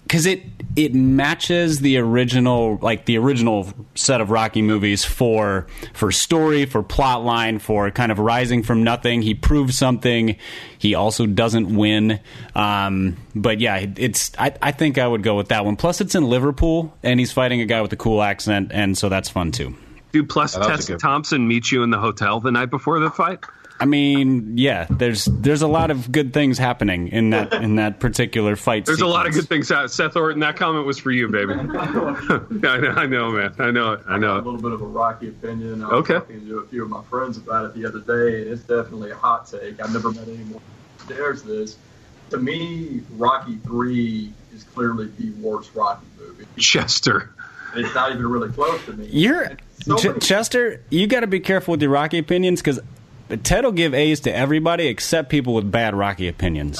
because 0.03 0.25
it 0.25 0.43
it 0.75 0.93
matches 0.95 1.79
the 1.81 1.97
original 1.97 2.77
like 2.81 3.05
the 3.05 3.17
original 3.17 3.71
set 3.95 4.21
of 4.21 4.31
Rocky 4.31 4.61
movies 4.61 5.03
for 5.05 5.67
for 5.93 6.11
story 6.11 6.65
for 6.65 6.81
plot 6.81 7.23
line 7.23 7.59
for 7.59 7.91
kind 7.91 8.11
of 8.11 8.19
rising 8.19 8.63
from 8.63 8.83
nothing. 8.83 9.21
He 9.21 9.33
proves 9.35 9.77
something. 9.77 10.35
He 10.79 10.95
also 10.95 11.25
doesn't 11.25 11.75
win. 11.75 12.19
Um, 12.55 13.17
but 13.35 13.59
yeah, 13.59 13.85
it's 13.97 14.31
I, 14.37 14.53
I 14.61 14.71
think 14.71 14.97
I 14.97 15.07
would 15.07 15.23
go 15.23 15.35
with 15.37 15.49
that 15.49 15.63
one. 15.65 15.75
Plus, 15.75 16.01
it's 16.01 16.15
in 16.15 16.23
Liverpool 16.23 16.93
and 17.03 17.19
he's 17.19 17.31
fighting 17.31 17.61
a 17.61 17.65
guy 17.65 17.81
with 17.81 17.93
a 17.93 17.97
cool 17.97 18.21
accent, 18.21 18.71
and 18.73 18.97
so 18.97 19.09
that's 19.09 19.29
fun 19.29 19.51
too. 19.51 19.75
Dude, 20.11 20.29
plus 20.29 20.53
that 20.53 20.67
Tessa 20.67 20.93
good- 20.93 20.99
Thompson 21.01 21.47
meets 21.47 21.71
you 21.71 21.81
in 21.83 21.89
the 21.89 21.97
hotel 21.99 22.39
the 22.39 22.51
night 22.51 22.69
before 22.69 22.99
the 22.99 23.09
fight. 23.09 23.39
I 23.83 23.85
mean, 23.85 24.57
yeah, 24.57 24.87
there's 24.89 25.25
there's 25.25 25.61
a 25.61 25.67
lot 25.67 25.91
of 25.91 26.09
good 26.09 26.31
things 26.33 26.57
happening 26.57 27.09
in 27.09 27.31
that 27.31 27.51
in 27.61 27.75
that 27.75 27.99
particular 27.99 28.55
fight. 28.55 28.85
There's 28.85 29.01
a 29.01 29.05
lot 29.07 29.27
of 29.27 29.33
good 29.33 29.49
things. 29.49 29.71
out. 29.71 29.91
Seth 29.91 30.15
Orton, 30.15 30.39
that 30.39 30.55
comment 30.55 30.85
was 30.85 30.97
for 30.97 31.11
you, 31.11 31.27
baby. 31.27 31.53
Yeah, 31.53 31.63
I 32.63 32.77
know, 32.77 32.89
I 32.95 33.05
know, 33.05 33.31
man. 33.31 33.53
I 33.59 33.71
know, 33.71 33.91
it. 33.91 33.99
I 34.07 34.15
a 34.15 34.19
know. 34.19 34.37
it. 34.37 34.45
little 34.45 34.61
bit 34.61 34.71
of 34.71 34.81
a 34.81 34.85
rocky 34.85 35.27
opinion. 35.27 35.83
I 35.83 35.87
was 35.87 35.93
Okay. 36.09 36.13
talking 36.13 36.47
to 36.47 36.59
a 36.59 36.65
few 36.67 36.83
of 36.83 36.89
my 36.89 37.03
friends 37.09 37.37
about 37.37 37.65
it 37.65 37.73
the 37.73 37.85
other 37.85 37.99
day, 37.99 38.43
and 38.43 38.51
it's 38.51 38.61
definitely 38.61 39.11
a 39.11 39.15
hot 39.15 39.47
take. 39.47 39.81
I've 39.83 39.91
never 39.91 40.11
met 40.13 40.29
anyone 40.29 40.61
who 40.99 41.13
dares 41.13 41.43
this. 41.43 41.75
To 42.29 42.37
me, 42.37 43.01
Rocky 43.17 43.57
Three 43.65 44.31
is 44.55 44.63
clearly 44.63 45.11
the 45.19 45.31
worst 45.41 45.71
Rocky 45.75 46.05
movie. 46.17 46.45
Chester. 46.57 47.31
It's 47.75 47.93
not 47.93 48.11
even 48.11 48.27
really 48.27 48.49
close 48.53 48.85
to 48.85 48.93
me. 48.93 49.07
You're 49.11 49.57
So 49.81 49.97
Ch- 49.97 50.05
many- 50.05 50.19
Chester. 50.19 50.81
You 50.89 51.05
got 51.07 51.19
to 51.21 51.27
be 51.27 51.39
careful 51.41 51.73
with 51.73 51.81
your 51.81 51.91
Rocky 51.91 52.19
opinions 52.19 52.61
because 52.61 52.79
Ted 53.37 53.65
will 53.65 53.71
give 53.71 53.93
A's 53.93 54.19
to 54.21 54.35
everybody 54.35 54.87
except 54.87 55.29
people 55.29 55.53
with 55.53 55.71
bad 55.71 55.95
Rocky 55.95 56.27
opinions. 56.27 56.79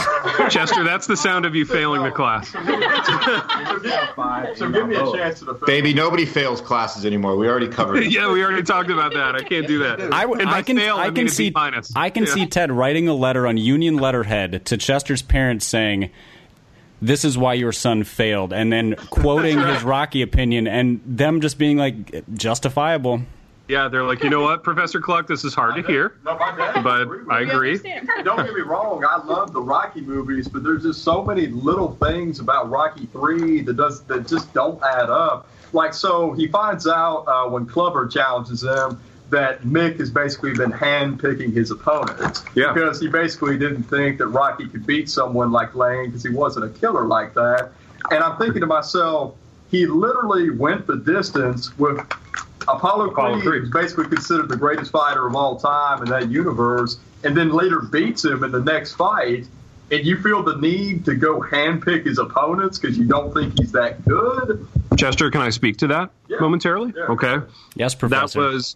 Chester, 0.49 0.83
that's 0.83 1.07
the 1.07 1.17
sound 1.17 1.45
of 1.45 1.55
you 1.55 1.65
failing 1.65 2.03
the 2.03 2.11
class. 2.11 2.49
so, 4.57 4.71
give, 4.71 4.87
me 4.87 4.95
a 4.95 5.11
chance 5.11 5.39
to 5.39 5.45
defend. 5.45 5.65
Baby, 5.65 5.93
nobody 5.93 6.25
fails 6.25 6.61
classes 6.61 7.05
anymore. 7.05 7.35
We 7.37 7.47
already 7.47 7.67
covered 7.67 8.03
it. 8.03 8.11
yeah, 8.11 8.31
we 8.31 8.43
already 8.43 8.63
talked 8.63 8.89
about 8.89 9.13
that. 9.13 9.35
I 9.35 9.43
can't 9.43 9.67
do 9.67 9.79
that. 9.79 10.13
I, 10.13 10.23
and 10.23 10.45
by 10.45 10.51
I 10.51 10.61
can, 10.61 10.77
fail, 10.77 10.97
I, 10.97 11.03
I 11.03 11.05
mean 11.07 11.15
can 11.15 11.29
see, 11.29 11.51
minus. 11.53 11.95
I 11.95 12.09
can 12.09 12.25
Yeah. 12.25 12.33
see 12.33 12.45
Ted 12.45 12.71
writing 12.71 13.07
a 13.07 13.13
letter 13.13 13.47
on 13.47 13.57
Union 13.57 13.97
letterhead 13.97 14.65
to 14.65 14.77
Chester's 14.77 15.21
parents 15.21 15.65
saying, 15.65 16.09
"This 17.01 17.25
is 17.25 17.37
why 17.37 17.53
your 17.53 17.71
son 17.71 18.03
failed," 18.03 18.53
and 18.53 18.71
then 18.71 18.95
quoting 19.09 19.59
his 19.59 19.83
Rocky 19.83 20.21
opinion, 20.21 20.67
and 20.67 21.01
them 21.05 21.41
just 21.41 21.57
being 21.57 21.77
like 21.77 22.23
justifiable. 22.33 23.21
Yeah, 23.67 23.87
they're 23.87 24.03
like, 24.03 24.23
you 24.23 24.29
know 24.29 24.41
what, 24.41 24.61
Professor 24.63 24.99
Kluck, 24.99 25.25
this 25.27 25.45
is 25.45 25.53
hard 25.55 25.75
to 25.75 25.81
hear, 25.83 26.17
No, 26.25 26.35
but 26.37 27.07
I 27.31 27.41
agree. 27.41 27.77
Don't 28.23 28.43
get 28.45 28.53
me 28.53 28.61
wrong, 28.61 29.05
I 29.09 29.23
love 29.23 29.53
the 29.53 29.61
Rocky 29.61 30.01
movies, 30.01 30.49
but 30.49 30.63
there's 30.63 30.83
just 30.83 31.03
so 31.03 31.23
many 31.23 31.47
little 31.47 31.95
things 31.95 32.39
about 32.39 32.69
Rocky 32.69 33.05
Three 33.07 33.61
that 33.61 33.77
does 33.77 34.01
that 34.03 34.27
just 34.27 34.53
don't 34.53 34.83
add 34.83 35.09
up. 35.09 35.47
Like, 35.71 35.93
so 35.93 36.33
he 36.33 36.47
finds 36.47 36.87
out 36.87 37.23
uh, 37.25 37.49
when 37.49 37.65
Clubber 37.65 38.05
challenges 38.07 38.63
him 38.63 38.99
that 39.29 39.61
Mick 39.63 39.97
has 39.97 40.11
basically 40.11 40.53
been 40.53 40.69
hand-picking 40.69 41.51
his 41.53 41.71
opponents 41.71 42.43
Yeah. 42.55 42.73
because 42.73 42.99
he 42.99 43.07
basically 43.07 43.57
didn't 43.57 43.83
think 43.83 44.19
that 44.19 44.27
Rocky 44.27 44.67
could 44.67 44.85
beat 44.85 45.09
someone 45.09 45.51
like 45.51 45.73
Lang 45.73 46.07
because 46.07 46.21
he 46.21 46.29
wasn't 46.29 46.65
a 46.65 46.69
killer 46.79 47.05
like 47.05 47.33
that. 47.33 47.71
And 48.11 48.23
I'm 48.23 48.37
thinking 48.37 48.59
to 48.61 48.67
myself, 48.67 49.35
he 49.71 49.87
literally 49.87 50.51
went 50.51 50.85
the 50.85 50.97
distance 50.97 51.75
with 51.79 51.97
Apollo, 52.67 53.09
Apollo 53.11 53.33
Creed, 53.41 53.43
Creed. 53.45 53.61
who's 53.61 53.71
basically 53.71 54.07
considered 54.07 54.49
the 54.49 54.57
greatest 54.57 54.91
fighter 54.91 55.25
of 55.27 55.35
all 55.35 55.57
time 55.59 56.01
in 56.03 56.09
that 56.09 56.29
universe, 56.29 56.97
and 57.23 57.35
then 57.37 57.49
later 57.51 57.79
beats 57.81 58.23
him 58.25 58.43
in 58.43 58.51
the 58.51 58.61
next 58.61 58.93
fight. 58.95 59.47
And 59.91 60.05
you 60.05 60.17
feel 60.17 60.41
the 60.41 60.55
need 60.57 61.05
to 61.05 61.13
go 61.13 61.39
handpick 61.41 62.05
his 62.05 62.17
opponents 62.17 62.79
because 62.79 62.97
you 62.97 63.05
don't 63.05 63.31
think 63.33 63.59
he's 63.59 63.71
that 63.73 64.03
good. 64.05 64.65
Chester, 64.97 65.29
can 65.29 65.41
I 65.41 65.49
speak 65.51 65.77
to 65.77 65.87
that 65.87 66.09
Yeah. 66.29 66.37
momentarily? 66.39 66.93
Yeah. 66.95 67.03
Okay. 67.03 67.37
Yes, 67.75 67.93
Professor. 67.93 68.41
That 68.41 68.53
was, 68.53 68.75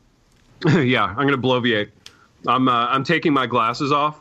yeah. 0.66 1.06
I'm 1.06 1.16
going 1.28 1.30
to 1.30 1.38
bloviate. 1.38 1.90
I'm 2.46 2.68
uh, 2.68 2.72
I'm 2.88 3.04
taking 3.04 3.34
my 3.34 3.48
glasses 3.48 3.92
off 3.92 4.20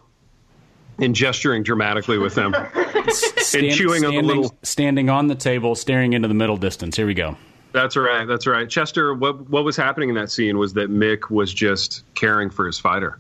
and 0.99 1.15
gesturing 1.15 1.63
dramatically 1.65 2.17
with 2.19 2.35
them. 2.35 2.55
Stand- 3.09 3.73
chewing 3.75 4.05
on 4.07 4.15
the 4.15 4.23
little- 4.23 4.57
standing 4.63 5.11
on 5.11 5.27
the 5.27 5.35
table, 5.35 5.75
staring 5.75 6.15
into 6.15 6.29
the 6.29 6.35
middle 6.35 6.57
distance. 6.57 6.97
Here 6.97 7.07
we 7.07 7.15
go. 7.15 7.37
That's 7.73 7.97
right. 7.97 8.27
That's 8.27 8.47
right. 8.47 8.69
Chester, 8.69 9.15
what 9.15 9.49
what 9.51 9.65
was 9.65 9.77
happening 9.77 10.09
in 10.09 10.15
that 10.15 10.31
scene 10.31 10.59
was 10.59 10.75
that 10.75 10.91
Mick 10.91 11.31
was 11.31 11.53
just 11.53 12.05
caring 12.15 12.51
for 12.51 12.67
his 12.67 12.79
fighter. 12.79 13.19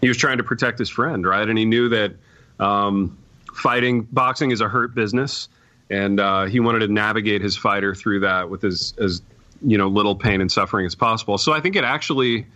He 0.00 0.08
was 0.08 0.16
trying 0.16 0.38
to 0.38 0.44
protect 0.44 0.78
his 0.78 0.88
friend, 0.88 1.26
right? 1.26 1.46
And 1.46 1.58
he 1.58 1.66
knew 1.66 1.90
that 1.90 2.14
um, 2.58 3.18
fighting, 3.54 4.02
boxing 4.10 4.50
is 4.50 4.62
a 4.62 4.68
hurt 4.68 4.94
business, 4.94 5.48
and 5.90 6.18
uh, 6.18 6.46
he 6.46 6.60
wanted 6.60 6.80
to 6.80 6.88
navigate 6.88 7.42
his 7.42 7.56
fighter 7.56 7.94
through 7.94 8.20
that 8.20 8.48
with 8.48 8.64
as 8.64 8.94
as 8.98 9.20
you 9.62 9.76
know 9.76 9.88
little 9.88 10.14
pain 10.14 10.40
and 10.40 10.50
suffering 10.50 10.86
as 10.86 10.94
possible. 10.94 11.36
So 11.36 11.52
I 11.52 11.60
think 11.60 11.76
it 11.76 11.84
actually, 11.84 12.46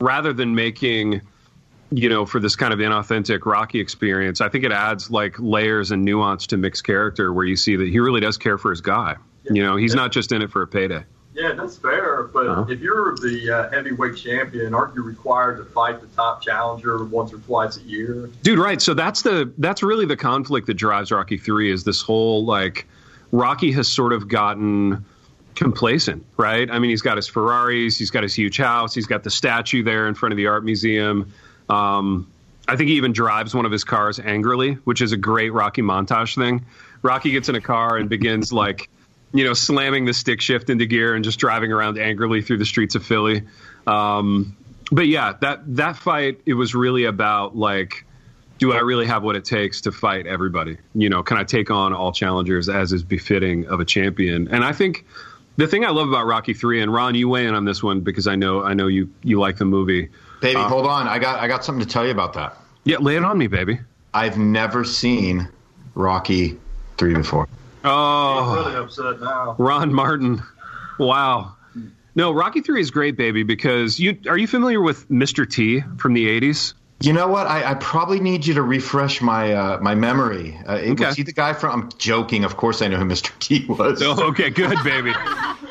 rather 0.00 0.32
than 0.32 0.54
making 0.54 1.20
you 1.90 2.08
know, 2.08 2.26
for 2.26 2.40
this 2.40 2.56
kind 2.56 2.72
of 2.72 2.80
inauthentic 2.80 3.46
Rocky 3.46 3.78
experience, 3.78 4.40
I 4.40 4.48
think 4.48 4.64
it 4.64 4.72
adds 4.72 5.10
like 5.10 5.38
layers 5.38 5.92
and 5.92 6.04
nuance 6.04 6.46
to 6.48 6.56
Mick's 6.56 6.82
character 6.82 7.32
where 7.32 7.44
you 7.44 7.56
see 7.56 7.76
that 7.76 7.88
he 7.88 8.00
really 8.00 8.20
does 8.20 8.36
care 8.36 8.58
for 8.58 8.70
his 8.70 8.80
guy. 8.80 9.16
You 9.50 9.62
know, 9.62 9.76
he's 9.76 9.94
not 9.94 10.12
just 10.12 10.32
in 10.32 10.42
it 10.42 10.50
for 10.50 10.62
a 10.62 10.66
payday. 10.66 11.04
Yeah, 11.34 11.52
that's 11.52 11.76
fair. 11.76 12.24
But 12.24 12.46
Uh-huh. 12.46 12.64
if 12.68 12.80
you're 12.80 13.16
the 13.16 13.50
uh, 13.50 13.70
heavyweight 13.70 14.16
champion, 14.16 14.72
aren't 14.72 14.94
you 14.94 15.02
required 15.02 15.56
to 15.58 15.64
fight 15.64 16.00
the 16.00 16.06
top 16.08 16.40
challenger 16.42 17.04
once 17.04 17.32
or 17.32 17.38
twice 17.38 17.76
a 17.76 17.82
year? 17.82 18.30
Dude, 18.42 18.58
right. 18.58 18.80
So 18.80 18.94
that's 18.94 19.22
the 19.22 19.52
that's 19.58 19.82
really 19.82 20.06
the 20.06 20.16
conflict 20.16 20.66
that 20.68 20.74
drives 20.74 21.10
Rocky 21.10 21.36
3 21.36 21.70
is 21.72 21.82
this 21.84 22.00
whole 22.00 22.44
like 22.44 22.86
Rocky 23.32 23.72
has 23.72 23.88
sort 23.88 24.12
of 24.12 24.28
gotten 24.28 25.04
complacent, 25.56 26.24
right? 26.36 26.70
I 26.70 26.78
mean, 26.78 26.90
he's 26.90 27.02
got 27.02 27.16
his 27.16 27.26
Ferraris, 27.28 27.98
he's 27.98 28.10
got 28.10 28.22
his 28.22 28.34
huge 28.34 28.56
house, 28.56 28.94
he's 28.94 29.06
got 29.06 29.22
the 29.24 29.30
statue 29.30 29.82
there 29.82 30.06
in 30.08 30.14
front 30.14 30.32
of 30.32 30.36
the 30.36 30.46
art 30.46 30.64
museum. 30.64 31.32
Um, 31.68 32.26
I 32.68 32.76
think 32.76 32.88
he 32.90 32.96
even 32.96 33.12
drives 33.12 33.54
one 33.54 33.66
of 33.66 33.72
his 33.72 33.84
cars 33.84 34.18
angrily, 34.20 34.72
which 34.84 35.00
is 35.02 35.12
a 35.12 35.16
great 35.16 35.52
Rocky 35.52 35.82
montage 35.82 36.34
thing. 36.36 36.64
Rocky 37.02 37.30
gets 37.30 37.48
in 37.48 37.54
a 37.56 37.60
car 37.60 37.96
and 37.98 38.08
begins 38.08 38.52
like, 38.52 38.88
you 39.34 39.44
know, 39.44 39.52
slamming 39.52 40.04
the 40.04 40.14
stick 40.14 40.40
shift 40.40 40.70
into 40.70 40.86
gear 40.86 41.14
and 41.14 41.24
just 41.24 41.38
driving 41.38 41.72
around 41.72 41.98
angrily 41.98 42.40
through 42.40 42.58
the 42.58 42.64
streets 42.64 42.94
of 42.94 43.04
Philly. 43.04 43.42
Um, 43.86 44.56
but 44.92 45.08
yeah, 45.08 45.34
that 45.40 45.62
that 45.76 45.96
fight 45.96 46.40
it 46.46 46.54
was 46.54 46.74
really 46.74 47.04
about 47.04 47.56
like, 47.56 48.06
do 48.58 48.72
I 48.72 48.78
really 48.78 49.06
have 49.06 49.24
what 49.24 49.34
it 49.34 49.44
takes 49.44 49.80
to 49.82 49.92
fight 49.92 50.26
everybody? 50.26 50.78
You 50.94 51.10
know, 51.10 51.22
can 51.22 51.36
I 51.36 51.44
take 51.44 51.70
on 51.70 51.92
all 51.92 52.12
challengers 52.12 52.68
as 52.68 52.92
is 52.92 53.02
befitting 53.02 53.66
of 53.66 53.80
a 53.80 53.84
champion? 53.84 54.46
And 54.48 54.64
I 54.64 54.72
think 54.72 55.04
the 55.56 55.66
thing 55.66 55.84
I 55.84 55.90
love 55.90 56.08
about 56.08 56.26
Rocky 56.26 56.54
Three, 56.54 56.80
and 56.80 56.92
Ron, 56.92 57.16
you 57.16 57.28
weigh 57.28 57.46
in 57.46 57.54
on 57.54 57.64
this 57.64 57.82
one 57.82 58.00
because 58.00 58.28
I 58.28 58.36
know 58.36 58.62
I 58.62 58.74
know 58.74 58.86
you 58.86 59.10
you 59.22 59.40
like 59.40 59.56
the 59.56 59.64
movie. 59.64 60.10
Baby, 60.40 60.60
Uh, 60.60 60.68
hold 60.68 60.86
on. 60.86 61.08
I 61.08 61.18
got 61.18 61.40
I 61.40 61.48
got 61.48 61.64
something 61.64 61.84
to 61.84 61.90
tell 61.90 62.04
you 62.04 62.12
about 62.12 62.34
that. 62.34 62.56
Yeah, 62.84 62.98
lay 62.98 63.16
it 63.16 63.24
on 63.24 63.36
me, 63.36 63.48
baby. 63.48 63.80
I've 64.12 64.38
never 64.38 64.84
seen 64.84 65.48
Rocky 65.94 66.56
three 66.98 67.14
before. 67.14 67.48
Oh, 67.84 67.90
I'm 67.90 68.64
really 68.66 68.76
upset 68.84 69.20
now. 69.20 69.56
Ron 69.58 69.92
Martin. 69.92 70.42
Wow. 70.98 71.56
No, 72.14 72.32
Rocky 72.32 72.60
Three 72.60 72.80
is 72.80 72.90
great, 72.90 73.16
baby, 73.16 73.42
because 73.42 73.98
you 73.98 74.16
are 74.28 74.38
you 74.38 74.46
familiar 74.46 74.80
with 74.80 75.08
Mr. 75.08 75.48
T 75.48 75.82
from 75.98 76.14
the 76.14 76.26
'80s? 76.40 76.74
You 77.00 77.12
know 77.12 77.26
what? 77.26 77.48
I, 77.48 77.72
I 77.72 77.74
probably 77.74 78.20
need 78.20 78.46
you 78.46 78.54
to 78.54 78.62
refresh 78.62 79.20
my 79.20 79.52
uh, 79.52 79.78
my 79.80 79.94
memory. 79.96 80.56
Uh, 80.66 80.74
Okay. 80.76 81.06
Was 81.06 81.16
he 81.16 81.24
the 81.24 81.32
guy 81.32 81.52
from? 81.52 81.82
I'm 81.82 81.88
joking. 81.98 82.44
Of 82.44 82.56
course, 82.56 82.80
I 82.82 82.88
know 82.88 82.98
who 82.98 83.04
Mr. 83.04 83.36
T 83.40 83.66
was. 83.66 84.00
Oh, 84.00 84.28
okay, 84.28 84.50
good, 84.50 84.78
baby. 84.84 85.12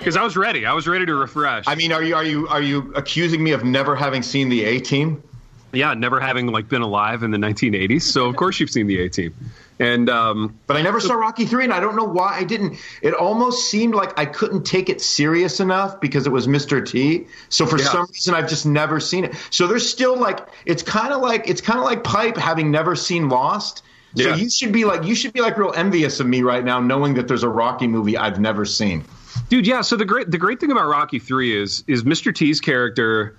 Because 0.04 0.18
I 0.18 0.24
was 0.24 0.36
ready. 0.36 0.66
I 0.66 0.74
was 0.74 0.86
ready 0.86 1.06
to 1.06 1.16
refresh. 1.16 1.64
I 1.66 1.76
mean, 1.76 1.94
are 1.94 2.04
you 2.04 2.14
are 2.16 2.26
you 2.26 2.46
are 2.50 2.62
you 2.62 2.92
accusing 2.94 3.42
me 3.42 3.54
of 3.54 3.64
never 3.64 3.96
having 3.96 4.22
seen 4.22 4.50
the 4.50 4.66
A 4.66 4.82
Team? 4.82 5.24
yeah, 5.72 5.94
never 5.94 6.20
having 6.20 6.48
like 6.48 6.68
been 6.68 6.82
alive 6.82 7.24
in 7.24 7.32
the 7.32 7.38
1980s, 7.38 8.02
so 8.02 8.26
of 8.28 8.36
course 8.36 8.60
you've 8.60 8.70
seen 8.70 8.88
the 8.88 9.00
A 9.00 9.08
Team. 9.10 9.34
And 9.80 10.10
um, 10.10 10.60
But 10.68 10.78
I 10.78 10.82
never 10.82 11.00
saw 11.00 11.16
Rocky 11.16 11.46
three, 11.46 11.64
and 11.64 11.74
I 11.74 11.80
don't 11.80 11.96
know 11.96 12.04
why 12.04 12.36
I 12.38 12.44
didn't. 12.44 12.78
It 13.02 13.14
almost 13.14 13.70
seemed 13.72 13.96
like 13.96 14.18
I 14.20 14.26
couldn't 14.26 14.64
take 14.64 14.88
it 14.90 15.02
serious 15.02 15.60
enough 15.60 16.00
because 16.00 16.28
it 16.28 16.32
was 16.32 16.48
Mr. 16.48 16.88
T. 16.88 17.26
So 17.50 17.66
for 17.66 17.80
Yeah. 17.80 17.86
some 17.86 18.08
reason, 18.12 18.36
I've 18.36 18.48
just 18.50 18.66
never 18.66 19.00
seen 19.00 19.24
it. 19.26 19.34
So 19.50 19.66
there's 19.68 19.90
still 19.90 20.16
like 20.16 20.40
it's 20.66 20.84
kind 20.84 21.12
of 21.14 21.22
like 21.22 21.50
it's 21.50 21.62
kind 21.62 21.80
of 21.80 21.86
like 21.86 22.04
Pipe 22.04 22.38
having 22.38 22.70
never 22.72 22.96
seen 22.96 23.30
Lost. 23.30 23.82
So 24.16 24.30
Yeah. 24.30 24.36
you 24.36 24.50
should 24.50 24.72
be 24.72 24.86
like 24.86 25.04
you 25.06 25.16
should 25.16 25.34
be 25.34 25.42
like 25.42 25.58
real 25.58 25.74
envious 25.76 26.20
of 26.20 26.28
me 26.28 26.44
right 26.44 26.64
now, 26.64 26.80
knowing 26.80 27.16
that 27.16 27.28
there's 27.28 27.44
a 27.44 27.50
Rocky 27.50 27.88
movie 27.88 28.16
I've 28.16 28.40
never 28.40 28.66
seen. 28.66 29.04
dude, 29.50 29.66
yeah. 29.66 29.82
So 29.82 29.96
the 29.96 30.06
great 30.06 30.30
the 30.30 30.38
great 30.38 30.60
thing 30.60 30.72
about 30.72 30.88
Rocky 30.88 31.18
Three 31.18 31.58
is 31.60 31.84
is 31.88 32.04
Mr. 32.04 32.34
T's 32.34 32.62
character. 32.62 33.36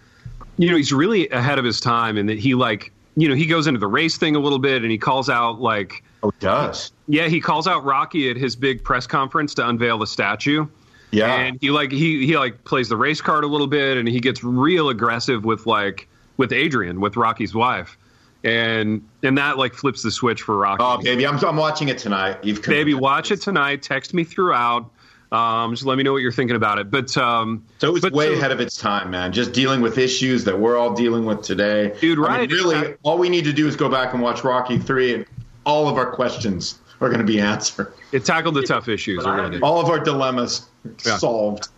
You 0.57 0.71
know, 0.71 0.77
he's 0.77 0.93
really 0.93 1.29
ahead 1.31 1.59
of 1.61 1.65
his 1.65 1.81
time 1.81 2.17
in 2.17 2.27
that 2.27 2.39
he 2.39 2.55
like 2.57 2.91
you 3.17 3.29
know, 3.29 3.35
he 3.35 3.47
goes 3.47 3.67
into 3.67 3.79
the 3.81 3.87
race 3.87 4.17
thing 4.17 4.37
a 4.37 4.41
little 4.41 4.59
bit, 4.59 4.83
and 4.83 4.91
he 4.91 4.99
calls 4.99 5.29
out 5.31 5.61
like, 5.61 6.03
Oh, 6.23 6.33
does. 6.41 6.93
yeah, 7.07 7.29
he 7.29 7.41
calls 7.41 7.67
out 7.67 7.85
Rocky 7.85 8.31
at 8.31 8.37
his 8.37 8.57
big 8.57 8.83
press 8.83 9.07
conference 9.07 9.55
to 9.55 9.69
unveil 9.69 9.99
the 9.99 10.07
statue. 10.07 10.67
Yeah. 11.11 11.33
and 11.33 11.59
he 11.61 11.71
like 11.71 11.93
he 11.93 12.27
he 12.27 12.37
like 12.37 12.65
plays 12.65 12.89
the 12.89 12.97
race 12.97 13.21
card 13.21 13.45
a 13.45 13.47
little 13.47 13.69
bit 13.69 13.97
and 13.99 14.09
he 14.09 14.19
gets 14.19 14.43
real 14.43 14.89
aggressive 14.89 15.45
with 15.45 15.65
like 15.65 16.09
with 16.39 16.53
Adrian 16.53 17.01
with 17.01 17.17
Rocky's 17.17 17.55
wife 17.55 17.97
and 18.43 19.01
and 19.23 19.39
that 19.39 19.57
like 19.57 19.75
flips 19.75 20.03
the 20.03 20.11
switch 20.11 20.43
for 20.43 20.57
Rocky. 20.57 20.83
oh, 20.83 20.99
baby, 20.99 21.25
I'm, 21.27 21.39
I'm 21.45 21.57
watching 21.57 21.89
it 21.89 21.99
tonight. 21.99 22.39
You've 22.43 22.63
Baby, 22.63 22.95
watch 22.95 23.31
it 23.31 23.41
tonight. 23.41 23.81
Text 23.83 24.13
me 24.13 24.25
throughout. 24.25 24.91
Um, 25.35 25.73
just 25.73 25.85
let 25.85 25.97
me 25.97 26.05
know 26.05 26.13
what 26.13 26.23
you're 26.23 26.31
thinking 26.33 26.57
about 26.57 26.79
it. 26.79 26.91
But 26.91 27.17
um, 27.17 27.65
So 27.79 27.89
it 27.89 27.93
was 27.93 28.03
but 28.03 28.13
way 28.13 28.27
so- 28.29 28.33
ahead 28.35 28.53
of 28.53 28.61
its 28.61 28.77
time, 28.77 29.11
man. 29.11 29.33
Just 29.33 29.53
dealing 29.53 29.81
with 29.81 29.99
issues 29.99 30.45
that 30.45 30.59
we're 30.59 30.77
all 30.77 30.95
dealing 30.95 31.25
with 31.25 31.43
today. 31.43 31.95
Dude, 32.01 32.19
I 32.19 32.23
mean, 32.23 32.31
right. 32.31 32.51
really, 32.51 32.95
all 33.03 33.19
we 33.19 33.29
need 33.29 33.45
to 33.45 33.53
do 33.53 33.67
is 33.67 33.75
go 33.77 33.89
back 33.89 34.13
and 34.15 34.23
watch 34.23 34.45
Rocky 34.45 34.79
3, 34.79 35.15
and 35.15 35.27
all 35.67 35.89
of 35.89 35.97
our 35.97 36.07
questions 36.13 36.79
are 37.01 37.09
going 37.09 37.21
to 37.21 37.27
be 37.27 37.41
answered. 37.41 37.93
It 38.13 38.25
tackled 38.25 38.55
the 38.55 38.63
tough 38.63 38.89
issues. 38.89 39.25
But 39.25 39.29
I 39.29 39.33
it 39.33 39.35
really 39.35 39.43
haven't- 39.47 39.61
did. 39.61 39.67
All 39.67 39.81
of 39.81 39.89
our 39.89 39.99
dilemmas 39.99 40.67
Yeah. 41.05 41.17
solved. 41.17 41.69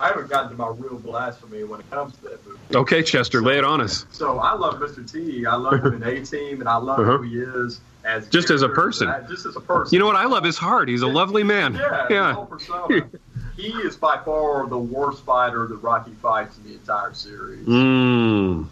I 0.00 0.08
haven't 0.08 0.30
gotten 0.30 0.50
to 0.50 0.56
my 0.56 0.68
real 0.68 0.98
blasphemy 0.98 1.62
when 1.64 1.78
it 1.80 1.88
comes 1.90 2.14
to 2.16 2.22
that 2.22 2.44
movie. 2.46 2.58
Okay, 2.74 3.02
Chester, 3.04 3.40
lay 3.42 3.58
it 3.58 3.64
on 3.64 3.80
us. 3.80 4.04
So 4.10 4.38
I 4.40 4.54
love 4.54 4.80
Mr. 4.80 5.08
T. 5.08 5.46
I 5.46 5.54
love 5.54 5.74
him 5.84 5.94
in 5.94 6.02
A 6.02 6.24
Team, 6.24 6.58
and 6.60 6.68
I 6.68 6.76
love 6.76 6.98
Uh-huh. 6.98 7.18
who 7.18 7.22
he 7.22 7.38
is 7.38 7.80
as 8.04 8.28
Just 8.28 8.50
as 8.50 8.62
a 8.62 8.68
person. 8.68 9.08
I- 9.08 9.20
Just 9.22 9.46
as 9.46 9.56
a 9.56 9.60
person. 9.60 9.94
You 9.94 10.00
know 10.00 10.06
what? 10.06 10.16
I 10.16 10.24
love 10.26 10.44
his 10.44 10.58
heart. 10.58 10.88
He's 10.88 11.02
a 11.02 11.06
lovely 11.06 11.42
man. 11.44 11.74
Yeah, 11.74 12.06
Yeah. 12.10 12.46
his 12.88 13.02
he 13.56 13.68
is 13.68 13.96
by 13.96 14.18
far 14.24 14.66
the 14.66 14.78
worst 14.78 15.24
fighter 15.24 15.66
that 15.66 15.76
Rocky 15.76 16.12
fights 16.22 16.56
in 16.58 16.64
the 16.64 16.74
entire 16.74 17.12
series. 17.14 17.66
Mm. 17.66 18.66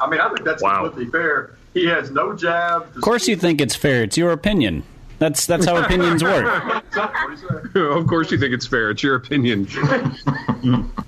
I 0.00 0.08
mean, 0.08 0.20
I 0.20 0.28
think 0.28 0.44
that's 0.44 0.62
Wow. 0.62 0.82
completely 0.84 1.10
fair. 1.10 1.56
He 1.74 1.86
has 1.86 2.10
no 2.10 2.34
jab. 2.34 2.82
Of 2.94 3.00
course, 3.02 3.26
you 3.26 3.36
think 3.36 3.60
it's 3.60 3.74
fair. 3.74 4.02
It's 4.04 4.18
your 4.18 4.30
opinion. 4.32 4.82
That's 5.22 5.46
that's 5.46 5.66
how 5.66 5.76
opinions 5.76 6.24
work. 6.24 6.84
of 7.76 8.06
course, 8.08 8.32
you 8.32 8.38
think 8.38 8.52
it's 8.52 8.66
fair. 8.66 8.90
It's 8.90 9.04
your 9.04 9.14
opinion. 9.14 9.68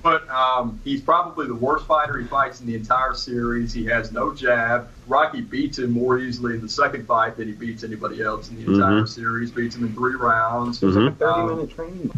But 0.02 0.28
um, 0.28 0.78
he's 0.84 1.00
probably 1.00 1.46
the 1.46 1.54
worst 1.54 1.86
fighter 1.86 2.18
he 2.18 2.26
fights 2.26 2.60
in 2.60 2.66
the 2.66 2.74
entire 2.74 3.14
series. 3.14 3.72
He 3.72 3.86
has 3.86 4.12
no 4.12 4.34
jab. 4.34 4.88
Rocky 5.06 5.40
beats 5.40 5.78
him 5.78 5.92
more 5.92 6.18
easily 6.18 6.54
in 6.54 6.60
the 6.60 6.68
second 6.68 7.06
fight 7.06 7.36
than 7.36 7.46
he 7.46 7.54
beats 7.54 7.84
anybody 7.84 8.20
else 8.22 8.50
in 8.50 8.56
the 8.56 8.70
entire 8.74 9.02
Mhm. 9.02 9.08
series. 9.08 9.50
Beats 9.52 9.76
him 9.76 9.84
in 9.84 9.94
three 9.94 10.14
rounds. 10.16 10.80
Mhm. 10.80 11.16
Thirty 11.16 11.24
Um, 11.40 11.48
minute 11.48 11.74
training. 11.74 12.10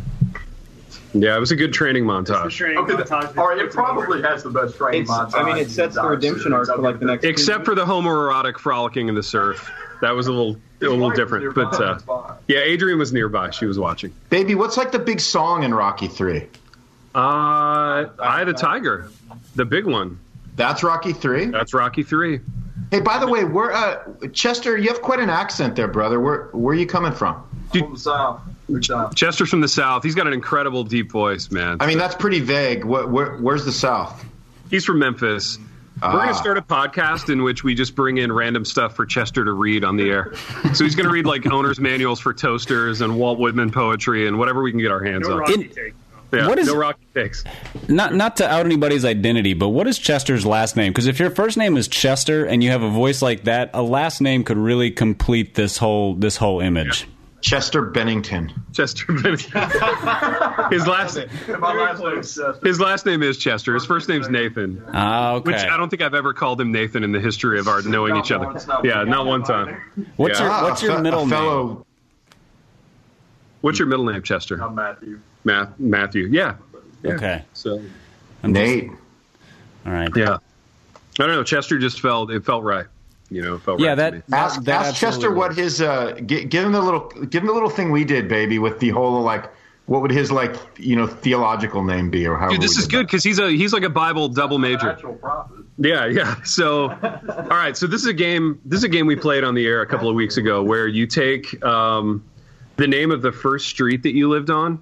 Yeah, 1.14 1.36
it 1.36 1.40
was 1.40 1.52
a 1.52 1.56
good 1.56 1.72
training 1.72 2.06
The 2.06 2.12
montage. 2.12 2.50
training 2.50 2.78
Okay, 2.78 2.94
montage 2.94 3.26
th- 3.28 3.36
all 3.38 3.48
right, 3.48 3.58
it 3.58 3.70
probably 3.70 4.20
has 4.22 4.42
the 4.42 4.50
best 4.50 4.76
training 4.76 5.02
It's, 5.02 5.10
montage. 5.10 5.34
I 5.38 5.42
mean, 5.44 5.58
it 5.58 5.70
sets 5.70 5.94
the 5.94 6.02
redemption 6.08 6.52
arc 6.54 6.66
for 6.66 6.78
like 6.78 6.98
the 6.98 7.04
next. 7.06 7.22
two 7.22 7.28
Except 7.28 7.64
for 7.64 7.74
the 7.76 7.84
homoerotic 7.84 8.58
frolicking 8.58 9.08
in 9.08 9.14
the 9.14 9.22
surf. 9.22 9.70
That 10.00 10.16
was 10.16 10.26
a 10.26 10.32
little 10.32 10.56
a 10.80 10.88
little 10.88 11.10
different. 11.10 11.44
was 11.44 11.54
But 11.54 11.80
uh, 12.08 12.34
yeah, 12.48 12.60
Adrian 12.60 12.98
was 12.98 13.12
nearby. 13.12 13.50
She 13.50 13.66
was 13.66 13.78
watching. 13.78 14.12
Baby, 14.30 14.54
what's 14.54 14.76
like 14.76 14.92
the 14.92 14.98
big 14.98 15.20
song 15.20 15.62
in 15.62 15.74
Rocky 15.74 16.08
3? 16.08 16.46
Uh, 17.14 17.18
Eye 17.18 18.40
of 18.40 18.46
the 18.46 18.52
Tiger, 18.52 19.08
the 19.54 19.64
big 19.64 19.86
one. 19.86 20.18
That's 20.56 20.82
Rocky 20.82 21.12
3? 21.12 21.46
That's 21.46 21.74
Rocky 21.74 22.02
Three. 22.02 22.40
Hey, 22.90 23.00
by 23.00 23.18
the 23.18 23.26
way, 23.26 23.44
where 23.44 23.72
uh, 23.72 24.02
Chester, 24.32 24.76
you 24.76 24.88
have 24.88 25.02
quite 25.02 25.18
an 25.18 25.30
accent 25.30 25.76
there, 25.76 25.88
brother. 25.88 26.20
Where 26.20 26.48
where 26.52 26.74
are 26.74 26.78
you 26.78 26.86
coming 26.86 27.12
from? 27.12 27.42
from 27.72 27.94
the 27.94 27.98
south. 27.98 28.40
Big 28.70 28.84
south. 28.84 29.14
Chester's 29.14 29.48
from 29.48 29.60
the 29.60 29.68
South. 29.68 30.02
He's 30.02 30.14
got 30.14 30.26
an 30.26 30.32
incredible 30.32 30.84
deep 30.84 31.10
voice, 31.10 31.50
man. 31.50 31.78
I 31.80 31.86
mean, 31.86 31.98
that's 31.98 32.14
pretty 32.14 32.40
vague. 32.40 32.84
Where, 32.84 33.06
where, 33.06 33.36
where's 33.36 33.64
the 33.64 33.72
South? 33.72 34.24
He's 34.70 34.84
from 34.84 34.98
Memphis. 34.98 35.58
We're 36.02 36.08
Ah. 36.08 36.12
going 36.12 36.28
to 36.28 36.34
start 36.34 36.58
a 36.58 36.62
podcast 36.62 37.30
in 37.32 37.42
which 37.42 37.64
we 37.64 37.74
just 37.74 37.94
bring 37.94 38.18
in 38.18 38.30
random 38.30 38.64
stuff 38.64 38.94
for 38.94 39.06
Chester 39.06 39.44
to 39.44 39.52
read 39.52 39.82
on 39.84 39.96
the 39.96 40.10
air. 40.10 40.32
So 40.74 40.84
he's 40.84 40.94
going 40.94 41.06
to 41.06 41.12
read 41.12 41.24
like 41.26 41.46
owner's 41.50 41.80
manuals 41.80 42.20
for 42.20 42.34
toasters 42.34 43.00
and 43.00 43.16
Walt 43.16 43.38
Whitman 43.38 43.70
poetry 43.70 44.26
and 44.28 44.38
whatever 44.38 44.62
we 44.62 44.70
can 44.72 44.80
get 44.80 44.90
our 44.90 45.02
hands 45.02 45.26
No 45.26 45.34
on. 45.34 45.40
Rocky 45.40 45.54
In- 45.54 45.68
take. 45.70 45.94
Yeah, 46.32 46.48
What 46.48 46.58
is- 46.58 46.66
no 46.66 46.74
rocky 46.76 47.06
takes. 47.14 47.44
Not 47.88 48.12
not 48.14 48.36
to 48.38 48.50
out 48.50 48.66
anybody's 48.66 49.04
identity, 49.04 49.54
but 49.54 49.68
what 49.68 49.86
is 49.86 49.96
Chester's 49.96 50.44
last 50.44 50.76
name? 50.76 50.92
Because 50.92 51.06
if 51.06 51.20
your 51.20 51.30
first 51.30 51.56
name 51.56 51.76
is 51.76 51.86
Chester 51.86 52.44
and 52.44 52.64
you 52.64 52.70
have 52.72 52.82
a 52.82 52.90
voice 52.90 53.22
like 53.22 53.44
that, 53.44 53.70
a 53.72 53.80
last 53.80 54.20
name 54.20 54.42
could 54.42 54.58
really 54.58 54.90
complete 54.90 55.54
this 55.54 55.78
whole 55.78 56.14
this 56.14 56.36
whole 56.36 56.60
image. 56.60 57.06
Chester 57.46 57.82
Bennington. 57.82 58.52
Chester 58.72 59.12
Bennett. 59.12 59.40
his 60.72 60.84
last 60.88 61.16
My 61.60 61.72
last 61.74 62.00
name 62.02 62.18
is 62.18 62.34
Chester. 62.34 62.58
his 62.64 62.80
last 62.80 63.06
name 63.06 63.22
is 63.22 63.38
Chester. 63.38 63.72
His 63.74 63.86
first 63.86 64.08
name's 64.08 64.28
Nathan. 64.28 64.82
Ah, 64.92 65.34
okay. 65.34 65.52
Which 65.52 65.60
I 65.60 65.76
don't 65.76 65.88
think 65.88 66.02
I've 66.02 66.14
ever 66.14 66.34
called 66.34 66.60
him 66.60 66.72
Nathan 66.72 67.04
in 67.04 67.12
the 67.12 67.20
history 67.20 67.60
of 67.60 67.68
our 67.68 67.82
knowing 67.82 68.14
Not 68.14 68.24
each 68.26 68.32
other. 68.32 68.46
once, 68.46 68.66
not 68.66 68.84
yeah, 68.84 68.96
once. 68.98 69.10
not 69.10 69.26
one 69.26 69.42
time. 69.44 69.80
what's 70.16 70.40
Yeah. 70.40 70.60
your 70.60 70.68
what's 70.70 70.82
your 70.82 70.92
Ah, 70.96 71.00
middle 71.00 71.20
a 71.22 71.26
name? 71.26 71.84
What's 73.60 73.78
your 73.78 73.86
middle 73.86 74.06
name, 74.06 74.22
Chester? 74.22 74.60
I'm 74.60 74.74
Matthew. 74.74 75.20
Math, 75.44 75.68
Matthew. 75.78 76.26
Yeah. 76.26 76.56
yeah. 77.04 77.12
Okay. 77.12 77.44
So 77.52 77.80
I'm 78.42 78.52
just- 78.52 78.74
Nate. 78.74 78.90
all 79.86 79.92
right. 79.92 80.10
yeah. 80.16 80.34
I 80.34 81.22
don't 81.26 81.28
know. 81.30 81.44
Chester 81.44 81.78
just 81.78 82.00
felt 82.00 82.32
it 82.32 82.44
felt 82.44 82.64
right. 82.64 82.86
You 83.30 83.42
know, 83.42 83.58
felt 83.58 83.80
Yeah, 83.80 83.88
right. 83.88 83.94
to 83.96 84.00
that, 84.02 84.12
me. 84.14 84.22
Ask, 84.32 84.62
that 84.64 84.86
ask 84.86 85.00
Chester 85.00 85.32
what 85.32 85.48
works. 85.50 85.56
his 85.56 85.80
uh, 85.82 86.12
gi- 86.24 86.44
give 86.44 86.64
him 86.64 86.72
the 86.72 86.80
little 86.80 87.08
give 87.08 87.42
him 87.42 87.48
the 87.48 87.52
little 87.52 87.68
thing 87.70 87.90
we 87.90 88.04
did, 88.04 88.28
baby, 88.28 88.58
with 88.58 88.78
the 88.78 88.90
whole 88.90 89.20
like 89.22 89.50
what 89.86 90.02
would 90.02 90.10
his 90.10 90.30
like 90.32 90.54
you 90.78 90.94
know 90.96 91.06
theological 91.06 91.82
name 91.84 92.10
be 92.10 92.26
or 92.26 92.36
how? 92.36 92.48
Dude, 92.48 92.60
this 92.60 92.76
is 92.76 92.86
good 92.86 93.06
because 93.06 93.24
he's 93.24 93.38
a 93.38 93.50
he's 93.50 93.72
like 93.72 93.82
a 93.82 93.88
Bible 93.90 94.28
double 94.28 94.58
major. 94.58 94.98
Yeah, 95.78 96.06
yeah. 96.06 96.36
So, 96.44 96.88
all 96.90 97.46
right. 97.48 97.76
So 97.76 97.86
this 97.86 98.00
is 98.00 98.06
a 98.06 98.14
game. 98.14 98.60
This 98.64 98.78
is 98.78 98.84
a 98.84 98.88
game 98.88 99.06
we 99.06 99.16
played 99.16 99.44
on 99.44 99.54
the 99.54 99.66
air 99.66 99.82
a 99.82 99.86
couple 99.86 100.08
of 100.08 100.14
weeks 100.14 100.36
ago, 100.36 100.62
where 100.62 100.86
you 100.88 101.06
take 101.06 101.62
um, 101.64 102.24
the 102.76 102.86
name 102.86 103.10
of 103.10 103.22
the 103.22 103.32
first 103.32 103.66
street 103.68 104.02
that 104.04 104.14
you 104.14 104.28
lived 104.28 104.50
on, 104.50 104.80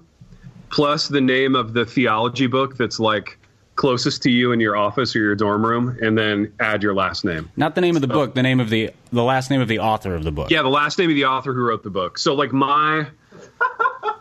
plus 0.69 1.07
the 1.07 1.19
name 1.21 1.55
of 1.55 1.73
the 1.73 1.85
theology 1.85 2.47
book 2.47 2.77
that's 2.77 2.99
like 2.99 3.37
closest 3.75 4.23
to 4.23 4.31
you 4.31 4.51
in 4.51 4.59
your 4.59 4.75
office 4.75 5.15
or 5.15 5.19
your 5.19 5.35
dorm 5.35 5.65
room, 5.65 5.97
and 6.01 6.17
then 6.17 6.51
add 6.59 6.83
your 6.83 6.93
last 6.93 7.25
name. 7.25 7.49
Not 7.55 7.75
the 7.75 7.81
name 7.81 7.95
of 7.95 8.01
the 8.01 8.07
book, 8.07 8.33
the 8.33 8.43
name 8.43 8.59
of 8.59 8.69
the 8.69 8.91
the 9.11 9.23
last 9.23 9.49
name 9.49 9.61
of 9.61 9.67
the 9.67 9.79
author 9.79 10.15
of 10.15 10.23
the 10.23 10.31
book. 10.31 10.49
Yeah, 10.49 10.61
the 10.61 10.69
last 10.69 10.97
name 10.97 11.09
of 11.09 11.15
the 11.15 11.25
author 11.25 11.53
who 11.53 11.61
wrote 11.61 11.83
the 11.83 11.89
book. 11.89 12.17
So, 12.17 12.33
like 12.33 12.51
my 12.51 13.07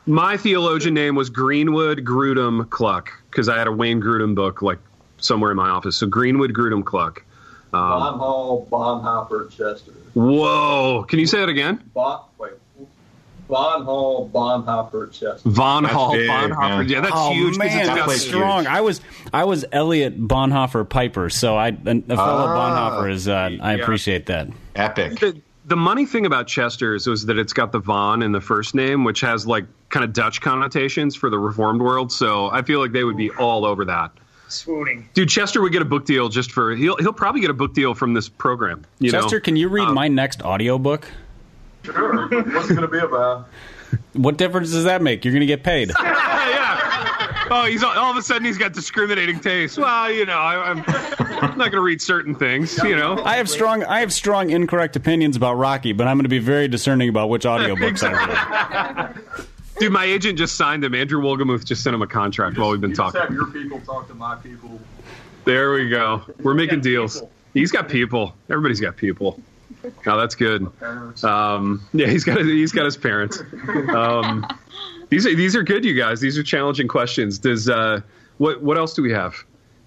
my 0.06 0.36
theologian 0.36 0.94
name 0.94 1.14
was 1.14 1.30
Greenwood 1.30 2.04
Grudem 2.04 2.68
Kluck 2.70 3.10
because 3.30 3.48
I 3.48 3.58
had 3.58 3.66
a 3.66 3.72
Wayne 3.72 4.00
Grudem 4.00 4.34
book 4.34 4.62
like 4.62 4.78
somewhere 5.18 5.50
in 5.50 5.56
my 5.56 5.68
office. 5.68 5.96
So 5.96 6.06
Greenwood 6.06 6.52
Grudem 6.52 6.84
Kluck. 6.84 7.24
Um, 7.72 7.80
Von 7.80 8.18
Hall, 8.18 8.68
Bonhoeffer, 8.70 9.50
Chester. 9.50 9.92
Whoa! 10.14 11.04
Can 11.08 11.18
you 11.18 11.26
say 11.26 11.42
it 11.42 11.48
again? 11.48 11.82
Bon, 11.92 12.20
wait. 12.38 12.52
Von 13.48 13.84
Hall, 13.84 14.30
Bonhoeffer, 14.32 15.10
Chester. 15.12 15.38
Von 15.48 15.82
That's 15.82 15.94
Hall, 15.94 16.12
big, 16.12 16.28
Bonhoeffer. 16.30 16.58
man. 16.78 16.88
Yeah, 16.88 17.00
that's 17.02 17.12
oh 17.14 17.32
huge. 17.32 17.48
'cause 17.50 17.58
man, 17.58 17.78
it's 17.80 17.88
got- 17.88 18.08
that's 18.08 18.22
strong. 18.22 18.58
huge. 18.64 18.66
I 18.72 18.80
was 18.80 19.00
I 19.32 19.44
was 19.44 19.64
Elliot 19.72 20.18
Bonhoeffer 20.26 20.88
Piper, 20.88 21.28
so 21.30 21.56
I 21.56 21.68
a 21.68 21.74
fellow 21.74 22.16
Ah. 22.16 22.90
Bonhoeffer 23.00 23.10
is. 23.12 23.28
Uh, 23.28 23.32
I 23.60 23.74
Yeah. 23.76 23.82
appreciate 23.82 24.26
that. 24.26 24.48
epic. 24.76 25.20
the, 25.20 25.36
the 25.66 25.76
money 25.76 26.04
thing 26.06 26.26
about 26.26 26.46
Chester's 26.46 27.06
was 27.06 27.26
that 27.26 27.38
it's 27.38 27.52
got 27.52 27.70
the 27.72 27.78
Von 27.78 28.22
in 28.22 28.32
the 28.32 28.40
first 28.40 28.74
name, 28.74 29.04
which 29.04 29.20
has 29.20 29.46
like 29.46 29.64
kind 29.90 30.04
of 30.04 30.12
Dutch 30.12 30.40
connotations 30.40 31.14
for 31.14 31.30
the 31.30 31.38
Reformed 31.38 31.80
world. 31.80 32.10
So 32.12 32.50
I 32.50 32.62
feel 32.62 32.80
like 32.80 32.92
they 32.92 33.04
would 33.04 33.16
be 33.16 33.30
all 33.30 33.64
over 33.64 33.84
that. 33.84 34.10
Swooning. 34.48 35.08
Dude, 35.14 35.28
Chester 35.30 35.60
would 35.62 35.72
get 35.72 35.80
a 35.82 35.86
book 35.86 36.04
deal 36.04 36.28
just 36.28 36.52
for 36.52 36.74
he'll 36.74 36.96
he'll 36.96 37.12
probably 37.14 37.40
get 37.40 37.50
a 37.50 37.54
book 37.54 37.72
deal 37.74 37.94
from 37.94 38.14
this 38.14 38.28
program. 38.28 38.84
You 39.00 39.10
Chester, 39.10 39.36
know? 39.36 39.40
can 39.40 39.56
you 39.56 39.68
read 39.68 39.88
Um, 39.88 39.94
my 39.94 40.08
next 40.08 40.42
audiobook? 40.42 41.08
Sure. 41.84 42.28
What's 42.28 42.70
it 42.70 42.74
going 42.74 42.80
to 42.82 42.88
be 42.88 42.98
about? 42.98 43.48
What 44.14 44.38
difference 44.38 44.70
does 44.72 44.84
that 44.84 45.02
make? 45.02 45.24
You're 45.24 45.32
going 45.32 45.40
to 45.40 45.46
get 45.46 45.62
paid. 45.62 45.90
yeah. 46.02 47.46
Oh, 47.50 47.66
he's 47.66 47.82
all, 47.82 47.96
all 47.96 48.10
of 48.10 48.16
a 48.16 48.22
sudden 48.22 48.44
he's 48.44 48.56
got 48.58 48.72
discriminating 48.72 49.38
taste. 49.38 49.76
Well, 49.78 50.10
you 50.10 50.24
know, 50.24 50.38
I, 50.38 50.70
I'm, 50.70 50.82
I'm 50.88 51.58
not 51.58 51.70
going 51.70 51.72
to 51.72 51.80
read 51.82 52.00
certain 52.00 52.34
things. 52.34 52.76
You 52.82 52.96
know, 52.96 53.22
I 53.22 53.36
have 53.36 53.48
strong 53.50 53.84
I 53.84 54.00
have 54.00 54.12
strong 54.12 54.50
incorrect 54.50 54.96
opinions 54.96 55.36
about 55.36 55.54
Rocky, 55.54 55.92
but 55.92 56.06
I'm 56.08 56.16
going 56.16 56.24
to 56.24 56.28
be 56.30 56.38
very 56.38 56.68
discerning 56.68 57.08
about 57.10 57.28
which 57.28 57.44
audiobooks 57.44 58.02
I 58.02 59.14
read. 59.14 59.46
dude, 59.78 59.92
my 59.92 60.04
agent 60.04 60.38
just 60.38 60.56
signed 60.56 60.84
him. 60.84 60.94
Andrew 60.94 61.20
Wolgemuth 61.20 61.64
just 61.64 61.82
sent 61.84 61.94
him 61.94 62.02
a 62.02 62.06
contract 62.06 62.56
while 62.56 62.70
we've 62.70 62.80
been 62.80 62.90
You 62.90 62.96
just 62.96 63.14
talking. 63.14 63.20
have 63.20 63.34
your 63.34 63.46
people 63.52 63.80
talk 63.80 64.08
to 64.08 64.14
my 64.14 64.36
people. 64.36 64.80
There 65.44 65.72
we 65.72 65.90
go. 65.90 66.22
We're 66.40 66.54
making 66.54 66.80
deals. 66.80 67.16
people. 67.16 67.30
He's 67.52 67.70
got 67.70 67.88
people. 67.90 68.34
Everybody's 68.48 68.80
got 68.80 68.96
people. 68.96 69.38
Oh, 70.06 70.18
that's 70.18 70.34
good. 70.34 70.66
Um, 71.24 71.86
yeah, 71.92 72.06
he's 72.06 72.24
got 72.24 72.38
he's 72.38 72.72
got 72.72 72.84
his 72.84 72.96
parents. 72.96 73.42
Um, 73.94 74.46
these 75.08 75.26
are 75.26 75.34
these 75.34 75.56
are 75.56 75.62
good, 75.62 75.84
you 75.84 75.94
guys. 75.94 76.20
These 76.20 76.38
are 76.38 76.42
challenging 76.42 76.88
questions. 76.88 77.38
Does 77.38 77.68
uh, 77.68 78.00
what 78.38 78.62
what 78.62 78.76
else 78.78 78.94
do 78.94 79.02
we 79.02 79.12
have? 79.12 79.34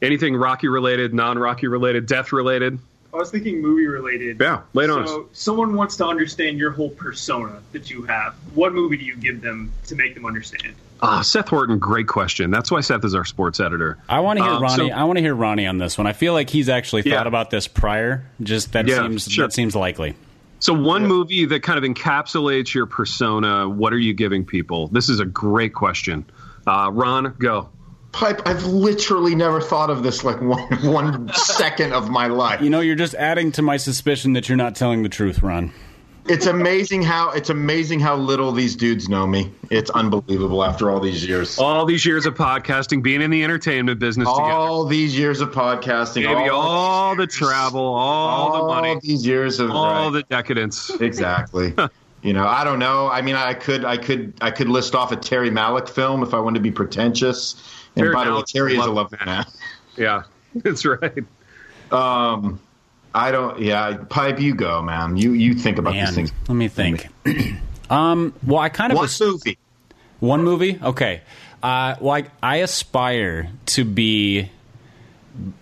Anything 0.02 0.36
Rocky 0.36 0.68
related, 0.68 1.14
non 1.14 1.40
Rocky 1.40 1.68
related, 1.68 2.06
death 2.06 2.32
related? 2.32 2.80
I 3.14 3.18
was 3.18 3.32
thinking 3.32 3.62
movie 3.62 3.88
related. 3.88 4.38
Yeah, 4.40 4.62
lay 4.74 4.84
it 4.84 4.90
on. 4.90 5.08
So, 5.08 5.30
someone 5.34 5.76
wants 5.76 5.98
to 5.98 6.06
understand 6.06 6.60
your 6.60 6.72
whole 6.72 6.90
persona 6.90 7.62
that 7.72 7.90
you 7.90 8.04
have. 8.04 8.36
What 8.54 8.74
movie 8.74 8.98
do 8.98 9.06
you 9.06 9.16
give 9.16 9.42
them 9.42 9.72
to 9.88 9.96
make 9.96 10.14
them 10.14 10.26
understand? 10.26 10.76
Ah, 11.02 11.22
Seth 11.22 11.50
Horton, 11.50 11.78
great 11.80 12.08
question. 12.08 12.50
That's 12.52 12.72
why 12.72 12.82
Seth 12.82 13.06
is 13.06 13.14
our 13.14 13.26
sports 13.26 13.60
editor. 13.60 13.98
I 14.10 14.20
want 14.20 14.40
to 14.40 14.44
hear 14.46 14.54
Um, 14.54 14.64
Ronnie. 14.64 14.90
so- 14.90 14.96
I 14.96 15.04
want 15.04 15.18
to 15.18 15.22
hear 15.22 15.36
Ronnie 15.36 15.68
on 15.68 15.78
this 15.78 15.98
one. 15.98 16.08
I 16.08 16.14
feel 16.14 16.34
like 16.34 16.50
he's 16.50 16.70
actually 16.70 17.04
Yeah. 17.06 17.18
thought 17.18 17.28
about 17.28 17.50
this 17.52 17.68
prior. 17.68 18.26
Just 18.42 18.74
that 18.74 18.88
Yeah, 18.88 19.04
seems 19.04 19.32
sure. 19.32 19.46
that 19.46 19.54
seems 19.54 19.76
likely. 19.76 20.16
So, 20.60 20.74
one 20.74 21.06
movie 21.06 21.46
that 21.46 21.62
kind 21.62 21.78
of 21.78 21.84
encapsulates 21.84 22.74
your 22.74 22.88
persona, 22.88 23.70
what 23.70 23.94
are 23.94 24.00
you 24.00 24.14
giving 24.14 24.44
people? 24.44 24.88
This 24.88 25.08
is 25.08 25.20
a 25.20 25.26
great 25.26 25.74
question. 25.74 26.26
Uh, 26.66 26.90
Ron, 26.92 27.34
go. 27.38 27.70
Pipe, 28.12 28.42
I've 28.48 28.66
literally 28.66 29.36
never 29.36 29.62
thought 29.62 29.92
of 29.92 30.02
this 30.02 30.24
like 30.24 30.42
one 30.42 30.64
one 30.82 31.30
second 31.34 31.94
of 31.94 32.10
my 32.10 32.26
life. 32.26 32.62
You 32.62 32.72
know, 32.72 32.80
you're 32.80 32.96
just 32.96 33.14
adding 33.14 33.52
to 33.52 33.62
my 33.62 33.78
suspicion 33.78 34.34
that 34.34 34.50
you're 34.50 34.56
not 34.56 34.74
telling 34.76 35.04
the 35.04 35.10
truth, 35.10 35.44
Ron. 35.44 35.72
It's 36.30 36.46
amazing 36.46 37.04
how 37.04 37.32
it's 37.32 37.50
amazing 37.50 38.00
how 38.00 38.16
little 38.18 38.52
these 38.52 38.76
dudes 38.76 39.08
know 39.08 39.26
me. 39.26 39.52
It's 39.70 39.90
unbelievable 39.92 40.64
after 40.64 40.92
all 40.92 41.00
these 41.00 41.26
years. 41.26 41.58
All 41.58 41.86
these 41.86 42.06
years 42.06 42.26
of 42.26 42.36
podcasting, 42.36 43.02
being 43.02 43.22
in 43.22 43.32
the 43.32 43.44
entertainment 43.44 44.00
business 44.00 44.28
together. 44.28 44.52
All 44.52 44.86
these 44.86 45.18
years 45.18 45.40
of 45.40 45.52
podcasting, 45.52 46.24
Baby, 46.24 46.50
all, 46.50 46.62
all 46.62 47.16
the 47.16 47.28
travel, 47.28 47.82
all 47.82 48.62
the 48.62 48.68
money, 48.68 49.00
these 49.02 49.26
years 49.26 49.60
of 49.60 49.72
all 49.72 49.86
right. 49.86 50.10
the 50.12 50.24
decadence. 50.24 50.90
exactly. 51.00 51.74
you 52.22 52.34
know, 52.34 52.46
I 52.46 52.64
don't 52.66 52.80
know. 52.80 53.08
I 53.10 53.22
mean, 53.22 53.36
I 53.36 53.54
could, 53.54 53.86
I 53.86 53.98
could, 53.98 54.34
I 54.42 54.52
could 54.52 54.68
list 54.68 54.96
off 54.96 55.14
a 55.14 55.16
Terry 55.16 55.50
Malick 55.50 55.88
film 55.88 56.24
if 56.24 56.34
I 56.34 56.40
wanted 56.40 56.60
to 56.60 56.64
be 56.64 56.72
pretentious. 56.72 57.56
And 57.96 58.04
Terry 58.04 58.14
by 58.14 58.26
the 58.26 58.36
way, 58.36 58.44
Terry 58.46 58.78
is 58.78 58.86
a 58.86 58.92
lovely 58.92 59.20
man. 59.26 59.46
Yeah, 59.98 60.26
that's 60.56 60.86
right. 60.86 61.24
Um, 61.92 62.60
I 63.14 63.32
don't. 63.32 63.60
Yeah, 63.60 63.98
pipe. 64.10 64.40
You 64.40 64.54
go, 64.56 64.82
man. 64.82 65.18
You 65.18 65.32
you 65.34 65.54
think 65.54 65.78
about 65.78 65.94
these 65.94 66.14
things. 66.14 66.32
let 66.48 66.56
me 66.56 66.68
think. 66.68 67.08
um, 67.90 68.34
well, 68.46 68.60
I 68.60 68.70
kind 68.70 68.92
of 68.92 68.98
One 68.98 69.04
was- 69.06 69.20
movie. 69.20 69.58
One 70.20 70.44
movie? 70.44 70.80
Okay. 70.82 71.22
Uh, 71.62 71.96
well, 72.02 72.14
I, 72.16 72.26
I 72.42 72.56
aspire 72.58 73.50
to 73.68 73.86
be 73.86 74.50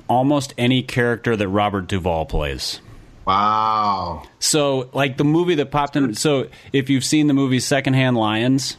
almost 0.08 0.54
any 0.58 0.82
character 0.84 1.36
that 1.36 1.48
Robert 1.48 1.88
Duvall 1.88 2.26
plays. 2.26 2.80
Wow. 3.26 4.24
So, 4.40 4.90
like 4.94 5.18
the 5.18 5.24
movie 5.24 5.56
that 5.56 5.72
popped 5.72 5.96
in. 5.96 6.14
So, 6.16 6.48
if 6.72 6.90
you've 6.90 7.04
seen 7.04 7.28
the 7.28 7.34
movie 7.34 7.60
Secondhand 7.60 8.18
Lions, 8.18 8.78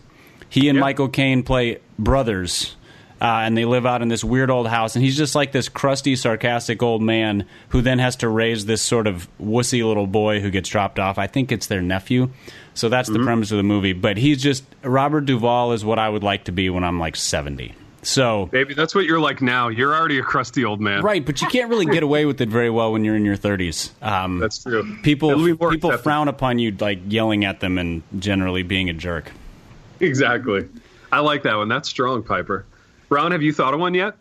he 0.48 0.68
and 0.68 0.76
Yep. 0.76 0.80
Michael 0.80 1.08
Caine 1.08 1.42
play 1.42 1.78
brothers. 1.98 2.75
Uh, 3.20 3.24
and 3.44 3.56
they 3.56 3.64
live 3.64 3.86
out 3.86 4.02
in 4.02 4.08
this 4.08 4.22
weird 4.22 4.50
old 4.50 4.68
house, 4.68 4.94
and 4.94 5.02
he's 5.02 5.16
just 5.16 5.34
like 5.34 5.50
this 5.52 5.70
crusty, 5.70 6.16
sarcastic 6.16 6.82
old 6.82 7.00
man 7.00 7.46
who 7.70 7.80
then 7.80 7.98
has 7.98 8.16
to 8.16 8.28
raise 8.28 8.66
this 8.66 8.82
sort 8.82 9.06
of 9.06 9.26
wussy 9.40 9.82
little 9.86 10.06
boy 10.06 10.40
who 10.40 10.50
gets 10.50 10.68
dropped 10.68 10.98
off. 10.98 11.16
I 11.16 11.26
think 11.26 11.50
it's 11.50 11.66
their 11.66 11.80
nephew. 11.80 12.28
So 12.74 12.90
that's 12.90 13.08
the 13.08 13.20
premise 13.20 13.50
of 13.52 13.56
the 13.56 13.62
movie. 13.62 13.94
But 13.94 14.18
he's 14.18 14.42
just 14.42 14.62
Robert 14.82 15.22
Duvall 15.22 15.72
is 15.72 15.82
what 15.82 15.98
I 15.98 16.10
would 16.10 16.22
like 16.22 16.44
to 16.44 16.52
be 16.52 16.68
when 16.68 16.84
I'm 16.84 17.00
like 17.00 17.16
70. 17.16 17.74
So 18.02 18.46
Baby, 18.46 18.74
that's 18.74 18.94
what 18.94 19.06
you're 19.06 19.18
like 19.18 19.40
now. 19.40 19.68
You're 19.68 19.94
already 19.94 20.18
a 20.18 20.22
crusty 20.22 20.64
old 20.64 20.80
man. 20.80 21.02
right, 21.02 21.24
but 21.24 21.40
you 21.40 21.48
can't 21.48 21.70
really 21.70 21.86
get 21.86 22.02
away 22.02 22.26
with 22.26 22.40
it 22.42 22.50
very 22.50 22.68
well 22.70 22.92
when 22.92 23.02
you're 23.02 23.16
in 23.16 23.24
your 23.24 23.36
30s. 23.36 23.90
Um, 24.02 24.38
That's 24.38 24.62
true. 24.62 24.96
people 25.02 25.30
It'll 25.30 25.44
be 25.44 25.54
more 25.54 25.70
people 25.70 25.90
acceptable. 25.90 26.02
frown 26.02 26.28
upon 26.28 26.58
you 26.58 26.70
like 26.72 27.00
yelling 27.08 27.44
at 27.46 27.60
them 27.60 27.78
and 27.78 28.02
generally 28.18 28.62
being 28.62 28.90
a 28.90 28.92
jerk. 28.92 29.32
Exactly. 30.00 30.68
I 31.10 31.20
like 31.20 31.44
that 31.44 31.56
one. 31.56 31.68
That's 31.68 31.88
strong, 31.88 32.22
Piper. 32.22 32.66
Ron, 33.08 33.32
have 33.32 33.42
you 33.42 33.52
thought 33.52 33.74
of 33.74 33.80
one 33.80 33.94
yet? 33.94 34.14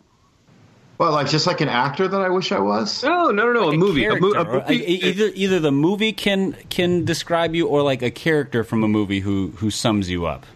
Well, 0.98 1.12
like 1.12 1.28
just 1.28 1.46
like 1.46 1.60
an 1.60 1.68
actor 1.68 2.08
that 2.08 2.20
I 2.20 2.30
wish 2.30 2.52
I 2.52 2.58
was. 2.58 3.02
No, 3.04 3.30
no, 3.30 3.52
no, 3.52 3.52
no. 3.52 3.68
a 3.70 3.76
movie. 3.76 4.06
A, 4.06 4.16
mo- 4.18 4.32
a 4.32 4.44
movie. 4.44 4.74
either 4.76 5.30
either 5.34 5.60
the 5.60 5.72
movie 5.72 6.12
can 6.12 6.54
can 6.70 7.04
describe 7.04 7.54
you 7.54 7.66
or 7.68 7.82
like 7.82 8.00
a 8.02 8.10
character 8.10 8.64
from 8.64 8.82
a 8.82 8.88
movie 8.88 9.20
who 9.20 9.48
who 9.56 9.70
sums 9.70 10.08
you 10.08 10.24
up. 10.24 10.46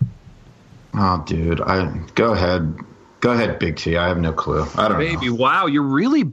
Oh, 0.94 1.22
dude. 1.26 1.60
I 1.60 1.92
go 2.14 2.32
ahead. 2.32 2.74
Go 3.20 3.32
ahead, 3.32 3.58
Big 3.58 3.76
T. 3.76 3.98
I 3.98 4.08
have 4.08 4.16
no 4.16 4.32
clue. 4.32 4.66
I 4.78 4.88
don't 4.88 4.98
Baby, 4.98 5.26
know. 5.28 5.34
wow, 5.34 5.66
you're 5.66 5.82
really, 5.82 6.24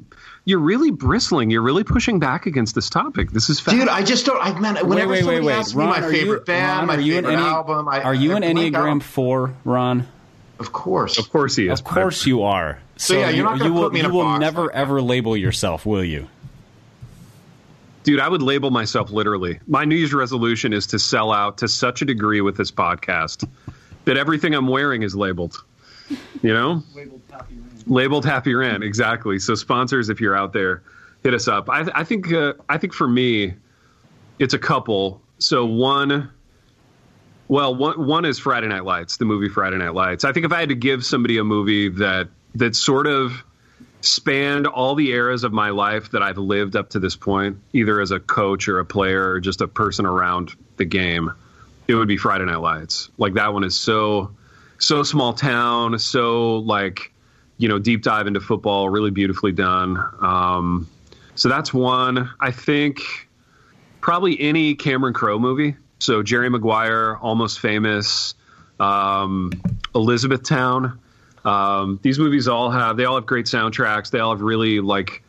you're 0.46 0.58
really 0.60 0.90
bristling. 0.90 1.50
You're 1.50 1.62
really 1.62 1.84
pushing 1.84 2.18
back 2.18 2.46
against 2.46 2.76
this 2.76 2.90
topic. 2.90 3.32
This 3.32 3.50
is 3.50 3.60
Dude. 3.60 3.90
I 3.90 4.04
just 4.04 4.26
don't. 4.26 4.42
I 4.42 4.58
man, 4.58 4.78
whenever 4.88 5.10
wait, 5.12 5.16
wait, 5.16 5.18
somebody 5.20 5.40
wait, 5.40 5.46
wait. 5.48 5.54
asks 5.54 5.76
me 5.76 5.82
Ron, 5.84 5.90
my 5.90 6.10
favorite 6.10 6.40
you, 6.40 6.46
band, 6.46 6.78
Ron, 6.78 6.88
my 6.88 6.96
are 6.96 7.02
you 7.02 7.18
an 7.18 7.24
favorite 7.26 7.40
Enne- 7.42 7.46
album, 7.46 7.90
I, 7.90 8.04
are 8.04 8.16
you 8.16 8.32
I 8.32 8.38
an 8.38 8.54
blank 8.54 8.74
Enneagram 8.74 8.96
out. 8.96 9.04
four, 9.04 9.54
Ron? 9.66 10.08
Of 10.60 10.72
course. 10.74 11.18
of 11.18 11.30
course 11.32 11.56
he 11.56 11.68
is. 11.68 11.80
Of 11.80 11.86
course 11.86 12.26
you 12.26 12.42
are. 12.44 12.80
So, 12.98 13.20
yeah, 13.20 13.30
you're 13.30 13.46
not 13.46 13.60
gonna 13.60 13.70
you 13.70 13.74
will, 13.76 13.84
put 13.84 13.94
me 13.94 14.00
in 14.00 14.06
you 14.08 14.12
a 14.12 14.16
will 14.16 14.24
box 14.24 14.40
never 14.40 14.62
like 14.64 14.72
that. 14.72 14.78
ever 14.78 15.02
label 15.02 15.38
yourself, 15.38 15.86
will 15.86 16.04
you? 16.04 16.28
Dude, 18.04 18.20
I 18.20 18.30
would 18.30 18.42
label 18.42 18.72
myself 18.72 19.12
literally. 19.12 19.60
My 19.68 19.84
New 19.84 19.96
Year's 19.96 20.14
resolution 20.14 20.72
is 20.74 20.88
to 20.88 21.00
sell 21.00 21.32
out 21.32 21.58
to 21.60 21.68
such 21.68 22.02
a 22.02 22.06
degree 22.06 22.40
with 22.42 22.56
this 22.56 22.72
podcast 22.72 23.48
that 24.06 24.16
everything 24.18 24.54
I'm 24.56 24.68
wearing 24.68 25.04
is 25.04 25.14
labeled. 25.16 25.62
You 26.42 26.54
know? 26.54 26.84
Labeled 26.96 27.22
Happy 27.30 27.56
Rant. 27.56 27.88
labeled 27.90 28.26
happy 28.26 28.56
rant 28.56 28.84
exactly 28.84 29.38
so 29.40 29.56
sponsors 29.56 30.08
if 30.10 30.20
you're 30.22 30.36
out 30.36 30.54
there 30.54 30.82
hit 31.24 31.34
us 31.34 31.48
up 31.50 31.70
i, 31.70 31.86
I 31.94 32.04
think 32.06 32.32
uh, 32.34 32.54
i 32.70 32.78
think 32.78 32.94
for 32.94 33.08
me 33.10 33.54
it's 34.40 34.54
a 34.54 34.60
couple 34.60 35.22
so 35.40 35.66
one 35.66 36.30
well 37.48 37.74
one, 37.76 38.06
one 38.06 38.26
is 38.26 38.40
friday 38.40 38.68
night 38.68 38.86
lights 38.86 39.18
the 39.18 39.26
movie 39.26 39.50
friday 39.50 39.78
night 39.78 39.94
lights 39.94 40.24
i 40.24 40.32
think 40.32 40.46
if 40.46 40.52
i 40.52 40.60
had 40.60 40.70
to 40.70 40.76
give 40.76 41.06
somebody 41.06 41.38
a 41.38 41.44
movie 41.44 41.90
that 41.90 42.28
that 42.56 42.76
sort 42.76 43.08
of 43.08 43.44
spanned 44.02 44.68
all 44.68 44.96
the 44.96 45.10
eras 45.10 45.44
of 45.44 45.52
my 45.52 45.70
life 45.70 46.12
that 46.12 46.22
i've 46.22 46.38
lived 46.38 46.76
up 46.76 46.90
to 46.90 47.00
this 47.00 47.16
point 47.16 47.58
either 47.74 48.00
as 48.00 48.12
a 48.12 48.20
coach 48.20 48.68
or 48.68 48.80
a 48.80 48.86
player 48.86 49.32
or 49.32 49.40
just 49.40 49.62
a 49.62 49.68
person 49.68 50.06
around 50.06 50.56
the 50.78 50.86
game 50.86 51.32
it 51.88 51.96
would 51.96 52.08
be 52.08 52.18
friday 52.18 52.46
night 52.46 52.62
lights 52.62 53.10
like 53.18 53.34
that 53.34 53.54
one 53.54 53.64
is 53.64 53.78
so 53.78 54.32
so 54.78 55.04
small 55.04 55.34
town 55.34 55.98
so 55.98 56.58
like 56.58 57.12
you 57.58 57.68
know, 57.68 57.80
deep 57.80 58.04
dive 58.04 58.28
into 58.28 58.40
football, 58.40 58.90
really 58.90 59.12
beautifully 59.12 59.52
done. 59.52 59.98
Um, 60.22 60.88
so 61.36 61.50
that's 61.50 61.74
one. 61.74 62.30
I 62.40 62.52
think 62.52 63.02
probably 64.00 64.40
any 64.40 64.76
Cameron 64.76 65.14
Crowe 65.14 65.40
movie. 65.40 65.76
So 66.00 66.24
Jerry 66.24 66.50
Maguire, 66.50 67.18
Almost 67.18 67.60
Famous, 67.60 68.36
um, 68.80 69.52
Elizabethtown. 69.96 71.00
Um, 71.44 72.00
these 72.02 72.20
movies 72.20 72.48
all 72.48 72.70
have 72.72 72.98
they 72.98 73.06
all 73.06 73.16
have 73.16 73.26
great 73.26 73.46
soundtracks. 73.46 74.12
They 74.12 74.20
all 74.20 74.32
have 74.32 74.42
really 74.42 74.80
like 74.80 75.24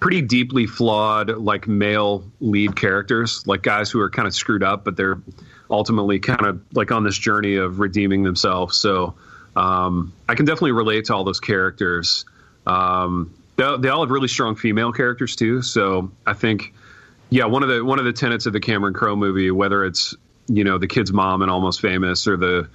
pretty 0.00 0.20
deeply 0.20 0.66
flawed 0.66 1.30
like 1.30 1.68
male 1.68 2.24
lead 2.40 2.74
characters, 2.74 3.46
like 3.46 3.62
guys 3.62 3.88
who 3.90 4.00
are 4.00 4.10
kind 4.10 4.26
of 4.26 4.34
screwed 4.34 4.64
up, 4.64 4.84
but 4.84 4.96
they're 4.96 5.20
ultimately 5.70 6.18
kind 6.18 6.44
of 6.44 6.60
like 6.74 6.90
on 6.90 7.04
this 7.04 7.16
journey 7.16 7.54
of 7.54 7.78
redeeming 7.78 8.24
themselves. 8.24 8.76
So 8.76 9.14
um, 9.54 10.12
I 10.28 10.34
can 10.34 10.44
definitely 10.44 10.72
relate 10.72 11.04
to 11.06 11.14
all 11.14 11.22
those 11.22 11.38
characters. 11.38 12.24
Um, 12.66 13.32
they, 13.56 13.76
they 13.78 13.88
all 13.88 14.02
have 14.02 14.10
really 14.10 14.28
strong 14.28 14.56
female 14.56 14.92
characters 14.92 15.36
too. 15.36 15.62
So 15.62 16.10
I 16.26 16.32
think, 16.32 16.74
yeah, 17.32 17.46
one 17.46 17.62
of 17.62 17.70
the 17.70 17.82
one 17.82 17.98
of 17.98 18.04
the 18.04 18.12
tenets 18.12 18.44
of 18.44 18.52
the 18.52 18.60
Cameron 18.60 18.92
Crowe 18.92 19.16
movie, 19.16 19.50
whether 19.50 19.86
it's 19.86 20.14
you 20.48 20.64
know 20.64 20.76
the 20.76 20.86
kid's 20.86 21.12
mom 21.14 21.40
and 21.40 21.50
Almost 21.50 21.80
Famous, 21.80 22.28
or 22.28 22.36
the 22.36 22.68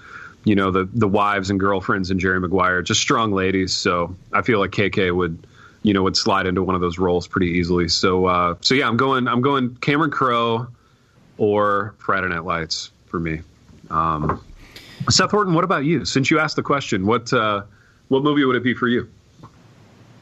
you 0.43 0.55
know 0.55 0.72
the 0.72 0.89
the 0.91 1.08
wives 1.08 1.51
and 1.51 1.60
girlfriends 1.60 2.10
in 2.10 2.18
Jerry 2.18 2.39
Maguire, 2.39 2.82
just 2.82 2.99
strong 2.99 3.32
ladies. 3.32 3.78
So 3.78 4.16
I 4.34 4.41
feel 4.41 4.58
like 4.58 4.72
KK 4.72 5.16
would 5.16 5.45
you 5.84 5.93
know 5.93 6.01
would 6.01 6.18
slide 6.18 6.47
into 6.47 6.64
one 6.64 6.74
of 6.74 6.82
those 6.82 6.97
roles 6.97 7.28
pretty 7.28 7.51
easily. 7.51 7.88
So 7.88 8.26
uh, 8.26 8.55
so 8.62 8.74
yeah, 8.74 8.88
I'm 8.88 8.97
going 8.97 9.28
I'm 9.28 9.41
going 9.41 9.76
Cameron 9.76 10.10
Crowe 10.10 10.68
or 11.38 11.93
Friday 11.99 12.30
Night 12.30 12.43
Lights 12.43 12.89
for 13.05 13.20
me. 13.20 13.41
Um, 13.91 14.43
Seth 15.08 15.30
Horton, 15.30 15.53
what 15.53 15.66
about 15.66 15.86
you? 15.86 16.03
Since 16.03 16.32
you 16.32 16.39
asked 16.39 16.55
the 16.55 16.64
question, 16.64 17.05
what 17.05 17.32
uh, 17.32 17.62
what 18.08 18.24
movie 18.24 18.43
would 18.43 18.55
it 18.55 18.64
be 18.64 18.74
for 18.74 18.88
you? 18.88 19.08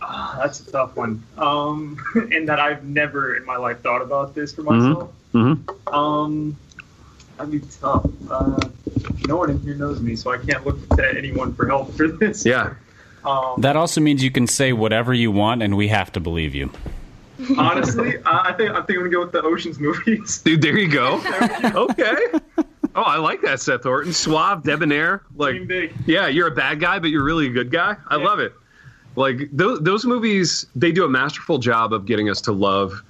Ah, 0.08 0.38
that's 0.42 0.60
a 0.68 0.72
tough 0.72 0.96
one. 0.96 1.24
Um, 1.38 1.98
and 2.32 2.48
that 2.50 2.60
I've 2.60 2.84
never 2.84 3.36
in 3.36 3.46
my 3.46 3.58
life 3.58 3.82
thought 3.82 4.02
about 4.02 4.36
this 4.36 4.54
for 4.54 4.62
myself. 4.64 5.12
Mm-hmm. 5.34 5.94
Um, 5.94 6.56
that'd 7.38 7.52
be 7.52 7.60
tough. 7.82 8.06
Uh, 8.30 8.60
no 9.28 9.38
one 9.38 9.50
in 9.50 9.60
here 9.60 9.76
knows 9.76 10.00
me, 10.02 10.16
so 10.16 10.32
I 10.32 10.38
can't 10.38 10.66
look 10.66 10.88
to 10.96 11.18
anyone 11.18 11.54
for 11.54 11.68
help 11.68 11.94
for 11.96 12.08
this. 12.08 12.46
Yeah, 12.46 12.76
Um, 13.26 13.60
That 13.62 13.76
also 13.76 14.00
means 14.02 14.24
you 14.24 14.32
can 14.32 14.48
say 14.48 14.72
whatever 14.74 15.14
you 15.14 15.32
want, 15.32 15.62
and 15.64 15.76
we 15.76 15.88
have 15.90 16.12
to 16.14 16.20
believe 16.20 16.54
you. 16.56 16.70
honestly, 17.58 18.18
I 18.26 18.50
I 18.50 18.54
think 18.54 18.72
I 18.72 18.82
think 18.82 18.92
I'm 18.92 18.96
gonna 19.00 19.10
go 19.10 19.22
with 19.22 19.32
the 19.34 19.42
Ocean's 19.42 19.80
movies. 19.80 20.38
dude, 20.46 20.62
there 20.62 20.78
you 20.78 20.88
go. 20.90 21.22
okay. 21.64 22.16
Oh, 22.98 23.02
I 23.04 23.18
like 23.18 23.42
that, 23.42 23.60
Seth 23.60 23.84
Horton. 23.84 24.14
Suave, 24.14 24.64
debonair. 24.64 25.22
Like, 25.36 25.58
yeah, 26.06 26.28
you're 26.28 26.48
a 26.48 26.52
bad 26.56 26.80
guy, 26.80 27.00
but 27.00 27.10
you're 27.10 27.26
really 27.26 27.48
a 27.48 27.50
good 27.50 27.70
guy. 27.70 27.98
I 28.08 28.16
Yeah. 28.18 28.24
love 28.24 28.40
it. 28.40 28.54
Like 29.16 29.50
those 29.52 29.80
those 29.82 30.06
movies, 30.06 30.66
they 30.76 30.92
do 30.92 31.06
a 31.06 31.10
masterful 31.10 31.58
job 31.58 31.94
of 31.94 32.06
getting 32.06 32.30
us 32.30 32.42
to 32.42 32.52
love 32.52 33.02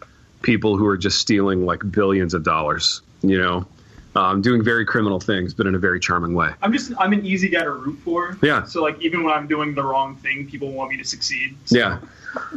people 0.42 0.78
who 0.78 0.86
are 0.86 0.98
just 0.98 1.20
stealing 1.20 1.66
like 1.66 1.82
billions 1.92 2.34
of 2.34 2.44
dollars. 2.44 3.02
You 3.22 3.40
know, 3.40 3.68
um, 4.16 4.42
doing 4.42 4.64
very 4.64 4.86
criminal 4.86 5.20
things, 5.20 5.54
but 5.54 5.68
in 5.68 5.76
a 5.76 5.80
very 5.80 6.00
charming 6.00 6.34
way. 6.34 6.52
I'm 6.62 6.72
just 6.72 6.94
I'm 6.98 7.14
an 7.14 7.26
easy 7.26 7.50
guy 7.50 7.64
to 7.64 7.72
root 7.72 8.00
for. 8.04 8.38
Yeah. 8.42 8.64
So 8.66 8.82
like 8.82 9.02
even 9.02 9.24
when 9.24 9.34
I'm 9.34 9.48
doing 9.48 9.76
the 9.76 9.84
wrong 9.84 10.16
thing, 10.18 10.48
people 10.48 10.72
want 10.72 10.92
me 10.92 10.98
to 10.98 11.04
succeed. 11.04 11.56
So, 11.66 11.78
Yeah. 11.78 12.00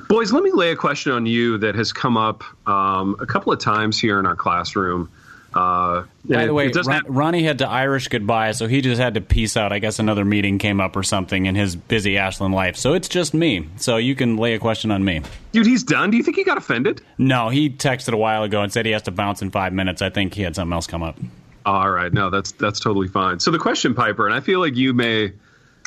Boys, 0.08 0.32
let 0.32 0.42
me 0.42 0.50
lay 0.52 0.72
a 0.72 0.76
question 0.76 1.12
on 1.12 1.24
you 1.24 1.56
that 1.58 1.76
has 1.76 1.92
come 1.92 2.16
up 2.16 2.42
um, 2.68 3.16
a 3.20 3.26
couple 3.26 3.52
of 3.52 3.60
times 3.60 4.00
here 4.00 4.18
in 4.18 4.26
our 4.26 4.34
classroom. 4.34 5.08
Uh, 5.54 6.02
By 6.24 6.42
the 6.44 6.44
it- 6.44 6.54
way, 6.54 6.66
it 6.66 6.76
Ron, 6.76 6.84
have- 6.90 7.04
Ronnie 7.08 7.42
had 7.42 7.58
to 7.58 7.68
Irish 7.68 8.08
goodbye, 8.08 8.52
so 8.52 8.66
he 8.68 8.80
just 8.82 9.00
had 9.00 9.14
to 9.14 9.20
peace 9.22 9.56
out. 9.56 9.72
I 9.72 9.78
guess 9.78 9.98
another 9.98 10.24
meeting 10.24 10.58
came 10.58 10.78
up 10.80 10.94
or 10.94 11.02
something 11.02 11.46
in 11.46 11.54
his 11.54 11.74
busy 11.74 12.18
Ashland 12.18 12.54
life. 12.54 12.76
So 12.76 12.92
it's 12.92 13.08
just 13.08 13.32
me. 13.32 13.66
So 13.76 13.96
you 13.96 14.14
can 14.14 14.36
lay 14.36 14.54
a 14.54 14.58
question 14.58 14.90
on 14.90 15.04
me. 15.04 15.22
dude, 15.52 15.66
he's 15.66 15.82
done. 15.84 16.10
Do 16.10 16.16
you 16.18 16.22
think 16.22 16.36
he 16.36 16.44
got 16.44 16.58
offended? 16.58 17.00
No, 17.16 17.48
he 17.48 17.70
texted 17.70 18.12
a 18.12 18.16
while 18.18 18.42
ago 18.42 18.62
and 18.62 18.70
said 18.72 18.84
he 18.84 18.92
has 18.92 19.02
to 19.04 19.10
bounce 19.10 19.40
in 19.40 19.50
five 19.50 19.72
minutes. 19.72 20.02
I 20.02 20.10
think 20.10 20.34
he 20.34 20.42
had 20.42 20.54
something 20.54 20.72
else 20.74 20.86
come 20.86 21.02
up. 21.02 21.16
All 21.64 21.90
right, 21.90 22.12
no, 22.12 22.28
that's 22.30 22.52
that's 22.52 22.78
totally 22.80 23.08
fine. 23.08 23.40
So 23.40 23.50
the 23.50 23.58
question, 23.58 23.94
Piper, 23.94 24.26
and 24.26 24.34
I 24.34 24.40
feel 24.40 24.60
like 24.60 24.76
you 24.76 24.92
may, 24.94 25.32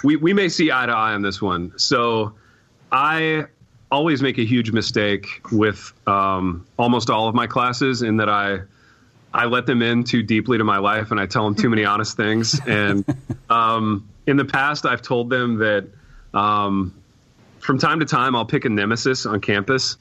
we 0.03 0.15
we 0.15 0.33
may 0.33 0.49
see 0.49 0.71
eye 0.71 0.85
to 0.87 0.91
eye 0.91 1.13
on 1.13 1.21
this 1.21 1.41
one. 1.41 1.73
So 1.77 2.33
I 2.91 3.45
always 3.91 4.21
make 4.21 4.37
a 4.37 4.45
huge 4.45 4.71
mistake 4.71 5.27
with 5.51 5.91
um, 6.07 6.65
almost 6.77 7.09
all 7.09 7.27
of 7.27 7.35
my 7.35 7.45
classes 7.47 8.01
in 8.01 8.17
that 8.17 8.29
I 8.29 8.59
I 9.33 9.45
let 9.45 9.65
them 9.65 9.81
in 9.81 10.03
too 10.03 10.23
deeply 10.23 10.57
to 10.57 10.63
my 10.63 10.77
life 10.79 11.11
and 11.11 11.19
I 11.19 11.25
tell 11.25 11.45
them 11.45 11.55
too 11.55 11.69
many 11.69 11.85
honest 11.85 12.17
things. 12.17 12.59
And 12.65 13.05
um, 13.49 14.09
in 14.25 14.37
the 14.37 14.45
past, 14.45 14.85
I've 14.85 15.01
told 15.01 15.29
them 15.29 15.57
that 15.59 15.87
um, 16.33 16.93
from 17.59 17.79
time 17.79 17.99
to 17.99 18.05
time 18.05 18.35
I'll 18.35 18.45
pick 18.45 18.65
a 18.65 18.69
nemesis 18.69 19.25
on 19.25 19.39
campus 19.41 19.97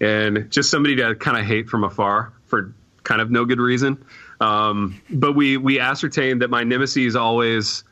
and 0.00 0.50
just 0.50 0.70
somebody 0.70 0.96
to 0.96 1.14
kind 1.14 1.38
of 1.38 1.44
hate 1.44 1.68
from 1.68 1.84
afar 1.84 2.32
for 2.46 2.74
kind 3.04 3.20
of 3.20 3.30
no 3.30 3.44
good 3.44 3.60
reason. 3.60 4.04
Um, 4.40 5.00
but 5.08 5.32
we 5.32 5.56
we 5.56 5.78
ascertained 5.78 6.42
that 6.42 6.50
my 6.50 6.64
nemesis 6.64 7.14
always 7.14 7.84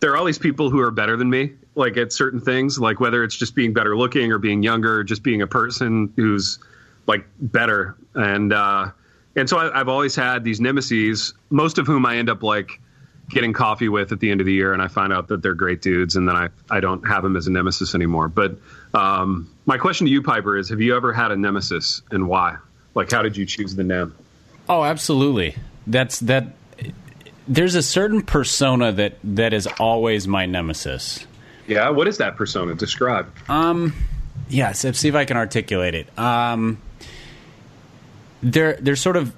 there 0.00 0.12
are 0.12 0.16
always 0.16 0.38
people 0.38 0.70
who 0.70 0.80
are 0.80 0.90
better 0.90 1.16
than 1.16 1.28
me, 1.28 1.52
like 1.74 1.96
at 1.96 2.12
certain 2.12 2.40
things, 2.40 2.78
like 2.78 2.98
whether 2.98 3.22
it's 3.22 3.36
just 3.36 3.54
being 3.54 3.72
better 3.72 3.96
looking 3.96 4.32
or 4.32 4.38
being 4.38 4.62
younger, 4.62 4.98
or 5.00 5.04
just 5.04 5.22
being 5.22 5.42
a 5.42 5.46
person 5.46 6.12
who's 6.16 6.58
like 7.06 7.26
better. 7.38 7.96
And 8.14 8.52
uh, 8.52 8.90
and 9.36 9.48
so 9.48 9.58
I, 9.58 9.80
I've 9.80 9.88
always 9.88 10.14
had 10.14 10.44
these 10.44 10.60
nemesis, 10.60 11.32
most 11.50 11.78
of 11.78 11.86
whom 11.86 12.06
I 12.06 12.16
end 12.16 12.30
up 12.30 12.42
like 12.42 12.80
getting 13.28 13.52
coffee 13.52 13.88
with 13.88 14.12
at 14.12 14.20
the 14.20 14.30
end 14.30 14.40
of 14.40 14.46
the 14.46 14.52
year, 14.52 14.72
and 14.72 14.82
I 14.82 14.88
find 14.88 15.12
out 15.12 15.28
that 15.28 15.42
they're 15.42 15.54
great 15.54 15.80
dudes, 15.82 16.16
and 16.16 16.28
then 16.28 16.36
I 16.36 16.48
I 16.70 16.80
don't 16.80 17.06
have 17.06 17.22
them 17.22 17.36
as 17.36 17.46
a 17.46 17.50
nemesis 17.50 17.94
anymore. 17.94 18.28
But 18.28 18.56
um, 18.94 19.50
my 19.66 19.78
question 19.78 20.06
to 20.06 20.12
you, 20.12 20.22
Piper, 20.22 20.56
is: 20.56 20.68
Have 20.68 20.80
you 20.80 20.96
ever 20.96 21.12
had 21.12 21.32
a 21.32 21.36
nemesis, 21.36 22.02
and 22.10 22.28
why? 22.28 22.56
Like, 22.94 23.10
how 23.10 23.22
did 23.22 23.36
you 23.36 23.46
choose 23.46 23.74
the 23.74 23.84
nem? 23.84 24.14
Oh, 24.68 24.84
absolutely. 24.84 25.56
That's 25.86 26.20
that. 26.20 26.54
There's 27.48 27.74
a 27.74 27.82
certain 27.82 28.22
persona 28.22 28.92
that 28.92 29.18
that 29.24 29.52
is 29.52 29.66
always 29.78 30.28
my 30.28 30.46
nemesis. 30.46 31.26
Yeah, 31.66 31.90
what 31.90 32.08
is 32.08 32.18
that 32.18 32.36
persona? 32.36 32.74
Describe. 32.74 33.32
Um, 33.48 33.94
yes. 34.48 34.54
yeah, 34.54 34.72
so 34.72 34.92
see 34.92 35.08
if 35.08 35.14
I 35.14 35.24
can 35.24 35.36
articulate 35.36 35.94
it. 35.94 36.18
Um, 36.18 36.78
they're 38.42 38.74
they're 38.74 38.96
sort 38.96 39.16
of 39.16 39.34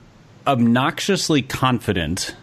obnoxiously 0.46 1.42
confident. 1.42 2.34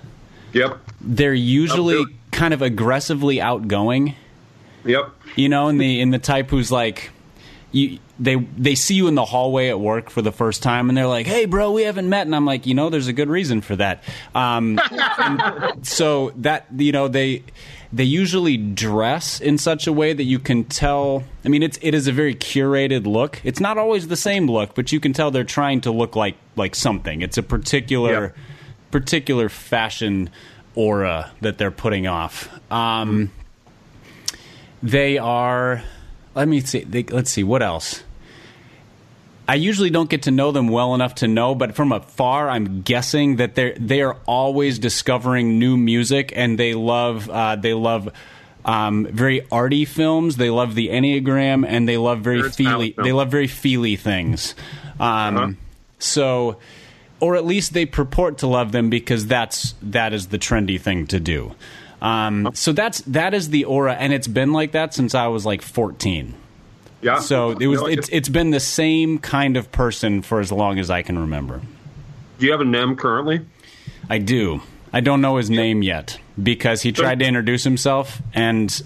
Yep. 0.54 0.80
They're 1.00 1.34
usually 1.34 2.04
kind 2.32 2.54
of 2.54 2.62
aggressively 2.62 3.42
outgoing. 3.42 4.16
Yep. 4.84 5.12
You 5.36 5.50
know, 5.50 5.70
in 5.70 5.78
the 5.78 6.02
in 6.02 6.10
the 6.10 6.20
type 6.20 6.50
who's 6.50 6.72
like, 6.72 7.12
you 7.72 8.00
they 8.20 8.36
they 8.36 8.76
see 8.76 8.96
you 8.96 9.08
in 9.08 9.16
the 9.16 9.26
hallway 9.26 9.70
at 9.70 9.80
work 9.80 10.10
for 10.10 10.22
the 10.22 10.32
first 10.32 10.62
time, 10.62 10.90
and 10.90 10.98
they're 10.98 11.08
like, 11.08 11.26
"Hey, 11.26 11.46
bro, 11.46 11.72
we 11.72 11.84
haven't 11.84 12.10
met," 12.10 12.26
and 12.26 12.36
I'm 12.36 12.46
like, 12.46 12.66
you 12.68 12.74
know, 12.74 12.90
there's 12.90 13.08
a 13.08 13.14
good 13.14 13.30
reason 13.30 13.62
for 13.62 13.76
that. 13.78 14.04
Um, 14.36 14.80
so 15.82 16.32
that 16.38 16.68
you 16.76 16.92
know 16.92 17.08
they 17.08 17.44
they 17.94 18.04
usually 18.06 18.56
dress 18.58 19.42
in 19.42 19.58
such 19.58 19.86
a 19.88 19.92
way 19.94 20.14
that 20.14 20.24
you 20.24 20.40
can 20.40 20.64
tell. 20.64 21.24
I 21.44 21.50
mean, 21.50 21.62
it's 21.64 21.78
it 21.82 21.94
is 21.94 22.08
a 22.08 22.12
very 22.12 22.36
curated 22.36 23.06
look. 23.06 23.42
It's 23.44 23.60
not 23.60 23.78
always 23.78 24.08
the 24.08 24.16
same 24.16 24.48
look, 24.48 24.76
but 24.76 24.92
you 24.92 25.00
can 25.00 25.14
tell 25.14 25.30
they're 25.32 25.44
trying 25.44 25.82
to 25.82 25.92
look 25.92 26.16
like 26.16 26.36
like 26.56 26.76
something. 26.76 27.22
It's 27.22 27.38
a 27.38 27.44
particular 27.44 28.22
Yep. 28.22 28.36
particular 28.92 29.50
fashion 29.50 30.30
aura 30.76 31.32
that 31.42 31.58
they're 31.58 31.72
putting 31.72 32.08
off. 32.08 32.50
Um, 32.72 33.32
they 34.82 35.18
are. 35.18 35.84
Let 36.34 36.48
me 36.48 36.62
see. 36.62 36.84
They, 36.86 37.04
let's 37.04 37.30
see 37.30 37.44
what 37.44 37.62
else. 37.62 38.04
I 39.52 39.56
usually 39.56 39.90
don't 39.90 40.10
get 40.10 40.22
to 40.24 40.32
know 40.32 40.54
them 40.54 40.70
well 40.70 40.96
enough 40.96 41.16
to 41.16 41.28
know, 41.28 41.56
but 41.56 41.76
from 41.76 41.92
afar, 41.92 42.50
I'm 42.50 42.84
guessing 42.84 43.36
that 43.36 43.54
they 43.56 43.74
they 43.74 44.02
are 44.02 44.16
always 44.26 44.80
discovering 44.80 45.60
new 45.60 45.76
music, 45.76 46.32
and 46.34 46.58
they 46.58 46.74
love 46.74 47.30
uh, 47.30 47.58
they 47.58 47.74
love 47.74 48.08
um, 48.64 49.08
very 49.12 49.46
arty 49.52 49.84
films. 49.84 50.38
They 50.38 50.50
love 50.50 50.74
the 50.74 50.88
Enneagram, 50.88 51.66
and 51.68 51.86
they 51.86 51.98
love 51.98 52.22
very 52.22 52.50
feely. 52.50 52.96
They 52.98 53.12
love 53.12 53.30
very 53.30 53.48
feely 53.48 53.98
things. 53.98 54.56
Um, 55.02 55.38
Uh-huh. 55.38 55.52
So, 56.00 56.58
or 57.20 57.36
at 57.36 57.46
least 57.46 57.74
they 57.74 57.86
purport 57.86 58.38
to 58.38 58.48
love 58.48 58.72
them 58.72 58.90
because 58.90 59.28
that's 59.28 59.76
that 59.82 60.14
is 60.14 60.28
the 60.28 60.40
trendy 60.40 60.80
thing 60.80 61.08
to 61.08 61.20
do. 61.20 61.54
Um, 62.02 62.52
so 62.54 62.72
that's 62.72 63.02
that 63.02 63.34
is 63.34 63.50
the 63.50 63.66
aura, 63.66 63.96
and 63.96 64.14
it's 64.14 64.30
been 64.30 64.54
like 64.54 64.72
that 64.72 64.94
since 64.94 65.14
I 65.14 65.28
was 65.28 65.46
like 65.46 65.62
14. 65.62 66.36
Yeah. 67.02 67.20
So 67.20 67.52
it 67.52 67.68
was 67.68 67.82
No, 67.82 67.88
it's 67.88 68.10
it's 68.10 68.30
been 68.30 68.52
the 68.52 68.60
same 68.60 69.18
kind 69.20 69.58
of 69.58 69.72
person 69.72 70.22
for 70.22 70.40
as 70.40 70.52
long 70.52 70.78
as 70.80 70.90
I 70.90 71.02
can 71.02 71.18
remember. 71.18 71.62
Do 72.40 72.46
you 72.46 72.52
have 72.52 72.62
a 72.62 72.66
nem 72.66 72.96
currently? 72.96 73.42
I 74.10 74.18
do. 74.20 74.62
I 74.94 75.00
don't 75.00 75.22
know 75.22 75.38
his 75.38 75.50
name 75.50 75.84
yet 75.84 76.20
because 76.42 76.82
he 76.82 76.92
tried 76.92 77.20
to 77.20 77.26
introduce 77.26 77.64
himself 77.64 78.22
and 78.34 78.82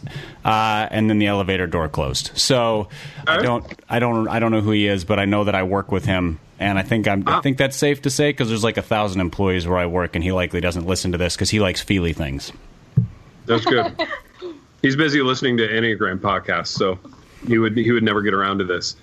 uh, 0.45 0.88
and 0.91 1.09
then 1.09 1.18
the 1.18 1.26
elevator 1.28 1.66
door 1.66 1.89
closed. 1.89 2.30
So 2.36 2.89
I 3.26 3.41
don't 3.41 3.66
I 3.89 3.97
don't 3.99 4.28
I 4.28 4.39
don't 4.39 4.51
know 4.51 4.61
who 4.61 4.72
he 4.72 4.88
is, 4.88 5.03
but 5.03 5.20
I 5.20 5.26
know 5.26 5.45
that 5.45 5.55
I 5.55 5.63
work 5.63 5.91
with 5.91 6.05
him, 6.05 6.39
and 6.59 6.78
I 6.78 6.84
think 6.84 7.07
I'm 7.07 7.28
I 7.28 7.38
Ah. 7.38 7.41
think 7.41 7.57
that's 7.57 7.76
safe 7.76 8.03
to 8.03 8.11
say 8.11 8.30
because 8.30 8.49
there's 8.49 8.63
like 8.63 8.78
a 8.78 8.84
thousand 8.84 9.20
employees 9.22 9.68
where 9.68 9.80
I 9.80 9.88
work, 9.88 10.16
and 10.16 10.24
he 10.24 10.32
likely 10.32 10.61
doesn't 10.61 10.86
listen 10.86 11.11
to 11.13 11.18
this 11.18 11.36
because 11.36 11.49
he 11.49 11.59
likes 11.59 11.82
feely 11.82 12.13
things. 12.13 12.51
That's 13.47 13.66
good. 13.66 13.95
He's 14.84 14.95
busy 14.95 15.22
listening 15.24 15.57
to 15.57 15.68
Enneagram 15.68 16.20
podcasts, 16.20 16.68
so 16.68 16.99
he 17.47 17.57
would 17.57 17.77
he 17.77 17.91
would 17.91 18.03
never 18.03 18.21
get 18.21 18.33
around 18.33 18.59
to 18.59 18.63
this. 18.63 18.95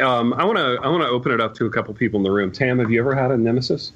Um, 0.00 0.32
I 0.34 0.44
want 0.44 0.58
to 0.58 0.78
I 0.82 0.88
want 0.88 1.02
to 1.02 1.08
open 1.08 1.32
it 1.32 1.40
up 1.40 1.54
to 1.56 1.66
a 1.66 1.70
couple 1.70 1.94
people 1.94 2.18
in 2.18 2.24
the 2.24 2.30
room. 2.30 2.50
Tam, 2.50 2.78
have 2.78 2.90
you 2.90 3.00
ever 3.00 3.14
had 3.14 3.30
a 3.30 3.36
nemesis? 3.36 3.92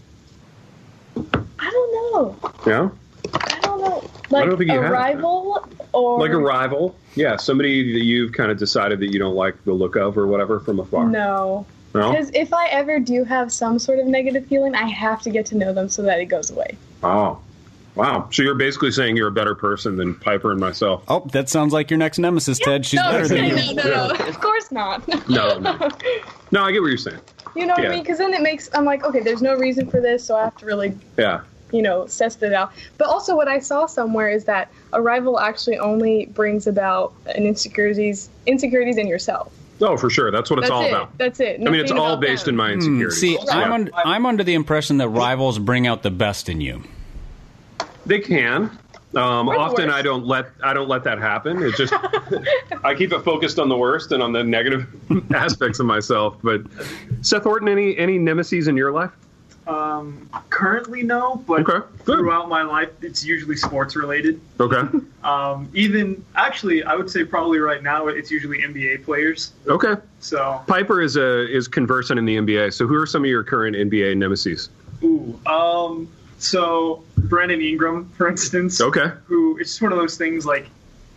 I 1.17 1.71
don't 1.71 1.93
know. 1.93 2.53
Yeah, 2.67 2.91
I 3.35 3.61
don't 3.61 3.81
know. 3.81 4.05
Like 4.31 4.47
don't 4.47 4.59
think 4.59 4.71
you 4.71 4.79
a 4.79 4.83
have. 4.83 4.93
rival 4.93 5.69
or 5.93 6.21
like 6.21 6.31
a 6.31 6.39
rival. 6.39 6.97
Yeah, 7.15 7.37
somebody 7.37 7.93
that 7.93 8.05
you've 8.05 8.33
kind 8.33 8.51
of 8.51 8.59
decided 8.59 9.01
that 9.01 9.13
you 9.13 9.19
don't 9.19 9.35
like 9.35 9.63
the 9.65 9.73
look 9.73 9.97
of 9.97 10.17
or 10.17 10.27
whatever 10.27 10.61
from 10.61 10.81
afar. 10.81 11.09
No. 11.09 11.67
No? 11.95 12.13
Because 12.13 12.31
if 12.35 12.53
I 12.53 12.67
ever 12.69 13.01
do 13.01 13.25
have 13.25 13.51
some 13.51 13.79
sort 13.79 13.99
of 13.99 14.07
negative 14.07 14.47
feeling, 14.47 14.75
I 14.75 14.87
have 14.89 15.23
to 15.23 15.31
get 15.31 15.47
to 15.47 15.57
know 15.57 15.73
them 15.73 15.89
so 15.89 16.03
that 16.03 16.21
it 16.21 16.27
goes 16.27 16.51
away. 16.51 16.77
Oh, 17.03 17.41
wow. 17.99 18.29
So 18.33 18.43
you're 18.43 18.55
basically 18.55 18.91
saying 18.93 19.17
you're 19.17 19.29
a 19.29 19.33
better 19.33 19.55
person 19.55 19.97
than 19.97 20.15
Piper 20.15 20.51
and 20.53 20.61
myself. 20.61 21.03
Oh, 21.09 21.29
that 21.33 21.49
sounds 21.49 21.73
like 21.73 21.91
your 21.91 21.99
next 21.99 22.19
nemesis, 22.19 22.59
Ted. 22.59 22.87
She's 22.87 23.01
no, 23.01 23.11
better 23.11 23.29
than 23.29 23.45
you. 23.45 23.75
no, 23.75 23.83
no, 23.83 24.07
no. 24.13 24.27
Of 24.27 24.41
course 24.41 24.73
not. 24.73 25.07
No, 25.29 25.59
no. 25.59 25.89
No, 26.53 26.63
I 26.65 26.73
get 26.73 26.81
what 26.81 26.89
you're 26.89 26.97
saying. 26.97 27.21
You 27.55 27.67
know 27.67 27.75
what 27.75 27.83
Yeah. 27.83 27.89
I 27.91 27.93
mean? 27.93 28.03
Because 28.03 28.19
then 28.19 28.33
it 28.33 28.41
makes 28.41 28.71
I'm 28.75 28.85
like, 28.85 29.05
okay, 29.05 29.21
there's 29.21 29.43
no 29.43 29.55
reason 29.57 29.91
for 29.91 30.01
this, 30.01 30.25
so 30.25 30.37
I 30.37 30.45
have 30.45 30.57
to 30.59 30.67
really, 30.67 30.97
Yeah. 31.19 31.41
you 31.73 31.83
know, 31.83 32.07
test 32.07 32.43
it 32.43 32.53
out. 32.55 32.73
But 32.97 33.09
also, 33.09 33.35
what 33.37 33.49
I 33.49 33.59
saw 33.59 33.87
somewhere 33.87 34.29
is 34.31 34.45
that 34.45 34.71
a 34.93 35.03
rival 35.03 35.39
actually 35.41 35.79
only 35.79 36.27
brings 36.27 36.67
about 36.67 37.13
an 37.35 37.45
insecurities 37.45 38.31
insecurities 38.47 38.97
in 38.97 39.07
yourself. 39.09 39.53
Oh, 39.81 39.97
for 39.97 40.11
sure. 40.11 40.31
That's 40.31 40.51
what 40.51 40.59
it's 40.59 40.69
That's 40.69 40.77
all 40.77 40.85
it. 40.85 40.91
about. 40.91 41.17
That's 41.19 41.39
it. 41.41 41.61
I 41.61 41.65
mean, 41.71 41.81
it's 41.81 41.93
all 41.93 42.17
based 42.17 42.47
them. 42.47 42.55
in 42.55 42.57
my 42.57 42.69
Hmm, 42.73 42.79
insecurities. 43.03 43.21
see, 43.21 43.39
I'm, 43.51 43.73
un- 43.73 43.91
I'm 43.95 44.27
under 44.27 44.43
the 44.43 44.55
impression 44.55 44.97
that 44.99 45.09
rivals 45.09 45.59
bring 45.59 45.87
out 45.87 46.03
the 46.03 46.11
best 46.11 46.49
in 46.49 46.61
you. 46.61 46.83
They 48.09 48.19
can. 48.19 48.63
Um, 49.15 49.47
the 49.47 49.53
often 49.53 49.87
worst. 49.87 49.97
I 49.99 50.03
don't 50.03 50.27
let 50.27 50.51
I 50.63 50.75
don't 50.75 50.89
let 50.89 51.05
that 51.05 51.19
happen. 51.19 51.63
It 51.63 51.75
just 51.77 51.93
I 52.85 52.95
keep 52.95 53.13
it 53.13 53.21
focused 53.21 53.59
on 53.59 53.69
the 53.69 53.77
worst 53.77 54.13
and 54.13 54.23
on 54.23 54.33
the 54.33 54.43
negative 54.45 54.87
aspects 55.35 55.79
of 55.81 55.87
myself. 55.87 56.37
But 56.43 56.63
Seth 57.23 57.45
Horton, 57.45 57.69
any 57.69 57.97
any 57.97 58.19
nemesis 58.19 58.67
in 58.67 58.77
your 58.77 58.93
life? 58.93 59.11
Um, 59.67 60.29
currently, 60.49 61.03
no, 61.03 61.45
but 61.47 61.61
Okay, 61.69 61.87
throughout 62.05 62.49
my 62.49 62.63
life, 62.63 62.89
it's 63.03 63.23
usually 63.23 63.55
sports 63.57 63.97
related. 63.97 64.41
Okay, 64.59 64.81
Um, 65.25 65.69
even 65.75 66.25
actually, 66.37 66.83
I 66.85 66.95
would 66.95 67.11
say 67.11 67.23
probably 67.23 67.59
right 67.59 67.83
now, 67.83 68.07
it's 68.07 68.31
usually 68.31 68.63
NBA 68.63 69.05
players. 69.05 69.53
okay. 69.67 69.97
So, 70.21 70.63
Piper 70.67 71.03
is 71.03 71.17
a 71.17 71.47
is 71.55 71.69
conversant 71.69 72.19
in 72.19 72.25
the 72.25 72.37
NBA. 72.39 72.73
So 72.73 72.87
who 72.87 72.95
are 72.95 73.05
some 73.07 73.25
of 73.25 73.29
your 73.31 73.45
current 73.45 73.77
NBA 73.77 74.17
nemesis? 74.17 74.71
ooh, 75.03 75.39
um, 75.47 76.09
so 76.39 77.03
Brandon 77.17 77.61
Ingram, 77.61 78.11
for 78.17 78.29
instance. 78.29 78.81
Okay. 78.81 79.11
Who 79.27 79.59
it's 79.59 79.71
just 79.71 79.83
one 79.83 79.93
of 79.93 79.99
those 79.99 80.17
things 80.17 80.47
like 80.47 80.67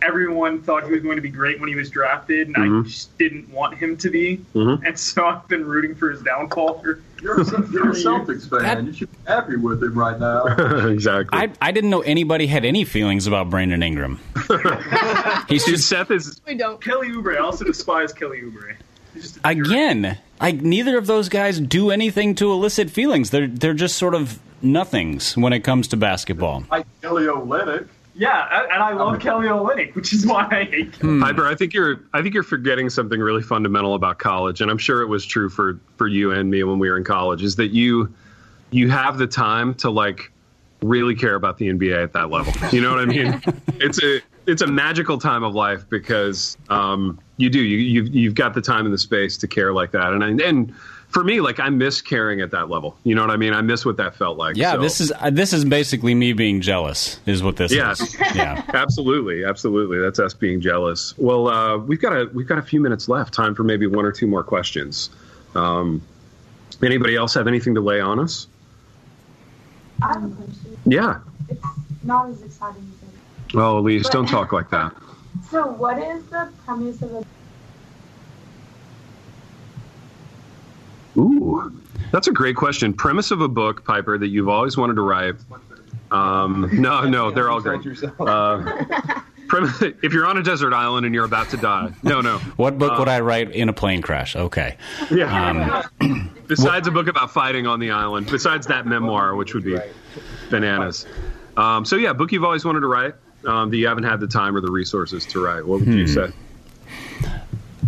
everyone 0.02 0.60
thought 0.62 0.84
he 0.84 0.90
was 0.90 1.00
going 1.00 1.14
to 1.14 1.22
be 1.22 1.28
great 1.30 1.60
when 1.60 1.68
he 1.68 1.76
was 1.76 1.88
drafted, 1.88 2.48
and 2.48 2.56
Mhm. 2.56 2.80
I 2.80 2.88
just 2.88 3.16
didn't 3.18 3.48
want 3.50 3.76
him 3.78 3.96
to 3.98 4.10
be. 4.10 4.40
Mhm. 4.52 4.84
And 4.84 4.98
so 4.98 5.24
I've 5.24 5.46
been 5.46 5.64
rooting 5.64 5.94
for 5.94 6.10
his 6.10 6.20
downfall 6.22 6.80
for. 6.80 6.98
You're, 7.22 7.40
a- 7.40 7.70
you're 7.70 7.90
a 7.90 7.94
Celtics 7.94 8.50
fan. 8.50 8.62
That- 8.62 8.84
you 8.84 8.92
should 8.92 9.12
be 9.12 9.18
happy 9.28 9.54
with 9.54 9.80
him 9.80 9.94
right 9.96 10.18
now. 10.18 10.44
exactly. 10.88 11.38
I, 11.38 11.50
I 11.60 11.70
didn't 11.70 11.90
know 11.90 12.00
anybody 12.00 12.48
had 12.48 12.64
any 12.64 12.82
feelings 12.84 13.28
about 13.28 13.48
Brandon 13.48 13.80
Ingram. 13.80 14.18
He's 15.48 15.64
just 15.64 15.88
Seth 15.88 16.10
is 16.10 16.40
We 16.46 16.54
don't. 16.56 16.80
Kelly 16.80 17.10
Oubre. 17.10 17.36
I 17.36 17.38
also 17.38 17.64
despise 17.64 18.12
Kelly 18.12 18.40
Oubre. 18.42 18.74
He's 19.14 19.22
just 19.22 19.38
a 19.44 19.54
jerk. 19.54 19.66
again. 19.66 20.18
Like 20.40 20.62
neither 20.62 20.98
of 20.98 21.06
those 21.06 21.28
guys 21.28 21.60
do 21.60 21.90
anything 21.92 22.34
to 22.36 22.50
elicit 22.50 22.90
feelings. 22.90 23.30
They're 23.30 23.46
they're 23.46 23.74
just 23.74 23.96
sort 23.96 24.14
of 24.16 24.38
nothings 24.62 25.36
when 25.36 25.52
it 25.52 25.60
comes 25.60 25.88
to 25.88 25.96
basketball. 25.96 26.64
Like 26.70 26.86
Kelly 27.00 27.24
Olynyk. 27.24 27.88
Yeah, 28.14 28.66
and 28.70 28.82
I 28.82 28.92
love 28.92 29.20
Kelly 29.20 29.46
Olynyk, 29.46 29.94
which 29.94 30.12
is 30.12 30.26
why 30.26 30.46
I 30.50 30.64
hate 30.64 30.92
Kelly. 30.92 31.20
Piper. 31.20 31.46
I 31.46 31.54
think 31.54 31.72
you're 31.72 32.00
I 32.12 32.20
think 32.22 32.34
you're 32.34 32.42
forgetting 32.42 32.90
something 32.90 33.18
really 33.20 33.42
fundamental 33.42 33.94
about 33.94 34.18
college, 34.18 34.60
and 34.60 34.70
I'm 34.70 34.78
sure 34.78 35.00
it 35.02 35.06
was 35.06 35.24
true 35.24 35.48
for 35.48 35.80
for 35.96 36.08
you 36.08 36.30
and 36.30 36.50
me 36.50 36.62
when 36.62 36.78
we 36.78 36.90
were 36.90 36.98
in 36.98 37.04
college. 37.04 37.42
Is 37.42 37.56
that 37.56 37.68
you 37.68 38.12
you 38.70 38.90
have 38.90 39.18
the 39.18 39.26
time 39.26 39.74
to 39.76 39.90
like 39.90 40.30
really 40.82 41.14
care 41.14 41.36
about 41.36 41.58
the 41.58 41.68
NBA 41.68 42.02
at 42.02 42.12
that 42.12 42.30
level. 42.30 42.52
You 42.70 42.80
know 42.80 42.90
what 42.90 43.00
I 43.00 43.06
mean? 43.06 43.40
it's 43.80 44.02
a 44.02 44.20
it's 44.46 44.62
a 44.62 44.66
magical 44.66 45.18
time 45.18 45.44
of 45.44 45.54
life 45.54 45.88
because 45.88 46.56
um, 46.68 47.18
you 47.36 47.48
do 47.48 47.60
you 47.60 47.78
you've, 47.78 48.14
you've 48.14 48.34
got 48.34 48.54
the 48.54 48.60
time 48.60 48.84
and 48.84 48.92
the 48.92 48.98
space 48.98 49.36
to 49.38 49.48
care 49.48 49.72
like 49.72 49.92
that, 49.92 50.12
and 50.12 50.24
I, 50.24 50.28
and 50.46 50.74
for 51.12 51.22
me, 51.22 51.40
like 51.40 51.60
I 51.60 51.68
miss 51.68 52.00
caring 52.00 52.40
at 52.40 52.50
that 52.52 52.70
level. 52.70 52.96
You 53.04 53.14
know 53.14 53.20
what 53.20 53.30
I 53.30 53.36
mean? 53.36 53.52
I 53.52 53.60
miss 53.60 53.84
what 53.84 53.96
that 53.98 54.14
felt 54.16 54.38
like. 54.38 54.56
Yeah, 54.56 54.72
So- 54.72 54.80
this 54.80 55.00
is 55.00 55.12
uh, 55.20 55.30
this 55.30 55.52
is 55.52 55.64
basically 55.64 56.14
me 56.14 56.32
being 56.32 56.60
jealous. 56.60 57.20
Is 57.26 57.42
what 57.42 57.56
this 57.56 57.72
Yeah. 57.72 57.92
is. 57.92 58.14
Yeah. 58.34 58.62
Absolutely, 58.74 59.44
absolutely. 59.44 59.98
That's 59.98 60.18
us 60.18 60.34
being 60.34 60.60
jealous. 60.60 61.14
Well, 61.18 61.48
uh, 61.48 61.78
we've 61.78 62.00
got 62.00 62.12
a 62.12 62.30
we've 62.34 62.48
got 62.48 62.58
a 62.58 62.62
few 62.62 62.80
minutes 62.80 63.08
left. 63.08 63.32
Time 63.34 63.54
for 63.54 63.62
maybe 63.62 63.86
one 63.86 64.04
or 64.04 64.12
two 64.12 64.26
more 64.26 64.42
questions. 64.42 65.10
Um, 65.54 66.00
anybody 66.82 67.14
else 67.16 67.34
have 67.34 67.46
anything 67.46 67.74
to 67.74 67.80
lay 67.80 68.00
on 68.00 68.18
us? 68.18 68.46
I 70.02 70.14
have 70.14 70.24
a 70.24 70.28
question. 70.34 70.78
Yeah. 70.86 71.20
It's 71.48 71.60
not 72.04 72.28
as 72.30 72.42
exciting 72.42 72.90
as 73.02 73.08
it. 73.08 73.56
Oh, 73.56 73.78
Elise, 73.78 74.08
don't 74.08 74.26
talk 74.28 74.52
like 74.52 74.70
that. 74.70 74.94
So, 75.50 75.66
what 75.66 75.98
is 75.98 76.24
the 76.26 76.48
premise 76.64 77.00
of 77.02 77.12
a 77.12 77.24
Ooh, 81.16 81.72
that's 82.10 82.26
a 82.26 82.32
great 82.32 82.56
question. 82.56 82.92
Premise 82.92 83.30
of 83.30 83.40
a 83.40 83.48
book, 83.48 83.84
Piper, 83.84 84.18
that 84.18 84.28
you've 84.28 84.48
always 84.48 84.76
wanted 84.76 84.94
to 84.94 85.02
write. 85.02 85.34
Um, 86.10 86.68
no, 86.72 87.02
no, 87.08 87.30
they're 87.30 87.50
all 87.50 87.60
great. 87.60 87.80
Uh, 88.20 88.84
if 90.02 90.12
you're 90.12 90.26
on 90.26 90.38
a 90.38 90.42
desert 90.42 90.72
island 90.72 91.06
and 91.06 91.14
you're 91.14 91.24
about 91.24 91.50
to 91.50 91.56
die, 91.56 91.92
no, 92.02 92.20
no. 92.20 92.38
What 92.56 92.78
book 92.78 92.98
would 92.98 93.08
I 93.08 93.20
write 93.20 93.52
in 93.52 93.68
a 93.68 93.72
plane 93.72 94.02
crash? 94.02 94.36
Okay. 94.36 94.76
Yeah. 95.10 95.82
besides 96.46 96.88
a 96.88 96.90
book 96.90 97.08
about 97.08 97.30
fighting 97.30 97.66
on 97.66 97.80
the 97.80 97.90
island, 97.90 98.30
besides 98.30 98.66
that 98.68 98.86
memoir, 98.86 99.34
which 99.34 99.54
would 99.54 99.64
be 99.64 99.78
bananas. 100.50 101.06
Um, 101.56 101.84
so 101.84 101.96
yeah, 101.96 102.12
book 102.12 102.32
you've 102.32 102.44
always 102.44 102.64
wanted 102.64 102.80
to 102.80 102.86
write 102.86 103.14
um, 103.46 103.70
that 103.70 103.76
you 103.76 103.86
haven't 103.86 104.04
had 104.04 104.20
the 104.20 104.26
time 104.26 104.56
or 104.56 104.60
the 104.60 104.70
resources 104.70 105.26
to 105.26 105.44
write. 105.44 105.66
What 105.66 105.80
would 105.80 105.88
you 105.88 106.06
say? 106.06 106.30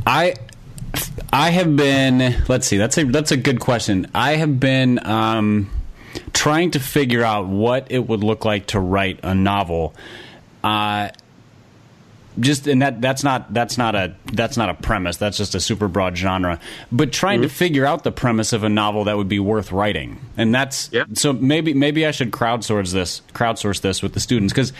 I 0.07 0.35
I 1.35 1.51
have 1.51 1.75
been 1.75 2.45
let's 2.49 2.65
see 2.69 2.77
that's 2.77 2.97
a 2.97 3.05
that's 3.05 3.33
a 3.33 3.37
good 3.37 3.59
question. 3.59 4.07
I 4.15 4.37
have 4.37 4.61
been 4.61 5.05
um, 5.05 5.69
trying 6.33 6.71
to 6.73 6.81
figure 6.81 7.25
out 7.25 7.49
what 7.49 7.89
it 7.91 8.07
would 8.07 8.23
look 8.23 8.45
like 8.45 8.67
to 8.69 8.79
write 8.79 9.19
a 9.25 9.35
novel. 9.35 9.95
Uh, 10.63 11.09
just 12.39 12.69
and 12.69 12.83
that 12.83 13.01
that's 13.01 13.25
not 13.25 13.53
that's 13.53 13.77
not 13.79 13.97
a 13.97 14.15
that's 14.33 14.57
not 14.57 14.69
a 14.69 14.75
premise. 14.75 15.17
That's 15.17 15.37
just 15.37 15.57
a 15.57 15.61
super 15.61 15.89
broad 15.89 16.17
genre. 16.17 16.61
But 16.93 17.13
trying 17.13 17.43
to 17.43 17.49
figure 17.49 17.85
out 17.85 18.05
the 18.05 18.13
premise 18.13 18.53
of 18.53 18.63
a 18.63 18.69
novel 18.69 19.05
that 19.05 19.17
would 19.17 19.29
be 19.29 19.41
worth 19.41 19.73
writing, 19.73 20.21
and 20.37 20.55
that's 20.55 20.89
Yeah. 20.93 21.05
so 21.15 21.33
maybe 21.33 21.75
maybe 21.75 22.07
I 22.07 22.13
should 22.13 22.31
crowdsource 22.31 22.93
this 22.93 23.23
crowdsource 23.33 23.81
this 23.81 24.03
with 24.05 24.15
the 24.15 24.21
students 24.21 24.53
because 24.53 24.73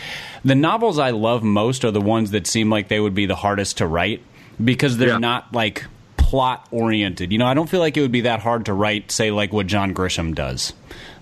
the 0.45 0.55
novels 0.55 0.99
I 0.99 1.09
love 1.11 1.43
most 1.43 1.83
are 1.83 1.91
the 1.91 2.01
ones 2.01 2.31
that 2.31 2.47
seem 2.47 2.69
like 2.69 2.87
they 2.87 2.99
would 3.01 3.15
be 3.15 3.25
the 3.25 3.35
hardest 3.35 3.77
to 3.79 3.87
write 3.87 4.21
because 4.63 4.97
they're 4.97 5.09
Yeah. 5.09 5.17
not 5.17 5.53
like 5.53 5.85
plot 6.25 6.67
oriented. 6.71 7.31
You 7.31 7.37
know, 7.37 7.45
I 7.45 7.53
don't 7.53 7.69
feel 7.69 7.79
like 7.79 7.95
it 7.97 8.01
would 8.01 8.11
be 8.11 8.21
that 8.21 8.39
hard 8.39 8.65
to 8.65 8.73
write, 8.73 9.11
say, 9.11 9.29
like 9.29 9.53
what 9.53 9.67
John 9.67 9.93
Grisham 9.93 10.33
does. 10.33 10.73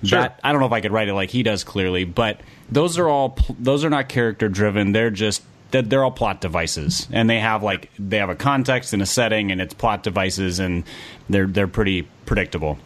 Sure. 0.02 0.22
That 0.22 0.40
I 0.42 0.54
don't 0.54 0.62
know 0.62 0.68
if 0.68 0.72
I 0.72 0.80
could 0.80 0.94
write 0.94 1.10
it 1.10 1.14
like 1.14 1.30
he 1.30 1.44
does 1.44 1.66
clearly, 1.66 2.06
but 2.06 2.40
those 2.70 2.98
are 2.98 3.10
all 3.10 3.38
those 3.60 3.84
are 3.84 3.90
not 3.90 4.08
character 4.08 4.48
driven. 4.48 4.94
They're 4.94 5.10
just 5.10 5.44
they're, 5.72 5.82
they're 5.82 6.04
all 6.06 6.12
plot 6.12 6.40
devices, 6.40 7.10
and 7.12 7.30
they 7.30 7.40
have 7.40 7.64
like 7.64 7.90
they 8.00 8.18
have 8.18 8.30
a 8.30 8.36
context 8.36 8.94
and 8.94 9.02
a 9.02 9.06
setting, 9.06 9.52
and 9.52 9.60
it's 9.60 9.74
plot 9.74 10.04
devices, 10.04 10.60
and 10.60 10.86
they're 11.30 11.48
they're 11.48 11.68
pretty 11.68 12.04
predictable. 12.26 12.78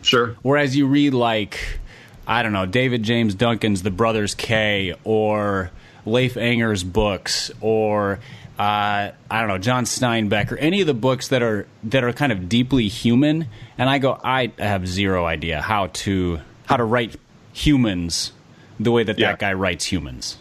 Sure. 0.00 0.36
Whereas 0.40 0.74
you 0.74 0.86
read 0.86 1.12
like 1.12 1.78
I 2.26 2.42
don't 2.42 2.54
know 2.54 2.64
David 2.64 3.02
James 3.02 3.34
Duncan's 3.34 3.82
The 3.82 3.90
Brothers 3.90 4.34
K 4.34 4.94
or 5.04 5.70
Leif 6.06 6.38
Enger's 6.38 6.82
books 6.84 7.50
or 7.60 8.20
uh, 8.60 9.12
I 9.30 9.38
don't 9.40 9.48
know 9.48 9.56
John 9.58 9.84
Steinbeck 9.84 10.52
or 10.52 10.56
any 10.58 10.82
of 10.82 10.86
the 10.86 10.92
books 10.94 11.28
that 11.28 11.42
are 11.42 11.66
that 11.84 12.04
are 12.04 12.12
kind 12.12 12.30
of 12.30 12.48
deeply 12.48 12.88
human, 12.88 13.46
and 13.78 13.88
I 13.88 13.98
go 13.98 14.20
I 14.22 14.52
have 14.58 14.86
zero 14.86 15.24
idea 15.24 15.62
how 15.62 15.86
to 16.04 16.40
how 16.66 16.76
to 16.76 16.84
write 16.84 17.16
humans 17.54 18.32
the 18.78 18.90
way 18.92 19.02
that 19.02 19.18
Yeah. 19.18 19.30
that 19.30 19.38
guy 19.38 19.52
writes 19.54 19.86
humans. 19.86 20.36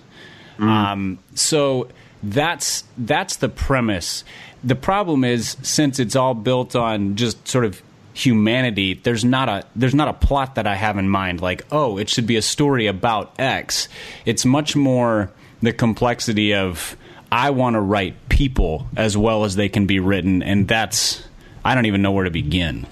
Um, 0.59 1.19
so 1.35 1.87
that's 2.21 2.83
that's 2.97 3.37
the 3.37 3.47
premise. 3.47 4.25
The 4.65 4.75
problem 4.75 5.23
is 5.23 5.55
since 5.61 5.99
it's 5.99 6.17
all 6.17 6.33
built 6.33 6.75
on 6.75 7.15
just 7.15 7.47
sort 7.47 7.63
of 7.63 7.81
humanity, 8.13 8.95
there's 8.95 9.23
not 9.23 9.47
a 9.47 9.63
there's 9.77 9.95
not 9.95 10.09
a 10.09 10.13
plot 10.13 10.55
that 10.55 10.67
I 10.67 10.75
have 10.75 10.97
in 10.97 11.07
mind. 11.07 11.39
Like, 11.39 11.65
oh, 11.71 11.97
it 11.97 12.09
should 12.09 12.27
be 12.27 12.35
a 12.35 12.41
story 12.41 12.87
about 12.87 13.33
X. 13.39 13.87
It's 14.25 14.43
much 14.43 14.75
more 14.75 15.31
the 15.61 15.71
complexity 15.71 16.53
of 16.53 16.97
I 17.31 17.51
want 17.51 17.75
to 17.75 17.81
write 17.81 18.29
people 18.29 18.87
as 18.97 19.15
well 19.17 19.43
as 19.43 19.55
they 19.55 19.69
can 19.69 19.85
be 19.85 19.99
written, 19.99 20.41
and 20.43 20.67
that's 20.67 21.23
I 21.63 21.75
don't 21.75 21.85
even 21.85 22.01
know 22.01 22.11
where 22.11 22.23
to 22.25 22.31
begin. 22.31 22.87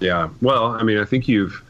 Yeah. 0.00 0.30
Well, 0.40 0.66
I 0.66 0.82
mean, 0.82 0.98
I 0.98 1.04
think 1.04 1.28
you've 1.28 1.62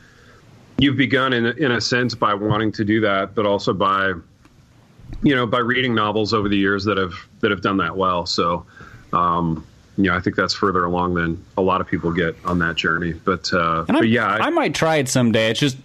you've 0.78 0.96
begun 0.96 1.32
in 1.32 1.46
a- 1.46 1.50
in 1.52 1.72
a 1.72 1.80
sense 1.80 2.14
by 2.14 2.34
wanting 2.34 2.72
to 2.72 2.84
do 2.84 3.00
that, 3.00 3.34
but 3.34 3.44
also 3.46 3.72
by 3.72 4.12
you 5.22 5.34
know 5.34 5.46
by 5.46 5.58
reading 5.58 5.94
novels 5.94 6.32
over 6.32 6.48
the 6.48 6.56
years 6.56 6.84
that 6.84 6.96
have 6.96 7.14
that 7.40 7.50
have 7.50 7.62
done 7.62 7.78
that 7.78 7.96
well. 7.96 8.26
So. 8.26 8.66
Um, 9.12 9.66
you 9.96 10.04
know, 10.08 10.16
I 10.16 10.20
think 10.20 10.34
that's 10.36 10.54
further 10.54 10.84
along 10.84 11.14
than 11.14 11.44
a 11.58 11.60
lot 11.60 11.80
of 11.82 11.86
people 11.88 12.10
get 12.12 12.34
on 12.46 12.60
that 12.60 12.76
journey. 12.76 13.12
But, 13.12 13.52
uh, 13.52 13.84
but 13.86 14.08
yeah, 14.08 14.26
I- 14.28 14.46
I 14.46 14.50
might 14.50 14.72
try 14.74 14.96
it 14.96 15.08
someday. 15.10 15.50
It's 15.50 15.60
just 15.60 15.76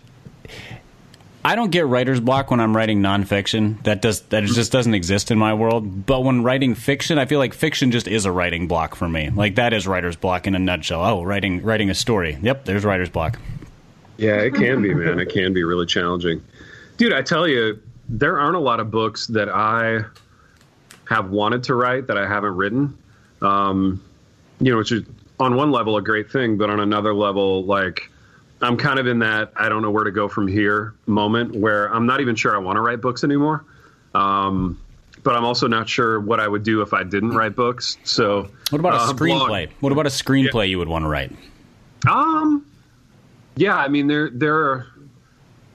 I 1.46 1.56
don't 1.56 1.70
get 1.70 1.86
writer's 1.86 2.20
block 2.20 2.50
when 2.50 2.60
I'm 2.60 2.76
writing 2.76 3.02
nonfiction. 3.04 3.84
That 3.84 4.02
does 4.02 4.22
that 4.22 4.46
just 4.46 4.72
doesn't 4.72 4.96
exist 4.96 5.30
in 5.30 5.38
my 5.38 5.54
world. 5.54 6.08
But 6.08 6.24
when 6.24 6.42
writing 6.42 6.74
fiction, 6.74 7.20
I 7.20 7.28
feel 7.28 7.38
like 7.38 7.54
fiction 7.54 7.92
just 7.92 8.08
is 8.08 8.26
a 8.26 8.32
writing 8.32 8.68
block 8.68 8.96
for 8.96 9.08
me. 9.08 9.30
Like 9.30 9.54
that 9.56 9.72
is 9.72 9.86
writer's 9.86 10.16
block 10.16 10.48
in 10.48 10.56
a 10.56 10.60
nutshell. 10.60 11.06
Oh, 11.06 11.22
writing 11.22 11.62
writing 11.62 11.92
a 11.92 11.94
story. 11.94 12.40
Yep, 12.42 12.66
there's 12.66 12.84
writer's 12.84 13.12
block. 13.12 13.38
Yeah, 14.18 14.38
it 14.38 14.56
can 14.56 14.82
be, 14.82 14.96
man. 14.96 15.20
It 15.20 15.30
can 15.30 15.54
be 15.54 15.64
really 15.64 15.86
challenging. 15.86 16.44
Dude, 16.98 17.14
I 17.14 17.22
tell 17.22 17.48
you, 17.48 17.80
there 18.10 18.40
aren't 18.40 18.56
a 18.56 18.60
lot 18.60 18.80
of 18.80 18.90
books 18.90 19.28
that 19.28 19.48
I 19.48 20.04
have 21.08 21.30
wanted 21.30 21.62
to 21.66 21.76
write 21.76 22.08
that 22.08 22.18
I 22.18 22.28
haven't 22.28 22.56
written. 22.56 22.98
Um, 23.44 24.04
you 24.60 24.72
know, 24.72 24.80
which 24.80 24.92
is 24.92 25.04
on 25.40 25.56
one 25.56 25.72
level 25.72 25.96
a 25.96 26.02
great 26.02 26.32
thing, 26.32 26.58
but 26.58 26.72
on 26.72 26.80
another 26.80 27.14
level, 27.14 27.64
like 27.66 28.10
I'm 28.62 28.78
kind 28.78 29.00
of 29.00 29.08
in 29.08 29.20
that 29.20 29.52
I 29.56 29.70
don't 29.70 29.82
know 29.82 29.92
where 29.92 30.06
to 30.06 30.12
go 30.12 30.28
from 30.28 30.48
here 30.48 30.94
moment 31.06 31.56
where 31.56 31.94
I'm 31.94 32.06
not 32.06 32.22
even 32.22 32.36
sure 32.36 32.56
I 32.56 32.60
want 32.60 32.78
to 32.78 32.82
write 32.82 33.02
books 33.02 33.24
anymore. 33.24 33.66
Um, 34.14 34.80
but 35.24 35.36
I'm 35.36 35.44
also 35.44 35.68
not 35.68 35.90
sure 35.90 36.20
what 36.20 36.40
I 36.40 36.48
would 36.48 36.64
do 36.64 36.82
if 36.82 36.94
I 36.94 37.04
didn't 37.04 37.32
write 37.32 37.56
books. 37.56 37.98
So, 38.04 38.50
What 38.70 38.80
about 38.80 38.94
a 38.94 38.98
uh, 38.98 39.14
blog- 39.14 39.18
screenplay? 39.50 39.70
What 39.80 39.92
about 39.92 40.06
a 40.06 40.10
screenplay 40.10 40.70
you 40.70 40.78
would 40.78 40.88
want 40.88 41.04
to 41.04 41.10
write? 41.10 41.32
Um, 42.08 42.66
yeah, 43.56 43.76
I 43.76 43.88
mean 43.88 44.08
there 44.08 44.30
there 44.30 44.56
are 44.56 44.88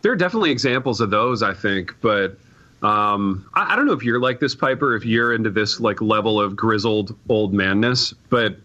there 0.02 0.12
are 0.12 0.16
definitely 0.16 0.50
examples 0.50 1.00
of 1.00 1.10
those. 1.10 1.42
I 1.42 1.54
think, 1.54 1.96
but 2.00 2.38
um, 2.82 3.48
I, 3.54 3.72
I 3.72 3.76
don't 3.76 3.86
know 3.86 3.92
if 3.92 4.04
you're 4.04 4.20
like 4.20 4.40
this, 4.40 4.54
Piper. 4.54 4.94
If 4.94 5.04
you're 5.04 5.34
into 5.34 5.50
this 5.50 5.80
like 5.80 6.00
level 6.00 6.40
of 6.40 6.56
grizzled 6.56 7.16
old 7.28 7.52
manness, 7.52 8.12
but 8.28 8.56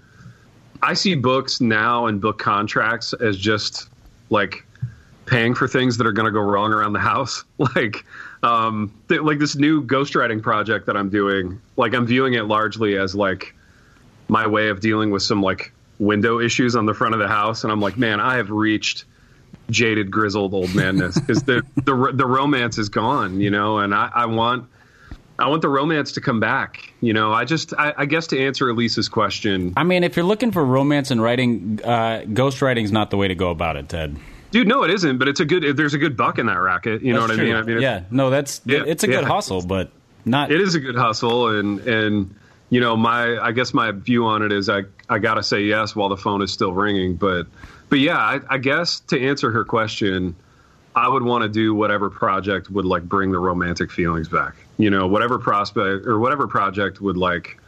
I 0.82 0.94
see 0.94 1.16
books 1.16 1.60
now 1.60 2.06
and 2.06 2.22
book 2.22 2.38
contracts 2.38 3.14
as 3.14 3.38
just 3.38 3.90
like 4.30 4.66
paying 5.26 5.56
for 5.56 5.68
things 5.68 5.98
that 5.98 6.08
are 6.08 6.12
going 6.12 6.26
to 6.26 6.32
go 6.32 6.42
wrong 6.42 6.72
around 6.72 6.94
the 6.94 7.00
house. 7.00 7.44
like, 7.76 8.06
um, 8.44 8.94
th- 9.10 9.22
like 9.22 9.40
this 9.40 9.56
new 9.56 9.84
ghostwriting 9.84 10.42
project 10.42 10.86
that 10.86 10.96
I'm 10.96 11.10
doing. 11.10 11.62
Like, 11.78 11.94
I'm 11.94 12.06
viewing 12.06 12.34
it 12.34 12.44
largely 12.44 12.98
as 12.98 13.16
like 13.16 13.56
my 14.28 14.48
way 14.48 14.70
of 14.70 14.80
dealing 14.80 15.12
with 15.12 15.24
some 15.24 15.42
like 15.42 15.72
window 16.00 16.40
issues 16.40 16.76
on 16.76 16.86
the 16.86 16.94
front 16.94 17.14
of 17.14 17.20
the 17.20 17.28
house, 17.28 17.64
and 17.64 17.72
I'm 17.72 17.82
like, 17.82 17.98
man, 17.98 18.20
I 18.20 18.36
have 18.36 18.50
reached 18.50 19.06
jaded, 19.70 20.12
grizzled 20.12 20.54
old 20.54 20.74
madness 20.76 21.20
because 21.20 21.44
the 21.44 21.64
the 21.76 22.12
the 22.14 22.26
romance 22.26 22.78
is 22.78 22.90
gone, 22.90 23.40
you 23.40 23.50
know, 23.50 23.80
and 23.80 23.94
I, 23.96 24.12
I 24.14 24.26
want 24.26 24.70
I 25.38 25.50
want 25.50 25.62
the 25.62 25.70
romance 25.70 26.14
to 26.14 26.22
come 26.22 26.40
back. 26.40 26.94
You 27.02 27.14
know, 27.14 27.34
I 27.34 27.46
just, 27.46 27.74
I, 27.78 27.94
I 27.98 28.06
guess 28.06 28.28
to 28.28 28.40
answer 28.40 28.70
Elise's 28.70 29.10
question, 29.10 29.74
I 29.76 29.84
mean, 29.84 30.04
if 30.04 30.16
you're 30.16 30.26
looking 30.26 30.52
for 30.52 30.64
romance 30.64 31.12
and 31.12 31.22
writing, 31.22 31.80
uh, 31.84 32.24
ghost 32.34 32.62
writing's 32.62 32.92
not 32.92 33.10
the 33.10 33.18
way 33.18 33.28
to 33.28 33.36
go 33.36 33.50
about 33.50 33.76
it, 33.76 33.90
Ted. 33.90 34.16
dude, 34.52 34.68
no, 34.68 34.84
it 34.84 34.92
isn't. 34.92 35.18
But 35.18 35.28
it's 35.28 35.40
a 35.40 35.46
good. 35.46 35.76
There's 35.76 35.94
a 35.94 35.98
good 35.98 36.16
buck 36.16 36.40
in 36.40 36.46
that 36.46 36.60
racket. 36.60 37.02
You 37.02 37.14
know 37.14 37.28
That's 37.28 37.38
what 37.38 37.40
I 37.40 37.44
mean? 37.44 37.56
I 37.56 37.62
mean, 37.64 37.82
yeah, 37.82 38.04
no, 38.12 38.30
that's 38.30 38.62
Yeah, 38.66 38.84
it's 38.86 39.04
a 39.04 39.08
good 39.08 39.26
hustle, 39.26 39.62
but 39.62 39.92
not. 40.24 40.52
it 40.52 40.62
is 40.62 40.76
a 40.76 40.80
good 40.80 40.96
hustle, 40.96 41.50
and 41.50 41.80
and 41.82 42.36
you 42.70 42.80
know, 42.80 42.98
my, 42.98 43.38
I 43.38 43.52
guess 43.52 43.74
my 43.74 43.92
view 43.92 44.26
on 44.26 44.42
it 44.42 44.52
is, 44.52 44.70
I, 44.70 44.84
I 45.08 45.20
gotta 45.20 45.44
say 45.44 45.62
yes 45.62 45.96
while 45.96 46.10
the 46.10 46.18
phone 46.18 46.42
is 46.42 46.52
still 46.52 46.74
ringing. 46.74 47.16
But, 47.16 47.48
but 47.90 48.00
yeah, 48.00 48.18
I, 48.18 48.40
I 48.50 48.58
guess 48.58 49.02
to 49.02 49.22
answer 49.22 49.52
her 49.52 49.64
question, 49.64 50.36
I 50.96 51.10
would 51.10 51.24
want 51.24 51.44
to 51.44 51.50
do 51.50 51.76
whatever 51.76 52.10
project 52.10 52.70
would 52.70 52.86
like 52.86 53.04
bring 53.04 53.32
the 53.32 53.40
romantic 53.40 53.92
feelings 53.92 54.30
back. 54.30 54.56
You 54.78 54.90
know, 54.90 55.08
whatever 55.08 55.38
prospect 55.40 56.06
or 56.06 56.20
whatever 56.20 56.48
project 56.48 57.02
would 57.02 57.18
like 57.18 57.60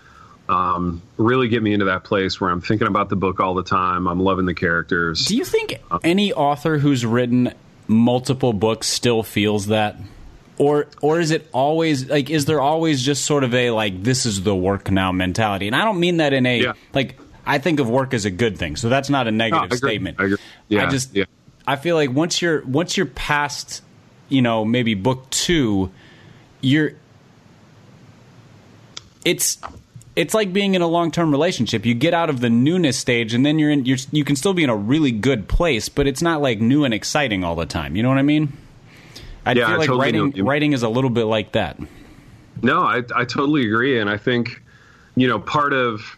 um, 0.50 1.02
really 1.18 1.50
get 1.50 1.62
me 1.62 1.74
into 1.74 1.86
that 1.86 2.04
place 2.06 2.40
where 2.40 2.50
I'm 2.50 2.62
thinking 2.62 2.88
about 2.88 3.10
the 3.10 3.16
book 3.18 3.40
all 3.40 3.54
the 3.54 3.64
time. 3.64 4.08
I'm 4.08 4.20
loving 4.22 4.46
the 4.46 4.54
characters. 4.54 5.26
Do 5.26 5.36
you 5.36 5.44
think 5.44 5.76
any 6.04 6.32
author 6.32 6.78
who's 6.78 7.06
written 7.06 7.54
multiple 7.88 8.54
books 8.54 8.88
still 8.88 9.24
feels 9.24 9.68
that? 9.68 9.98
Or 10.58 10.88
or 11.02 11.20
is 11.20 11.32
it 11.32 11.48
always 11.54 12.10
like 12.10 12.30
is 12.32 12.46
there 12.46 12.60
always 12.62 13.04
just 13.04 13.26
sort 13.26 13.44
of 13.44 13.54
a 13.54 13.70
like 13.72 14.02
this 14.04 14.26
is 14.26 14.42
the 14.42 14.56
work 14.56 14.90
now 14.90 15.12
mentality? 15.12 15.68
And 15.68 15.76
I 15.76 15.84
don't 15.84 16.00
mean 16.00 16.18
that 16.18 16.34
in 16.34 16.46
a 16.46 16.62
Yeah. 16.62 16.74
like 16.94 17.20
I 17.46 17.60
think 17.60 17.80
of 17.80 17.90
work 17.90 18.14
as 18.14 18.26
a 18.26 18.32
good 18.32 18.58
thing. 18.58 18.76
So 18.76 18.90
that's 18.90 19.10
not 19.10 19.28
a 19.28 19.32
No, 19.32 19.46
I 19.46 19.50
negative 19.50 19.78
statement. 19.78 20.20
I 20.20 20.24
agree. 20.24 20.38
Yeah, 20.68 20.88
I 20.88 20.90
just 20.90 21.14
yeah. 21.14 21.26
I 21.68 21.76
feel 21.76 21.96
like 21.96 22.12
once 22.12 22.42
you're 22.42 22.66
once 22.66 22.96
you're 22.96 23.06
past, 23.06 23.84
you 24.30 24.42
know, 24.42 24.64
maybe 24.64 24.94
book 24.94 25.30
2, 25.32 25.92
you're 26.62 26.94
it's 29.26 29.58
it's 30.16 30.34
like 30.34 30.52
being 30.54 30.74
in 30.74 30.82
a 30.82 30.88
long-term 30.88 31.30
relationship. 31.30 31.86
You 31.86 31.94
get 31.94 32.14
out 32.14 32.30
of 32.30 32.40
the 32.40 32.50
newness 32.50 32.98
stage, 32.98 33.34
and 33.34 33.46
then 33.46 33.60
you're 33.60 33.70
in. 33.70 33.86
You're, 33.86 33.98
you 34.12 34.24
can 34.24 34.36
still 34.36 34.54
be 34.54 34.64
in 34.64 34.70
a 34.70 34.76
really 34.76 35.12
good 35.12 35.48
place, 35.48 35.90
but 35.90 36.08
it's 36.08 36.22
not 36.22 36.42
like 36.42 36.60
new 36.60 36.86
and 36.86 36.94
exciting 36.94 37.44
all 37.44 37.56
the 37.56 37.66
time. 37.66 37.96
You 37.96 38.04
know 38.04 38.10
what 38.10 38.18
I 38.18 38.24
mean? 38.24 38.54
I 39.46 39.52
Yeah, 39.52 39.66
feel 39.68 39.76
I 39.76 39.78
like 39.78 39.88
totally 39.88 40.20
writing 40.20 40.46
writing 40.46 40.74
is 40.74 40.84
a 40.84 40.90
little 40.90 41.10
bit 41.10 41.26
like 41.26 41.52
that. 41.52 41.78
No, 42.64 42.82
I, 42.82 43.04
I 43.16 43.26
totally 43.26 43.66
agree, 43.68 44.00
and 44.00 44.10
I 44.10 44.18
think 44.18 44.64
you 45.16 45.28
know 45.28 45.40
part 45.40 45.74
of 45.74 46.18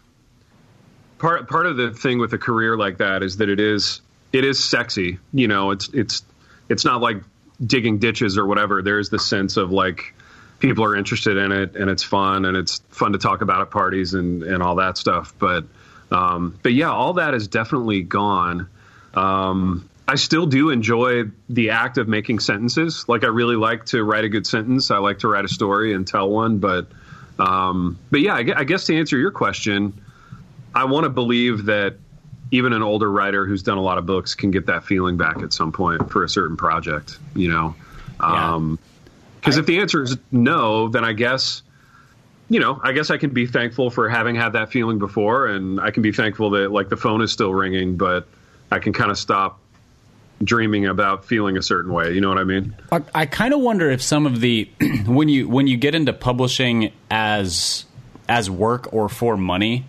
part 1.18 1.48
part 1.48 1.66
of 1.66 1.76
the 1.76 1.90
thing 1.90 2.18
with 2.18 2.32
a 2.32 2.38
career 2.38 2.76
like 2.76 2.98
that 2.98 3.22
is 3.22 3.36
that 3.38 3.48
it 3.48 3.60
is 3.60 4.00
it 4.32 4.44
is 4.44 4.62
sexy. 4.62 5.18
You 5.32 5.48
know, 5.48 5.70
it's 5.70 5.88
it's 5.88 6.22
it's 6.68 6.84
not 6.84 7.00
like 7.00 7.22
digging 7.64 7.98
ditches 7.98 8.38
or 8.38 8.46
whatever. 8.46 8.82
There 8.82 8.98
is 8.98 9.10
the 9.10 9.18
sense 9.18 9.56
of 9.56 9.70
like 9.70 10.14
people 10.58 10.84
are 10.84 10.96
interested 10.96 11.36
in 11.36 11.52
it, 11.52 11.76
and 11.76 11.90
it's 11.90 12.02
fun, 12.02 12.44
and 12.44 12.56
it's 12.56 12.80
fun 12.90 13.12
to 13.12 13.18
talk 13.18 13.42
about 13.42 13.60
at 13.60 13.70
parties 13.70 14.14
and 14.14 14.42
and 14.42 14.62
all 14.62 14.76
that 14.76 14.96
stuff. 14.96 15.34
But 15.38 15.64
um, 16.10 16.58
but 16.62 16.72
yeah, 16.72 16.90
all 16.90 17.14
that 17.14 17.34
is 17.34 17.48
definitely 17.48 18.02
gone. 18.02 18.68
Um, 19.14 19.88
I 20.06 20.16
still 20.16 20.46
do 20.46 20.70
enjoy 20.70 21.24
the 21.48 21.70
act 21.70 21.98
of 21.98 22.08
making 22.08 22.40
sentences. 22.40 23.04
Like 23.08 23.22
I 23.24 23.28
really 23.28 23.56
like 23.56 23.86
to 23.86 24.02
write 24.02 24.24
a 24.24 24.28
good 24.28 24.46
sentence. 24.46 24.90
I 24.90 24.98
like 24.98 25.20
to 25.20 25.28
write 25.28 25.44
a 25.44 25.48
story 25.48 25.94
and 25.94 26.06
tell 26.06 26.28
one. 26.28 26.58
But 26.58 26.88
um, 27.38 27.98
but 28.10 28.20
yeah, 28.20 28.34
I 28.34 28.44
I 28.56 28.64
guess 28.64 28.86
to 28.86 28.96
answer 28.96 29.16
your 29.16 29.30
question, 29.30 30.00
I 30.74 30.84
want 30.84 31.04
to 31.04 31.10
believe 31.10 31.66
that 31.66 31.96
even 32.50 32.72
an 32.72 32.82
older 32.82 33.10
writer 33.10 33.46
who's 33.46 33.62
done 33.62 33.78
a 33.78 33.82
lot 33.82 33.98
of 33.98 34.06
books 34.06 34.34
can 34.34 34.50
get 34.50 34.66
that 34.66 34.84
feeling 34.84 35.16
back 35.16 35.42
at 35.42 35.52
some 35.52 35.72
point 35.72 36.10
for 36.10 36.24
a 36.24 36.28
certain 36.28 36.56
project. 36.56 37.18
You 37.34 37.48
know, 37.48 37.74
Yeah. 38.20 38.54
Um, 38.54 38.78
because 39.40 39.56
if 39.56 39.64
the 39.64 39.80
answer 39.80 40.02
is 40.02 40.18
no, 40.30 40.88
then 40.88 41.02
I 41.02 41.14
guess 41.14 41.62
you 42.50 42.58
know, 42.58 42.80
I 42.82 42.92
guess 42.92 43.10
I 43.10 43.16
can 43.16 43.30
be 43.30 43.46
thankful 43.46 43.90
for 43.90 44.08
having 44.08 44.34
had 44.34 44.54
that 44.54 44.72
feeling 44.72 44.98
before, 44.98 45.46
and 45.46 45.80
I 45.80 45.92
can 45.92 46.02
be 46.02 46.10
thankful 46.10 46.50
that 46.50 46.72
like 46.72 46.88
the 46.88 46.96
phone 46.96 47.22
is 47.22 47.30
still 47.30 47.54
ringing, 47.54 47.96
but 47.96 48.26
I 48.72 48.80
can 48.80 48.92
kind 48.92 49.10
of 49.10 49.16
stop 49.16 49.60
dreaming 50.42 50.86
about 50.86 51.24
feeling 51.24 51.56
a 51.56 51.62
certain 51.62 51.92
way. 51.92 52.12
You 52.12 52.20
know 52.20 52.28
what 52.28 52.38
I 52.38 52.44
mean? 52.44 52.74
I, 52.90 53.02
I 53.14 53.26
kind 53.26 53.54
of 53.54 53.60
wonder 53.60 53.88
if 53.88 54.02
some 54.02 54.26
of 54.26 54.40
the 54.40 54.68
when 55.06 55.28
you 55.28 55.48
when 55.48 55.68
you 55.68 55.76
get 55.76 55.94
into 55.94 56.12
publishing 56.12 56.92
as 57.08 57.84
as 58.28 58.50
work 58.50 58.92
or 58.92 59.08
for 59.08 59.36
money, 59.36 59.86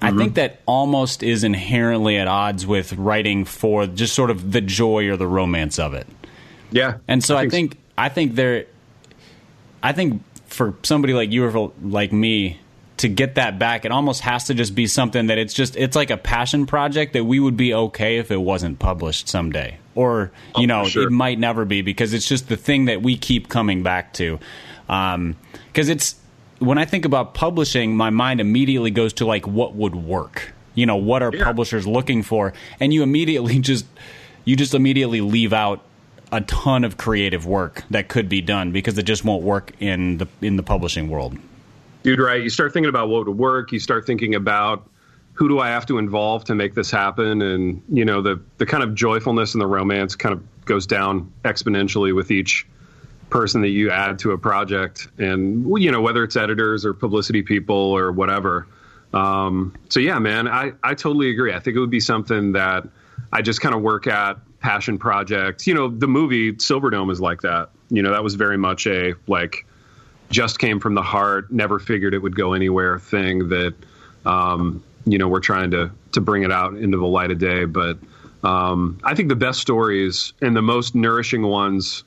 I 0.00 0.12
think 0.12 0.34
that 0.34 0.60
almost 0.66 1.22
is 1.22 1.44
inherently 1.44 2.18
at 2.18 2.28
odds 2.28 2.66
with 2.66 2.92
writing 2.94 3.44
for 3.44 3.86
just 3.86 4.14
sort 4.14 4.30
of 4.30 4.52
the 4.52 4.60
joy 4.60 5.08
or 5.08 5.16
the 5.16 5.26
romance 5.26 5.78
of 5.78 5.94
it. 5.94 6.06
Yeah. 6.70 6.98
And 7.08 7.22
so 7.24 7.36
I 7.36 7.46
so. 7.46 7.50
think 7.50 7.78
I 7.96 8.08
think 8.08 8.34
there 8.34 8.66
I 9.82 9.92
think 9.92 10.22
for 10.46 10.74
somebody 10.82 11.12
like 11.14 11.30
you 11.30 11.44
or 11.44 11.50
for- 11.50 11.72
like 11.82 12.12
me 12.12 12.60
to 12.98 13.08
get 13.08 13.36
that 13.36 13.60
back 13.60 13.84
it 13.84 13.92
almost 13.92 14.22
has 14.22 14.44
to 14.44 14.54
just 14.54 14.74
be 14.74 14.86
something 14.86 15.28
that 15.28 15.38
it's 15.38 15.54
just 15.54 15.76
it's 15.76 15.94
like 15.94 16.10
a 16.10 16.16
passion 16.16 16.66
project 16.66 17.12
that 17.12 17.24
we 17.24 17.38
would 17.38 17.56
be 17.56 17.72
okay 17.72 18.18
if 18.18 18.32
it 18.32 18.38
wasn't 18.38 18.76
published 18.78 19.28
someday 19.28 19.78
or 19.94 20.32
you 20.56 20.66
know 20.66 20.84
sure. 20.84 21.06
it 21.06 21.10
might 21.10 21.38
never 21.38 21.64
be 21.64 21.80
because 21.80 22.12
it's 22.12 22.26
just 22.26 22.48
the 22.48 22.56
thing 22.56 22.86
that 22.86 23.00
we 23.00 23.16
keep 23.16 23.48
coming 23.48 23.84
back 23.84 24.12
to 24.12 24.40
um 24.88 25.36
cuz 25.74 25.88
it's 25.88 26.16
when 26.58 26.78
I 26.78 26.84
think 26.84 27.04
about 27.04 27.34
publishing 27.34 27.96
my 27.96 28.10
mind 28.10 28.40
immediately 28.40 28.90
goes 28.90 29.12
to 29.14 29.26
like 29.26 29.46
what 29.46 29.74
would 29.74 29.94
work? 29.94 30.52
You 30.74 30.86
know 30.86 30.96
what 30.96 31.22
are 31.22 31.30
Yeah. 31.34 31.44
publishers 31.44 31.86
looking 31.86 32.22
for? 32.22 32.52
And 32.80 32.92
you 32.92 33.02
immediately 33.02 33.58
just 33.70 33.86
you 34.44 34.56
just 34.56 34.74
immediately 34.74 35.20
leave 35.20 35.52
out 35.52 35.82
a 36.30 36.40
ton 36.42 36.84
of 36.84 36.96
creative 36.96 37.46
work 37.46 37.82
that 37.90 38.08
could 38.08 38.28
be 38.28 38.40
done 38.40 38.70
because 38.70 38.98
it 38.98 39.04
just 39.04 39.24
won't 39.24 39.42
work 39.42 39.72
in 39.80 40.18
the 40.18 40.26
in 40.42 40.56
the 40.56 40.62
publishing 40.62 41.08
world. 41.08 41.36
dude 42.02 42.18
right. 42.20 42.42
You 42.42 42.50
start 42.50 42.72
thinking 42.72 42.88
about 42.88 43.08
what 43.08 43.26
would 43.26 43.36
work. 43.36 43.72
You 43.72 43.80
start 43.80 44.06
thinking 44.06 44.34
about 44.34 44.86
who 45.32 45.48
do 45.48 45.60
i 45.60 45.68
have 45.68 45.86
to 45.86 45.98
involve 45.98 46.42
to 46.44 46.54
make 46.54 46.74
this 46.74 46.90
happen? 46.90 47.40
And 47.42 47.82
you 47.92 48.04
know 48.04 48.20
the 48.22 48.40
the 48.58 48.66
kind 48.66 48.82
of 48.82 48.94
joyfulness 48.94 49.54
and 49.54 49.60
the 49.60 49.66
romance 49.66 50.16
kind 50.16 50.32
of 50.32 50.42
goes 50.64 50.86
down 50.86 51.32
exponentially 51.44 52.14
with 52.14 52.30
each 52.30 52.66
person 53.30 53.60
that 53.62 53.68
you 53.68 53.90
add 53.90 54.18
to 54.20 54.32
a 54.32 54.38
project 54.38 55.08
and 55.18 55.66
you 55.80 55.90
know 55.90 56.00
whether 56.00 56.24
it's 56.24 56.36
editors 56.36 56.84
or 56.84 56.94
publicity 56.94 57.42
people 57.42 57.76
or 57.76 58.12
whatever. 58.12 58.66
Um, 59.12 59.74
so 59.88 60.00
yeah 60.00 60.18
man 60.18 60.48
I, 60.48 60.72
I 60.82 60.94
totally 60.94 61.30
agree. 61.30 61.52
I 61.52 61.60
think 61.60 61.76
it 61.76 61.80
would 61.80 61.90
be 61.90 62.00
something 62.00 62.52
that 62.52 62.86
i 63.32 63.42
just 63.42 63.60
kind 63.60 63.74
of 63.74 63.82
work 63.82 64.06
at 64.06 64.38
passion 64.60 64.98
project. 64.98 65.66
You 65.66 65.74
know 65.74 65.88
the 65.88 66.08
movie 66.08 66.52
silverdome 66.52 67.10
is 67.10 67.20
like 67.20 67.42
that. 67.42 67.70
You 67.90 68.02
know 68.02 68.12
that 68.12 68.22
was 68.22 68.34
very 68.34 68.58
much 68.58 68.86
a 68.86 69.14
like 69.26 69.66
just 70.30 70.58
came 70.58 70.80
from 70.80 70.94
the 70.94 71.02
heart, 71.02 71.50
never 71.50 71.78
figured 71.78 72.14
it 72.14 72.18
would 72.18 72.36
go 72.36 72.52
anywhere 72.52 72.98
thing 72.98 73.48
that, 73.48 73.74
um, 74.26 74.82
you 75.06 75.18
know, 75.18 75.28
we're 75.28 75.40
trying 75.40 75.70
to, 75.70 75.90
to 76.12 76.20
bring 76.20 76.42
it 76.42 76.52
out 76.52 76.74
into 76.74 76.98
the 76.98 77.06
light 77.06 77.30
of 77.30 77.38
day. 77.38 77.64
But 77.64 77.98
um, 78.42 79.00
I 79.02 79.14
think 79.14 79.28
the 79.28 79.36
best 79.36 79.60
stories 79.60 80.32
and 80.40 80.54
the 80.54 80.62
most 80.62 80.94
nourishing 80.94 81.42
ones, 81.42 82.04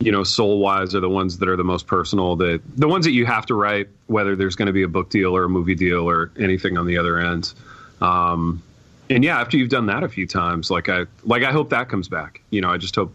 you 0.00 0.10
know, 0.10 0.24
soul 0.24 0.58
wise 0.58 0.94
are 0.94 1.00
the 1.00 1.08
ones 1.08 1.38
that 1.38 1.48
are 1.48 1.56
the 1.56 1.64
most 1.64 1.86
personal, 1.86 2.36
that 2.36 2.60
the 2.76 2.88
ones 2.88 3.04
that 3.04 3.12
you 3.12 3.26
have 3.26 3.46
to 3.46 3.54
write, 3.54 3.88
whether 4.06 4.34
there's 4.34 4.56
going 4.56 4.66
to 4.66 4.72
be 4.72 4.82
a 4.82 4.88
book 4.88 5.10
deal 5.10 5.36
or 5.36 5.44
a 5.44 5.48
movie 5.48 5.74
deal 5.74 6.08
or 6.08 6.32
anything 6.38 6.78
on 6.78 6.86
the 6.86 6.98
other 6.98 7.18
end. 7.18 7.52
Um, 8.00 8.62
and 9.10 9.22
yeah, 9.22 9.40
after 9.40 9.58
you've 9.58 9.68
done 9.68 9.86
that 9.86 10.02
a 10.02 10.08
few 10.08 10.26
times, 10.26 10.70
like 10.70 10.88
I, 10.88 11.04
like 11.22 11.42
I 11.42 11.52
hope 11.52 11.70
that 11.70 11.88
comes 11.88 12.08
back, 12.08 12.40
you 12.48 12.62
know, 12.62 12.70
I 12.70 12.78
just 12.78 12.96
hope 12.96 13.14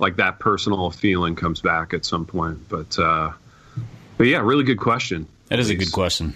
like 0.00 0.16
that 0.16 0.40
personal 0.40 0.90
feeling 0.90 1.36
comes 1.36 1.60
back 1.60 1.94
at 1.94 2.04
some 2.04 2.26
point. 2.26 2.68
But, 2.68 2.98
uh, 2.98 3.32
but 4.18 4.26
yeah, 4.26 4.40
really 4.40 4.64
good 4.64 4.80
question. 4.80 5.28
That 5.48 5.60
is 5.60 5.70
a 5.70 5.76
good 5.76 5.92
question. 5.92 6.34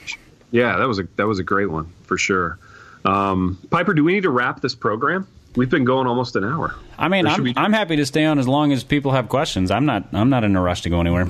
Yeah, 0.51 0.79
that 0.79 0.87
was 0.87 0.99
a 0.99 1.09
that 1.17 1.27
was 1.27 1.39
a 1.39 1.43
great 1.43 1.71
one 1.71 1.93
for 2.05 2.17
sure. 2.17 2.59
Um, 3.05 3.59
Piper, 3.71 3.95
do 3.95 4.05
we 4.05 4.15
need 4.15 4.23
to 4.23 4.31
wrap 4.31 4.61
this 4.61 4.75
program? 4.75 5.27
We've 5.57 5.71
been 5.71 5.85
going 5.85 6.07
almost 6.07 6.37
an 6.37 6.45
hour. 6.45 6.75
I 6.99 7.09
mean, 7.09 7.27
I'm, 7.27 7.43
we- 7.43 7.55
I'm 7.57 7.73
happy 7.73 7.97
to 7.97 8.07
stay 8.07 8.25
on 8.25 8.39
as 8.39 8.47
long 8.47 8.73
as 8.73 8.85
people 8.85 9.13
have 9.13 9.29
questions. 9.29 9.71
I'm 9.71 9.87
not 9.87 10.09
I'm 10.13 10.31
not 10.31 10.45
in 10.45 10.55
a 10.55 10.61
rush 10.61 10.83
to 10.83 10.91
go 10.91 11.01
anywhere. 11.01 11.29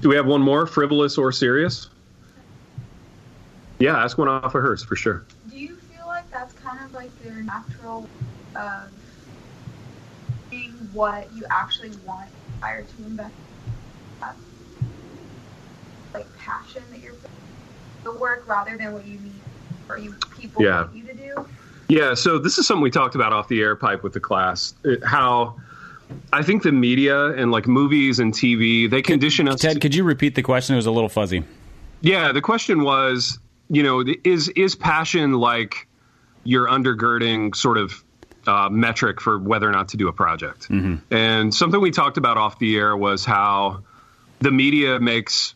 Do 0.00 0.08
we 0.08 0.16
have 0.16 0.26
one 0.26 0.42
more, 0.42 0.66
frivolous 0.66 1.18
or 1.18 1.32
serious? 1.32 1.88
Yeah, 3.78 3.96
ask 4.02 4.18
one 4.18 4.28
off 4.28 4.54
of 4.54 4.62
hers 4.62 4.82
for 4.84 4.96
sure. 4.96 5.24
Do 5.50 5.56
you 5.58 5.76
feel 5.76 6.06
like 6.06 6.28
that's 6.30 6.52
kind 6.54 6.84
of 6.84 6.92
like 6.92 7.10
your 7.24 7.34
natural 7.42 8.08
of 8.56 8.90
being 10.50 10.72
what 10.92 11.28
you 11.34 11.44
actually 11.50 11.90
want 12.04 12.28
prior 12.60 12.82
to 12.82 13.04
invest? 13.04 13.32
Like 16.14 16.26
passion 16.38 16.82
that 16.90 17.00
you're 17.00 17.14
the 18.02 18.12
work 18.12 18.48
rather 18.48 18.76
than 18.76 18.92
what 18.94 19.06
you 19.06 19.18
need 19.20 19.32
or 19.88 19.98
you 19.98 20.14
people 20.38 20.62
Yeah. 20.62 20.82
want 20.84 20.94
you 20.96 21.02
to 21.04 21.14
do. 21.14 21.48
Yeah, 21.88 22.14
so 22.14 22.38
this 22.38 22.58
is 22.58 22.66
something 22.66 22.82
we 22.82 22.90
talked 22.90 23.14
about 23.14 23.32
off 23.32 23.48
the 23.48 23.60
air 23.60 23.74
pipe 23.76 24.02
with 24.02 24.12
the 24.12 24.20
class. 24.20 24.74
It- 24.84 25.04
how 25.04 25.56
I 26.32 26.42
think 26.42 26.62
the 26.62 26.72
media 26.72 27.26
and 27.32 27.50
like 27.50 27.66
movies 27.66 28.18
and 28.18 28.32
TV 28.32 28.88
they 28.90 29.02
condition 29.02 29.48
us. 29.48 29.60
Ted, 29.60 29.80
could 29.80 29.94
you 29.94 30.04
repeat 30.04 30.34
the 30.34 30.42
question? 30.42 30.74
It 30.74 30.78
was 30.78 30.86
a 30.86 30.90
little 30.90 31.08
fuzzy. 31.08 31.44
Yeah, 32.00 32.32
the 32.32 32.40
question 32.40 32.82
was, 32.82 33.38
you 33.68 33.82
know, 33.82 34.04
is 34.24 34.48
is 34.50 34.74
passion 34.74 35.32
like 35.32 35.86
your 36.44 36.66
undergirding 36.68 37.54
sort 37.54 37.76
of 37.76 38.04
uh, 38.46 38.68
metric 38.70 39.20
for 39.20 39.38
whether 39.38 39.68
or 39.68 39.72
not 39.72 39.88
to 39.88 39.96
do 39.98 40.08
a 40.08 40.12
project? 40.12 40.68
And 40.70 41.54
something 41.54 41.80
we 41.80 41.90
talked 41.90 42.16
about 42.16 42.38
off 42.38 42.58
the 42.58 42.76
air 42.76 42.96
was 42.96 43.24
how 43.26 43.82
the 44.40 44.50
media 44.50 45.00
makes 45.00 45.54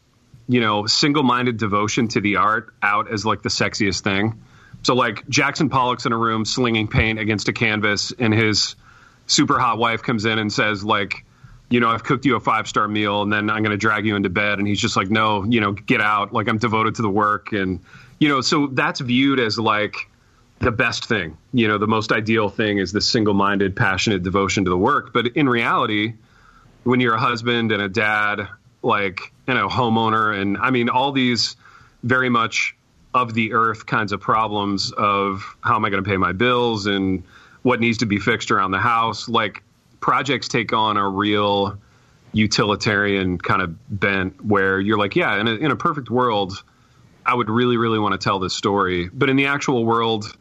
you 0.49 0.61
know, 0.61 0.87
single-minded 0.87 1.57
devotion 1.57 2.09
to 2.09 2.21
the 2.21 2.37
art 2.37 2.75
out 2.83 3.11
as 3.11 3.25
like 3.25 3.41
the 3.43 3.49
sexiest 3.49 4.03
thing. 4.03 4.43
So 4.83 4.95
like 4.95 5.27
Jackson 5.29 5.69
Pollock's 5.69 6.07
in 6.07 6.13
a 6.13 6.17
room 6.17 6.45
slinging 6.45 6.89
paint 6.89 7.19
against 7.19 7.49
a 7.49 7.53
canvas, 7.53 8.13
and 8.19 8.35
his 8.35 8.75
super 9.27 9.59
hot 9.59 9.79
wife 9.79 10.03
comes 10.03 10.25
in 10.25 10.39
and 10.39 10.53
says 10.53 10.85
like, 10.85 11.25
you 11.71 11.81
know, 11.81 11.89
I've 11.89 12.05
cooked 12.05 12.27
you 12.27 12.37
a 12.37 12.41
five 12.41 12.69
star 12.69 12.87
meal, 12.87 13.23
and 13.23 13.33
then 13.33 13.49
I'm 13.49 13.63
going 13.63 13.71
to 13.71 13.79
drag 13.79 14.05
you 14.05 14.17
into 14.17 14.29
bed, 14.29 14.59
and 14.59 14.69
he's 14.69 14.81
just 14.81 14.97
like, 14.97 15.11
no, 15.11 15.45
you 15.45 15.61
know, 15.61 15.73
get 15.73 16.01
out. 16.01 16.33
Like 16.33 16.49
I'm 16.49 16.59
devoted 16.59 16.97
to 16.97 17.03
the 17.03 17.11
work, 17.11 17.53
and 17.53 17.81
you 18.19 18.29
know, 18.29 18.41
so 18.41 18.67
that's 18.67 19.01
viewed 19.01 19.41
as 19.41 19.59
like 19.59 19.97
the 20.59 20.71
best 20.71 21.07
thing. 21.07 21.37
You 21.53 21.69
know, 21.69 21.79
the 21.79 21.87
most 21.89 22.13
ideal 22.13 22.49
thing 22.49 22.79
is 22.79 22.93
this 22.93 23.09
single 23.09 23.35
minded, 23.35 23.75
passionate 23.75 24.23
devotion 24.23 24.65
to 24.65 24.71
the 24.71 24.79
work. 24.79 25.13
But 25.13 25.29
in 25.29 25.49
reality, 25.49 26.15
when 26.85 27.01
you're 27.01 27.15
a 27.15 27.21
husband 27.21 27.73
and 27.73 27.83
a 27.83 27.89
dad, 27.89 28.49
like, 28.83 29.33
you 29.49 29.55
know, 29.55 29.69
homeowner, 29.69 30.39
and 30.39 30.57
I 30.59 30.71
mean, 30.71 30.89
all 30.89 31.13
these 31.13 31.57
very 32.03 32.29
much 32.29 32.77
of 33.15 33.35
the 33.35 33.53
earth 33.53 33.87
kinds 33.87 34.13
of 34.13 34.21
problems 34.21 34.93
of 34.93 35.57
how 35.61 35.77
am 35.77 35.85
I 35.85 35.91
going 35.91 36.03
to 36.03 36.09
pay 36.09 36.17
my 36.17 36.33
bills 36.33 36.87
and 36.87 37.23
what 37.63 37.81
needs 37.81 37.99
to 37.99 38.07
be 38.07 38.19
fixed 38.19 38.51
around 38.51 38.71
the 38.71 38.79
house, 38.79 39.29
like, 39.29 39.63
projects 40.01 40.49
take 40.49 40.73
on 40.73 40.97
a 40.97 41.09
real 41.09 41.79
utilitarian 42.33 43.39
kind 43.39 43.63
of 43.63 44.01
bent 44.01 44.45
where 44.45 44.81
you're 44.81 44.99
like, 44.99 45.15
yeah, 45.15 45.39
in 45.39 45.47
a, 45.47 45.53
in 45.53 45.71
a 45.71 45.77
perfect 45.77 46.11
world, 46.11 46.65
I 47.25 47.35
would 47.35 47.49
really, 47.49 47.77
really 47.77 47.99
want 47.99 48.19
to 48.19 48.25
tell 48.25 48.39
this 48.39 48.55
story. 48.55 49.09
But 49.13 49.29
in 49.29 49.37
the 49.37 49.47
actual 49.47 49.85
world, 49.85 50.37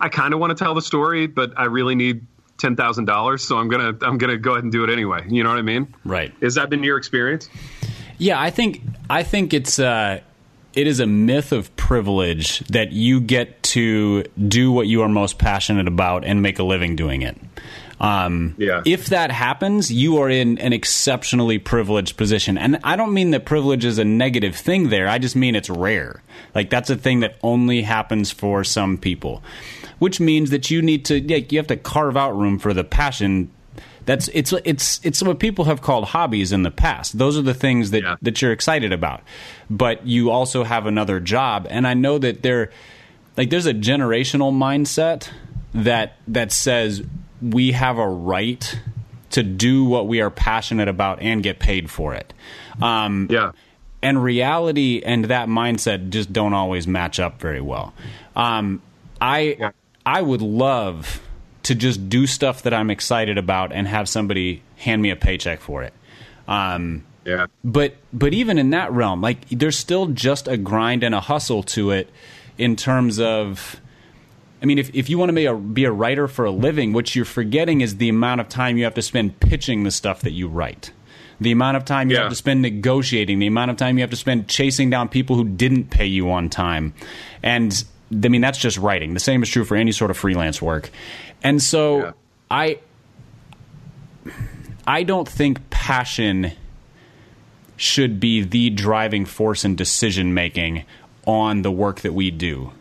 I 0.00 0.08
kind 0.08 0.32
of 0.32 0.40
want 0.40 0.56
to 0.56 0.64
tell 0.64 0.74
the 0.74 0.82
story, 0.82 1.26
but 1.26 1.52
I 1.56 1.64
really 1.64 1.94
need 1.94 2.24
ten 2.56 2.76
thousand 2.76 3.06
dollars, 3.06 3.42
so 3.42 3.56
I'm 3.58 3.68
gonna 3.68 3.96
I'm 4.02 4.18
gonna 4.18 4.36
go 4.36 4.52
ahead 4.52 4.64
and 4.64 4.72
do 4.72 4.84
it 4.84 4.90
anyway. 4.90 5.24
You 5.28 5.42
know 5.42 5.48
what 5.48 5.58
I 5.58 5.62
mean? 5.62 5.94
Right. 6.04 6.32
Has 6.42 6.54
that 6.54 6.70
been 6.70 6.84
your 6.84 6.98
experience? 6.98 7.48
Yeah, 8.18 8.40
I 8.40 8.50
think 8.50 8.82
I 9.08 9.22
think 9.22 9.52
it's 9.54 9.78
uh, 9.78 10.20
it 10.74 10.86
is 10.86 11.00
a 11.00 11.06
myth 11.06 11.52
of 11.52 11.74
privilege 11.90 12.60
that 12.68 12.92
you 12.92 13.20
get 13.20 13.60
to 13.64 14.22
do 14.46 14.70
what 14.70 14.86
you 14.86 15.02
are 15.02 15.08
most 15.08 15.38
passionate 15.38 15.88
about 15.88 16.24
and 16.24 16.40
make 16.40 16.60
a 16.60 16.62
living 16.62 16.94
doing 16.94 17.22
it. 17.22 17.36
Um, 18.00 18.54
Yeah. 18.58 18.82
If 18.86 19.06
that 19.06 19.32
happens, 19.32 19.92
you 19.92 20.18
are 20.18 20.30
in 20.30 20.58
an 20.58 20.72
exceptionally 20.72 21.58
privileged 21.58 22.16
position. 22.16 22.56
And 22.56 22.78
I 22.84 22.94
don't 22.94 23.12
mean 23.12 23.32
that 23.32 23.44
privilege 23.44 23.84
is 23.84 23.98
a 23.98 24.04
negative 24.04 24.54
thing 24.54 24.90
there. 24.90 25.08
I 25.08 25.18
just 25.18 25.34
mean 25.34 25.56
it's 25.56 25.68
rare. 25.68 26.22
Like 26.54 26.70
that's 26.70 26.90
a 26.90 26.96
thing 26.96 27.20
that 27.20 27.34
only 27.42 27.82
happens 27.82 28.30
for 28.30 28.62
some 28.62 28.96
people, 28.96 29.42
which 29.98 30.20
means 30.20 30.50
that 30.50 30.70
you 30.70 30.82
need 30.82 31.04
to, 31.06 31.20
like, 31.20 31.50
you 31.50 31.58
have 31.58 31.66
to 31.66 31.76
carve 31.76 32.16
out 32.16 32.38
room 32.38 32.60
for 32.60 32.72
the 32.72 32.84
passion. 32.84 33.50
That's 34.06 34.28
it's 34.32 34.52
it's 34.64 35.00
it's 35.04 35.22
what 35.22 35.38
people 35.38 35.66
have 35.66 35.82
called 35.82 36.06
hobbies 36.06 36.52
in 36.52 36.62
the 36.62 36.70
past. 36.70 37.18
Those 37.18 37.38
are 37.38 37.42
the 37.42 37.54
things 37.54 37.90
that 37.92 38.02
Yeah. 38.02 38.16
that 38.22 38.40
you're 38.42 38.52
excited 38.52 38.92
about. 38.92 39.22
But 39.68 40.06
you 40.06 40.30
also 40.30 40.64
have 40.64 40.86
another 40.86 41.20
job, 41.20 41.66
and 41.70 41.86
I 41.86 41.94
know 41.94 42.18
that 42.18 42.42
there, 42.42 42.70
like, 43.36 43.50
there's 43.50 43.66
a 43.66 43.74
generational 43.74 44.52
mindset 44.52 45.28
that 45.74 46.16
that 46.26 46.50
says 46.50 47.02
we 47.42 47.72
have 47.72 47.98
a 47.98 48.08
right 48.08 48.78
to 49.30 49.42
do 49.44 49.84
what 49.84 50.08
we 50.08 50.20
are 50.20 50.30
passionate 50.30 50.88
about 50.88 51.20
and 51.22 51.42
get 51.42 51.58
paid 51.60 51.88
for 51.90 52.14
it. 52.14 52.32
Um, 52.82 53.28
Yeah. 53.30 53.52
and 54.02 54.22
reality 54.24 55.02
and 55.04 55.26
that 55.26 55.46
mindset 55.48 56.08
just 56.10 56.32
don't 56.32 56.54
always 56.54 56.88
match 56.88 57.20
up 57.20 57.40
very 57.40 57.60
well. 57.60 57.92
Um, 58.34 58.82
I 59.20 59.56
Yeah. 59.60 59.70
I 60.04 60.22
would 60.22 60.42
love 60.42 61.20
to 61.70 61.74
just 61.76 62.08
do 62.08 62.26
stuff 62.26 62.62
that 62.62 62.74
I'm 62.74 62.90
excited 62.90 63.38
about 63.38 63.72
and 63.72 63.86
have 63.88 64.08
somebody 64.08 64.62
hand 64.76 65.00
me 65.02 65.10
a 65.10 65.16
paycheck 65.16 65.60
for 65.60 65.82
it. 65.82 65.92
Um, 66.48 67.04
Yeah. 67.24 67.46
but 67.62 67.94
but 68.12 68.34
even 68.34 68.58
in 68.58 68.70
that 68.70 68.90
realm, 68.92 69.20
like 69.20 69.48
there's 69.50 69.78
still 69.78 70.06
just 70.06 70.48
a 70.48 70.56
grind 70.56 71.04
and 71.04 71.14
a 71.14 71.20
hustle 71.20 71.62
to 71.74 71.90
it 71.92 72.10
in 72.58 72.76
terms 72.76 73.18
of 73.20 73.80
I 74.62 74.66
mean, 74.66 74.78
if, 74.78 74.94
if 74.94 75.08
you 75.08 75.16
want 75.16 75.30
to 75.30 75.32
be 75.34 75.46
a, 75.46 75.54
be 75.54 75.84
a 75.84 75.92
writer 75.92 76.28
for 76.28 76.44
a 76.44 76.50
living, 76.50 76.92
what 76.92 77.14
you're 77.16 77.24
forgetting 77.24 77.80
is 77.80 77.96
the 77.96 78.10
amount 78.10 78.42
of 78.42 78.48
time 78.50 78.76
you 78.76 78.84
have 78.84 78.92
to 78.94 79.00
spend 79.02 79.40
pitching 79.40 79.84
the 79.84 79.90
stuff 79.90 80.20
that 80.20 80.32
you 80.32 80.48
write. 80.48 80.92
The 81.40 81.50
amount 81.50 81.78
of 81.78 81.86
time 81.86 82.10
you 82.10 82.16
Yeah. 82.16 82.24
have 82.24 82.30
to 82.32 82.36
spend 82.36 82.60
negotiating, 82.60 83.38
the 83.38 83.46
amount 83.46 83.70
of 83.70 83.78
time 83.78 83.96
you 83.96 84.02
have 84.02 84.10
to 84.10 84.16
spend 84.16 84.48
chasing 84.48 84.90
down 84.90 85.08
people 85.08 85.36
who 85.36 85.44
didn't 85.48 85.88
pay 85.88 86.04
you 86.04 86.30
on 86.30 86.50
time. 86.50 86.92
And 87.42 87.82
I 88.12 88.28
mean, 88.28 88.40
that's 88.40 88.58
just 88.58 88.78
writing. 88.78 89.14
The 89.14 89.20
same 89.20 89.42
is 89.42 89.48
true 89.48 89.64
for 89.64 89.76
any 89.76 89.92
sort 89.92 90.10
of 90.10 90.16
freelance 90.16 90.60
work. 90.60 90.90
And 91.42 91.62
so 91.62 91.98
Yeah. 91.98 92.12
I 92.50 92.78
I 94.86 95.02
don't 95.04 95.28
think 95.28 95.70
passion 95.70 96.52
should 97.76 98.20
be 98.20 98.42
the 98.42 98.70
driving 98.70 99.24
force 99.24 99.64
in 99.64 99.76
decision 99.76 100.34
making 100.34 100.84
on 101.26 101.62
the 101.62 101.70
work 101.70 102.00
that 102.00 102.12
we 102.12 102.30
do. 102.30 102.72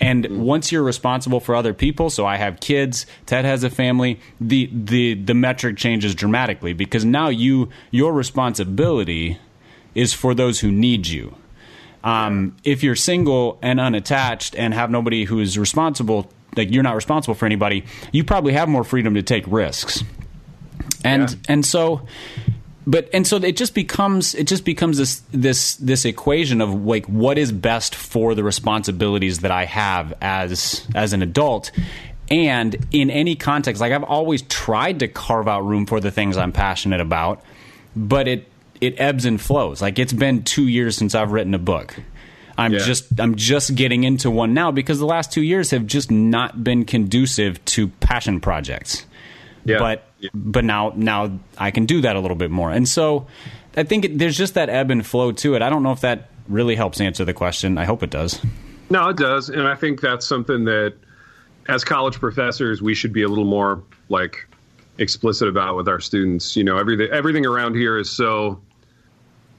And 0.00 0.24
mm-hmm. 0.24 0.42
once 0.42 0.72
you're 0.72 0.82
responsible 0.82 1.38
for 1.38 1.54
other 1.54 1.72
people, 1.72 2.10
so 2.10 2.26
I 2.26 2.36
have 2.36 2.58
kids, 2.58 3.06
Ted 3.24 3.44
has 3.44 3.62
a 3.62 3.70
family, 3.70 4.18
the 4.40 4.68
the 4.72 5.14
the 5.14 5.34
metric 5.34 5.76
changes 5.76 6.14
dramatically 6.14 6.72
because 6.72 7.04
now 7.04 7.28
you 7.28 7.68
your 7.92 8.12
responsibility 8.12 9.38
is 9.94 10.12
for 10.12 10.34
those 10.34 10.60
who 10.60 10.72
need 10.72 11.06
you. 11.06 11.36
Um, 12.04 12.56
if 12.64 12.82
you're 12.82 12.96
single 12.96 13.58
and 13.62 13.78
unattached 13.80 14.56
and 14.56 14.74
have 14.74 14.90
nobody 14.90 15.24
who 15.24 15.40
is 15.40 15.56
responsible, 15.58 16.30
like 16.56 16.70
you're 16.70 16.82
not 16.82 16.96
responsible 16.96 17.34
for 17.34 17.46
anybody, 17.46 17.84
you 18.12 18.24
probably 18.24 18.52
have 18.54 18.68
more 18.68 18.84
freedom 18.84 19.14
to 19.14 19.22
take 19.22 19.44
risks. 19.46 20.02
And 21.04 21.30
Yeah. 21.30 21.36
and 21.48 21.66
so 21.66 22.02
but 22.86 23.08
and 23.12 23.26
so 23.26 23.36
it 23.36 23.56
just 23.56 23.74
becomes 23.74 24.34
it 24.34 24.46
just 24.48 24.64
becomes 24.64 24.98
this 24.98 25.22
this 25.30 25.76
this 25.76 26.04
equation 26.04 26.60
of 26.60 26.84
like 26.84 27.06
what 27.06 27.38
is 27.38 27.52
best 27.52 27.94
for 27.94 28.34
the 28.34 28.42
responsibilities 28.42 29.38
that 29.40 29.50
I 29.52 29.64
have 29.66 30.14
as 30.20 30.86
as 30.94 31.12
an 31.12 31.22
adult 31.22 31.70
and 32.30 32.74
in 32.90 33.10
any 33.10 33.36
context 33.36 33.80
like 33.80 33.92
I've 33.92 34.02
always 34.04 34.42
tried 34.42 34.98
to 35.00 35.08
carve 35.08 35.46
out 35.46 35.64
room 35.64 35.86
for 35.86 36.00
the 36.00 36.10
things 36.10 36.36
I'm 36.36 36.50
passionate 36.52 37.00
about 37.00 37.42
but 37.94 38.26
it 38.26 38.48
it 38.82 39.00
ebbs 39.00 39.24
and 39.24 39.40
flows 39.40 39.80
like 39.80 39.98
it's 39.98 40.12
been 40.12 40.42
2 40.42 40.68
years 40.68 40.96
since 40.96 41.14
I've 41.14 41.32
written 41.32 41.54
a 41.54 41.58
book 41.58 41.94
I'm 42.58 42.72
Yeah. 42.74 42.80
just 42.80 43.18
I'm 43.18 43.36
just 43.36 43.74
getting 43.74 44.04
into 44.04 44.30
one 44.30 44.52
now 44.52 44.70
because 44.70 44.98
the 44.98 45.06
last 45.06 45.32
2 45.32 45.40
years 45.40 45.70
have 45.70 45.86
just 45.86 46.10
not 46.10 46.62
been 46.62 46.84
conducive 46.84 47.64
to 47.66 47.88
passion 47.88 48.40
projects 48.40 49.06
Yeah. 49.64 49.78
but 49.78 50.04
but 50.34 50.64
now 50.64 50.92
now 50.94 51.38
I 51.56 51.70
can 51.70 51.86
do 51.86 52.02
that 52.02 52.14
a 52.14 52.20
little 52.20 52.36
bit 52.36 52.50
more. 52.50 52.70
And 52.70 52.88
so 52.88 53.26
I 53.76 53.82
think 53.84 54.04
it, 54.04 54.18
there's 54.18 54.36
just 54.36 54.54
that 54.54 54.68
ebb 54.68 54.90
and 54.90 55.04
flow 55.04 55.32
to 55.32 55.54
it. 55.54 55.62
I 55.62 55.70
don't 55.70 55.82
know 55.82 55.92
if 55.92 56.02
that 56.02 56.28
really 56.46 56.74
helps 56.76 57.00
answer 57.00 57.24
the 57.24 57.32
question. 57.32 57.78
I 57.78 57.84
hope 57.86 58.02
it 58.02 58.10
does. 58.10 58.40
No, 58.90 59.08
it 59.08 59.16
does, 59.16 59.48
and 59.48 59.66
I 59.66 59.74
think 59.74 60.00
that's 60.00 60.26
something 60.26 60.64
that, 60.66 60.94
as 61.68 61.82
college 61.82 62.20
professors, 62.20 62.82
we 62.82 62.94
should 62.94 63.12
be 63.12 63.22
a 63.22 63.28
little 63.28 63.46
more 63.46 63.82
like 64.10 64.46
explicit 64.98 65.48
about 65.48 65.76
with 65.76 65.88
our 65.88 65.98
students. 66.00 66.54
You 66.54 66.62
know, 66.64 66.76
everything 66.76 67.08
everything 67.10 67.46
around 67.46 67.74
here 67.74 67.96
is 67.98 68.10
so 68.10 68.60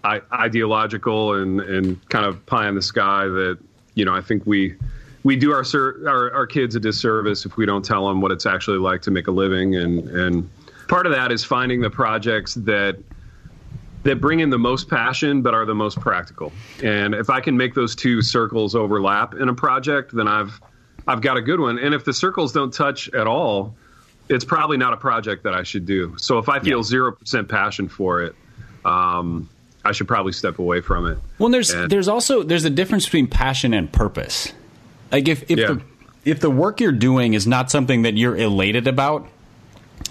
I, 0.03 0.21
ideological 0.31 1.35
and 1.35 1.61
and 1.61 2.09
kind 2.09 2.25
of 2.25 2.45
pie 2.45 2.67
in 2.67 2.75
the 2.75 2.81
sky 2.81 3.25
that 3.25 3.57
you 3.95 4.05
know 4.05 4.13
I 4.13 4.21
think 4.21 4.45
we 4.45 4.75
we 5.23 5.35
do 5.35 5.53
our, 5.53 5.63
ser- 5.63 6.03
our 6.07 6.33
our 6.33 6.47
kids 6.47 6.75
a 6.75 6.79
disservice 6.79 7.45
if 7.45 7.55
we 7.55 7.65
don't 7.65 7.85
tell 7.85 8.07
them 8.07 8.21
what 8.21 8.31
it's 8.31 8.45
actually 8.45 8.79
like 8.79 9.01
to 9.03 9.11
make 9.11 9.27
a 9.27 9.31
living 9.31 9.75
and 9.75 10.09
and 10.09 10.49
part 10.87 11.05
of 11.05 11.13
that 11.13 11.31
is 11.31 11.43
finding 11.43 11.81
the 11.81 11.89
projects 11.89 12.55
that 12.55 12.97
that 14.03 14.19
bring 14.19 14.41
in 14.41 14.49
the 14.49 14.59
most 14.59 14.89
passion 14.89 15.41
but 15.41 15.53
are 15.53 15.65
the 15.65 15.75
most 15.75 15.99
practical. 15.99 16.51
And 16.83 17.15
if 17.15 17.29
I 17.29 17.39
can 17.39 17.57
make 17.57 17.73
those 17.73 17.95
two 17.95 18.21
circles 18.21 18.75
overlap 18.75 19.33
in 19.33 19.49
a 19.49 19.53
project, 19.53 20.13
then 20.13 20.27
I've 20.27 20.59
I've 21.07 21.21
got 21.21 21.37
a 21.37 21.41
good 21.41 21.59
one. 21.59 21.79
And 21.79 21.93
if 21.93 22.05
the 22.05 22.13
circles 22.13 22.53
don't 22.53 22.73
touch 22.73 23.09
at 23.13 23.27
all, 23.27 23.75
it's 24.29 24.45
probably 24.45 24.77
not 24.77 24.93
a 24.93 24.97
project 24.97 25.43
that 25.43 25.53
I 25.53 25.63
should 25.63 25.85
do. 25.85 26.15
So 26.17 26.37
if 26.37 26.47
I 26.47 26.59
feel 26.59 26.83
zero 26.83 27.11
percent 27.13 27.49
passion 27.49 27.89
for 27.89 28.21
it, 28.21 28.35
um, 28.85 29.49
I 29.85 29.91
should 29.91 30.07
probably 30.07 30.31
step 30.33 30.59
away 30.59 30.81
from 30.81 31.05
it. 31.07 31.17
Well, 31.39 31.49
there's 31.49 31.71
And- 31.71 31.89
there's 31.91 32.07
also 32.07 32.43
there's 32.43 32.65
a 32.65 32.69
difference 32.69 33.05
between 33.05 33.27
passion 33.27 33.73
and 33.73 33.91
purpose. 33.91 34.53
Like 35.11 35.27
if 35.27 35.43
if 35.49 35.59
Yeah. 35.59 35.67
the 35.67 35.81
if 36.25 36.39
the 36.39 36.49
work 36.49 36.79
you're 36.79 36.91
doing 36.93 37.33
is 37.33 37.45
not 37.45 37.69
something 37.69 38.03
that 38.03 38.15
you're 38.17 38.35
elated 38.37 38.87
about, 38.87 39.27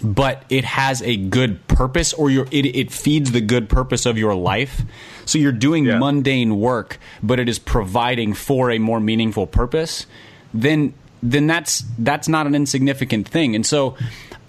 but 0.03 0.43
it 0.51 0.65
has 0.65 1.01
a 1.03 1.17
good 1.17 1.67
purpose 1.69 2.13
or 2.13 2.31
your 2.31 2.47
it, 2.51 2.67
it 2.67 2.93
feeds 2.93 3.33
the 3.33 3.41
good 3.41 3.69
purpose 3.69 4.05
of 4.07 4.19
your 4.19 4.35
life. 4.35 4.83
So 5.25 5.39
you're 5.39 5.53
doing 5.53 5.87
Yeah. 5.87 5.99
mundane 5.99 6.59
work, 6.61 6.99
but 7.23 7.41
it 7.41 7.49
is 7.49 7.59
providing 7.59 8.35
for 8.35 8.71
a 8.71 8.79
more 8.79 9.01
meaningful 9.01 9.47
purpose. 9.47 10.07
Then 10.53 10.93
then 11.23 11.47
that's 11.47 11.85
that's 11.99 12.29
not 12.29 12.47
an 12.47 12.55
insignificant 12.55 13.29
thing. 13.29 13.55
And 13.55 13.65
so 13.65 13.95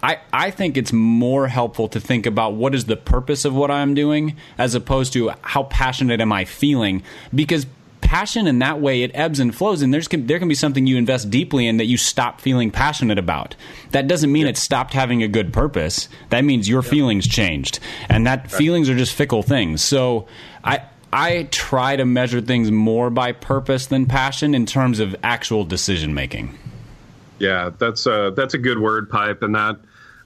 I, 0.03 0.19
I 0.33 0.51
think 0.51 0.75
it's 0.75 0.91
more 0.91 1.47
helpful 1.47 1.87
to 1.87 1.99
think 1.99 2.25
about 2.25 2.55
what 2.55 2.75
is 2.75 2.85
the 2.85 2.97
purpose 2.97 3.45
of 3.45 3.55
what 3.55 3.71
I'm 3.71 3.93
doing 3.93 4.35
as 4.57 4.75
opposed 4.75 5.13
to 5.13 5.31
how 5.41 5.63
passionate 5.63 6.19
am 6.19 6.33
I 6.33 6.43
feeling. 6.43 7.03
Because 7.33 7.65
passion 8.01 8.45
in 8.45 8.59
that 8.59 8.81
way 8.81 9.01
it 9.01 9.11
ebbs 9.13 9.39
and 9.39 9.55
flows 9.55 9.81
and 9.81 9.93
there's 9.93 10.09
can, 10.09 10.27
there 10.27 10.37
can 10.37 10.49
be 10.49 10.55
something 10.55 10.85
you 10.85 10.97
invest 10.97 11.29
deeply 11.29 11.65
in 11.65 11.77
that 11.77 11.85
you 11.85 11.95
stop 11.95 12.41
feeling 12.41 12.69
passionate 12.69 13.17
about. 13.17 13.55
That 13.91 14.07
doesn't 14.09 14.31
mean 14.31 14.45
it 14.45 14.57
stopped 14.57 14.93
having 14.93 15.23
a 15.23 15.27
good 15.29 15.53
purpose. 15.53 16.09
That 16.29 16.41
means 16.41 16.67
your 16.67 16.81
feelings 16.81 17.25
changed 17.25 17.79
and 18.09 18.27
that 18.27 18.51
feelings 18.51 18.89
are 18.89 18.97
just 18.97 19.13
fickle 19.13 19.41
things. 19.41 19.81
So 19.81 20.27
i 20.63 20.83
I 21.15 21.43
try 21.51 21.95
to 21.95 22.05
measure 22.05 22.41
things 22.41 22.71
more 22.71 23.11
by 23.11 23.33
purpose 23.33 23.85
than 23.85 24.07
passion 24.07 24.55
in 24.55 24.65
terms 24.65 24.99
of 24.99 25.15
actual 25.21 25.63
decision 25.63 26.15
making. 26.15 26.57
Yeah, 27.37 27.69
that's 27.77 28.07
a 28.07 28.33
that's 28.35 28.55
a 28.55 28.57
good 28.57 28.79
word 28.79 29.11
pipe, 29.11 29.43
and 29.43 29.53
that 29.53 29.77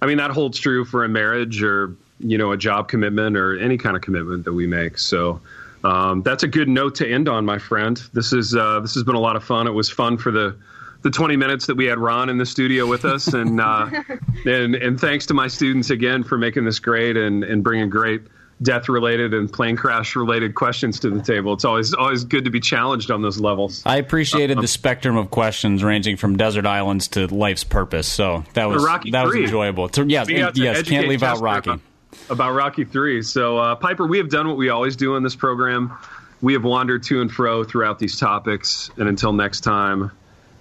I 0.01 0.05
mean 0.05 0.17
that 0.17 0.31
holds 0.31 0.59
true 0.59 0.85
for 0.85 1.03
a 1.03 1.09
marriage 1.09 1.63
or 1.63 1.95
you 2.19 2.37
know 2.37 2.51
a 2.51 2.57
job 2.57 2.87
commitment 2.87 3.37
or 3.37 3.57
any 3.57 3.77
kind 3.77 3.95
of 3.95 4.01
commitment 4.01 4.45
that 4.45 4.53
we 4.53 4.67
make. 4.67 4.97
So 4.97 5.41
um, 5.83 6.23
that's 6.23 6.43
a 6.43 6.47
good 6.47 6.67
note 6.67 6.95
to 6.95 7.07
end 7.07 7.29
on, 7.29 7.45
my 7.45 7.59
friend. 7.59 7.97
This 8.13 8.33
is 8.33 8.55
uh, 8.55 8.79
this 8.79 8.93
has 8.95 9.03
been 9.03 9.15
a 9.15 9.19
lot 9.19 9.35
of 9.35 9.43
fun. 9.43 9.67
It 9.67 9.71
was 9.71 9.89
fun 9.89 10.17
for 10.17 10.31
the 10.31 10.57
the 11.03 11.11
20 11.11 11.37
minutes 11.37 11.67
that 11.67 11.75
we 11.75 11.85
had 11.85 11.99
Ron 11.99 12.29
in 12.29 12.37
the 12.37 12.45
studio 12.45 12.87
with 12.87 13.05
us, 13.05 13.27
and 13.27 13.61
uh, 13.61 13.89
and 14.45 14.75
and 14.75 14.99
thanks 14.99 15.27
to 15.27 15.33
my 15.33 15.47
students 15.47 15.89
again 15.89 16.23
for 16.23 16.37
making 16.37 16.65
this 16.65 16.79
great 16.79 17.17
and 17.17 17.43
and 17.43 17.63
bringing 17.63 17.89
great 17.89 18.21
death 18.61 18.89
related 18.89 19.33
and 19.33 19.51
plane 19.51 19.75
crash 19.75 20.15
related 20.15 20.55
questions 20.55 20.99
to 21.01 21.09
the 21.09 21.21
table. 21.21 21.53
It's 21.53 21.65
always 21.65 21.93
always 21.93 22.23
good 22.23 22.45
to 22.45 22.51
be 22.51 22.59
challenged 22.59 23.11
on 23.11 23.21
those 23.21 23.39
levels. 23.39 23.83
I 23.85 23.97
appreciated 23.97 24.57
um, 24.57 24.61
the 24.61 24.67
spectrum 24.67 25.15
of 25.15 25.29
questions 25.29 25.83
ranging 25.83 26.17
from 26.17 26.37
desert 26.37 26.65
islands 26.65 27.07
to 27.09 27.27
life's 27.27 27.63
purpose. 27.63 28.07
So 28.07 28.43
that 28.53 28.65
was 28.65 28.83
Rocky 28.83 29.11
that 29.11 29.27
3. 29.27 29.41
was 29.41 29.49
enjoyable. 29.49 29.89
To, 29.89 30.05
yes, 30.05 30.27
yes, 30.29 30.83
can't 30.83 31.07
leave 31.07 31.23
out 31.23 31.39
Rocky. 31.39 31.71
About, 31.71 31.81
about 32.29 32.53
Rocky 32.53 32.85
Three. 32.85 33.21
So 33.21 33.57
uh, 33.57 33.75
Piper, 33.75 34.07
we 34.07 34.17
have 34.17 34.29
done 34.29 34.47
what 34.47 34.57
we 34.57 34.69
always 34.69 34.95
do 34.95 35.15
in 35.15 35.23
this 35.23 35.35
program. 35.35 35.97
We 36.41 36.53
have 36.53 36.63
wandered 36.63 37.03
to 37.03 37.21
and 37.21 37.31
fro 37.31 37.63
throughout 37.63 37.99
these 37.99 38.19
topics, 38.19 38.91
and 38.97 39.07
until 39.07 39.33
next 39.33 39.61
time, 39.61 40.11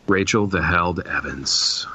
Rachel 0.06 0.46
the 0.46 0.62
Held 0.62 1.00
Evans. 1.00 1.86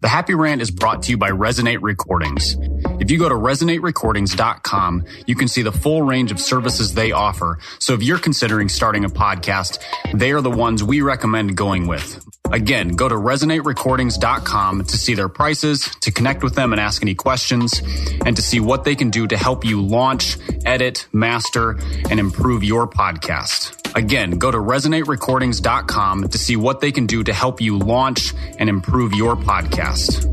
The 0.00 0.06
Happy 0.06 0.34
Rant 0.34 0.62
is 0.62 0.70
brought 0.70 1.02
to 1.02 1.10
you 1.10 1.16
by 1.18 1.30
Resonate 1.30 1.80
Recordings. 1.82 2.56
If 3.00 3.10
you 3.10 3.18
go 3.18 3.28
to 3.28 3.34
resonaterecordings.com, 3.34 5.04
you 5.26 5.34
can 5.34 5.48
see 5.48 5.62
the 5.62 5.72
full 5.72 6.02
range 6.02 6.30
of 6.30 6.38
services 6.38 6.94
they 6.94 7.10
offer. 7.10 7.58
So 7.80 7.94
if 7.94 8.02
you're 8.04 8.20
considering 8.20 8.68
starting 8.68 9.04
a 9.04 9.08
podcast, 9.08 9.82
they 10.14 10.30
are 10.30 10.40
the 10.40 10.52
ones 10.52 10.84
we 10.84 11.00
recommend 11.00 11.56
going 11.56 11.88
with. 11.88 12.24
Again, 12.52 12.90
go 12.90 13.08
to 13.08 13.16
resonaterecordings.com 13.16 14.84
to 14.84 14.96
see 14.96 15.14
their 15.14 15.28
prices, 15.28 15.90
to 16.02 16.12
connect 16.12 16.44
with 16.44 16.54
them 16.54 16.72
and 16.72 16.80
ask 16.80 17.02
any 17.02 17.16
questions, 17.16 17.82
and 18.24 18.36
to 18.36 18.42
see 18.42 18.60
what 18.60 18.84
they 18.84 18.94
can 18.94 19.10
do 19.10 19.26
to 19.26 19.36
help 19.36 19.64
you 19.64 19.82
launch, 19.82 20.38
edit, 20.64 21.08
master, 21.12 21.72
and 22.08 22.20
improve 22.20 22.62
your 22.62 22.88
podcast. 22.88 23.77
Again, 23.94 24.32
go 24.32 24.50
to 24.50 24.58
resonaterecordings.com 24.58 26.28
to 26.28 26.38
see 26.38 26.56
what 26.56 26.80
they 26.80 26.92
can 26.92 27.06
do 27.06 27.24
to 27.24 27.32
help 27.32 27.60
you 27.60 27.78
launch 27.78 28.34
and 28.58 28.68
improve 28.68 29.14
your 29.14 29.36
podcast. 29.36 30.26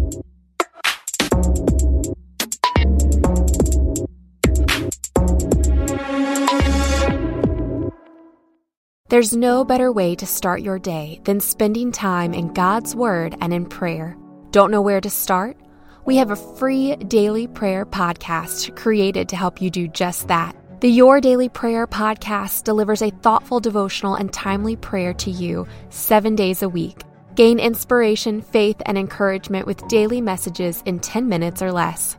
There's 9.07 9.33
no 9.33 9.63
better 9.63 9.91
way 9.91 10.15
to 10.15 10.25
start 10.25 10.61
your 10.61 10.79
day 10.79 11.21
than 11.23 11.39
spending 11.39 11.91
time 11.91 12.33
in 12.33 12.53
God's 12.53 12.95
Word 12.95 13.35
and 13.39 13.53
in 13.53 13.65
prayer. 13.65 14.17
Don't 14.51 14.71
know 14.71 14.81
where 14.81 14.99
to 14.99 15.09
start? 15.09 15.57
We 16.05 16.17
have 16.17 16.31
a 16.31 16.35
free 16.35 16.95
daily 16.95 17.47
prayer 17.47 17.85
podcast 17.85 18.75
created 18.75 19.29
to 19.29 19.35
help 19.35 19.61
you 19.61 19.69
do 19.69 19.87
just 19.87 20.27
that. 20.27 20.55
The 20.81 20.89
Your 20.89 21.21
Daily 21.21 21.47
Prayer 21.47 21.87
podcast 21.87 22.65
delivers 22.65 23.01
a 23.01 23.09
thoughtful 23.09 23.61
devotional 23.61 24.15
and 24.15 24.31
timely 24.31 24.75
prayer 24.75 25.13
to 25.13 25.31
you 25.31 25.65
seven 25.89 26.35
days 26.35 26.63
a 26.63 26.69
week. 26.69 27.01
Gain 27.33 27.59
inspiration, 27.59 28.41
faith, 28.41 28.81
and 28.85 28.97
encouragement 28.97 29.67
with 29.67 29.87
daily 29.87 30.19
messages 30.19 30.83
in 30.85 30.99
10 30.99 31.29
minutes 31.29 31.61
or 31.61 31.71
less. 31.71 32.17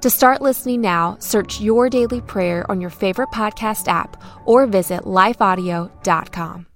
To 0.00 0.08
start 0.08 0.40
listening 0.40 0.80
now, 0.80 1.18
search 1.20 1.60
Your 1.60 1.90
Daily 1.90 2.22
Prayer 2.22 2.68
on 2.70 2.80
your 2.80 2.90
favorite 2.90 3.28
podcast 3.28 3.88
app 3.88 4.22
or 4.46 4.66
visit 4.66 5.02
lifeaudio.com. 5.02 6.67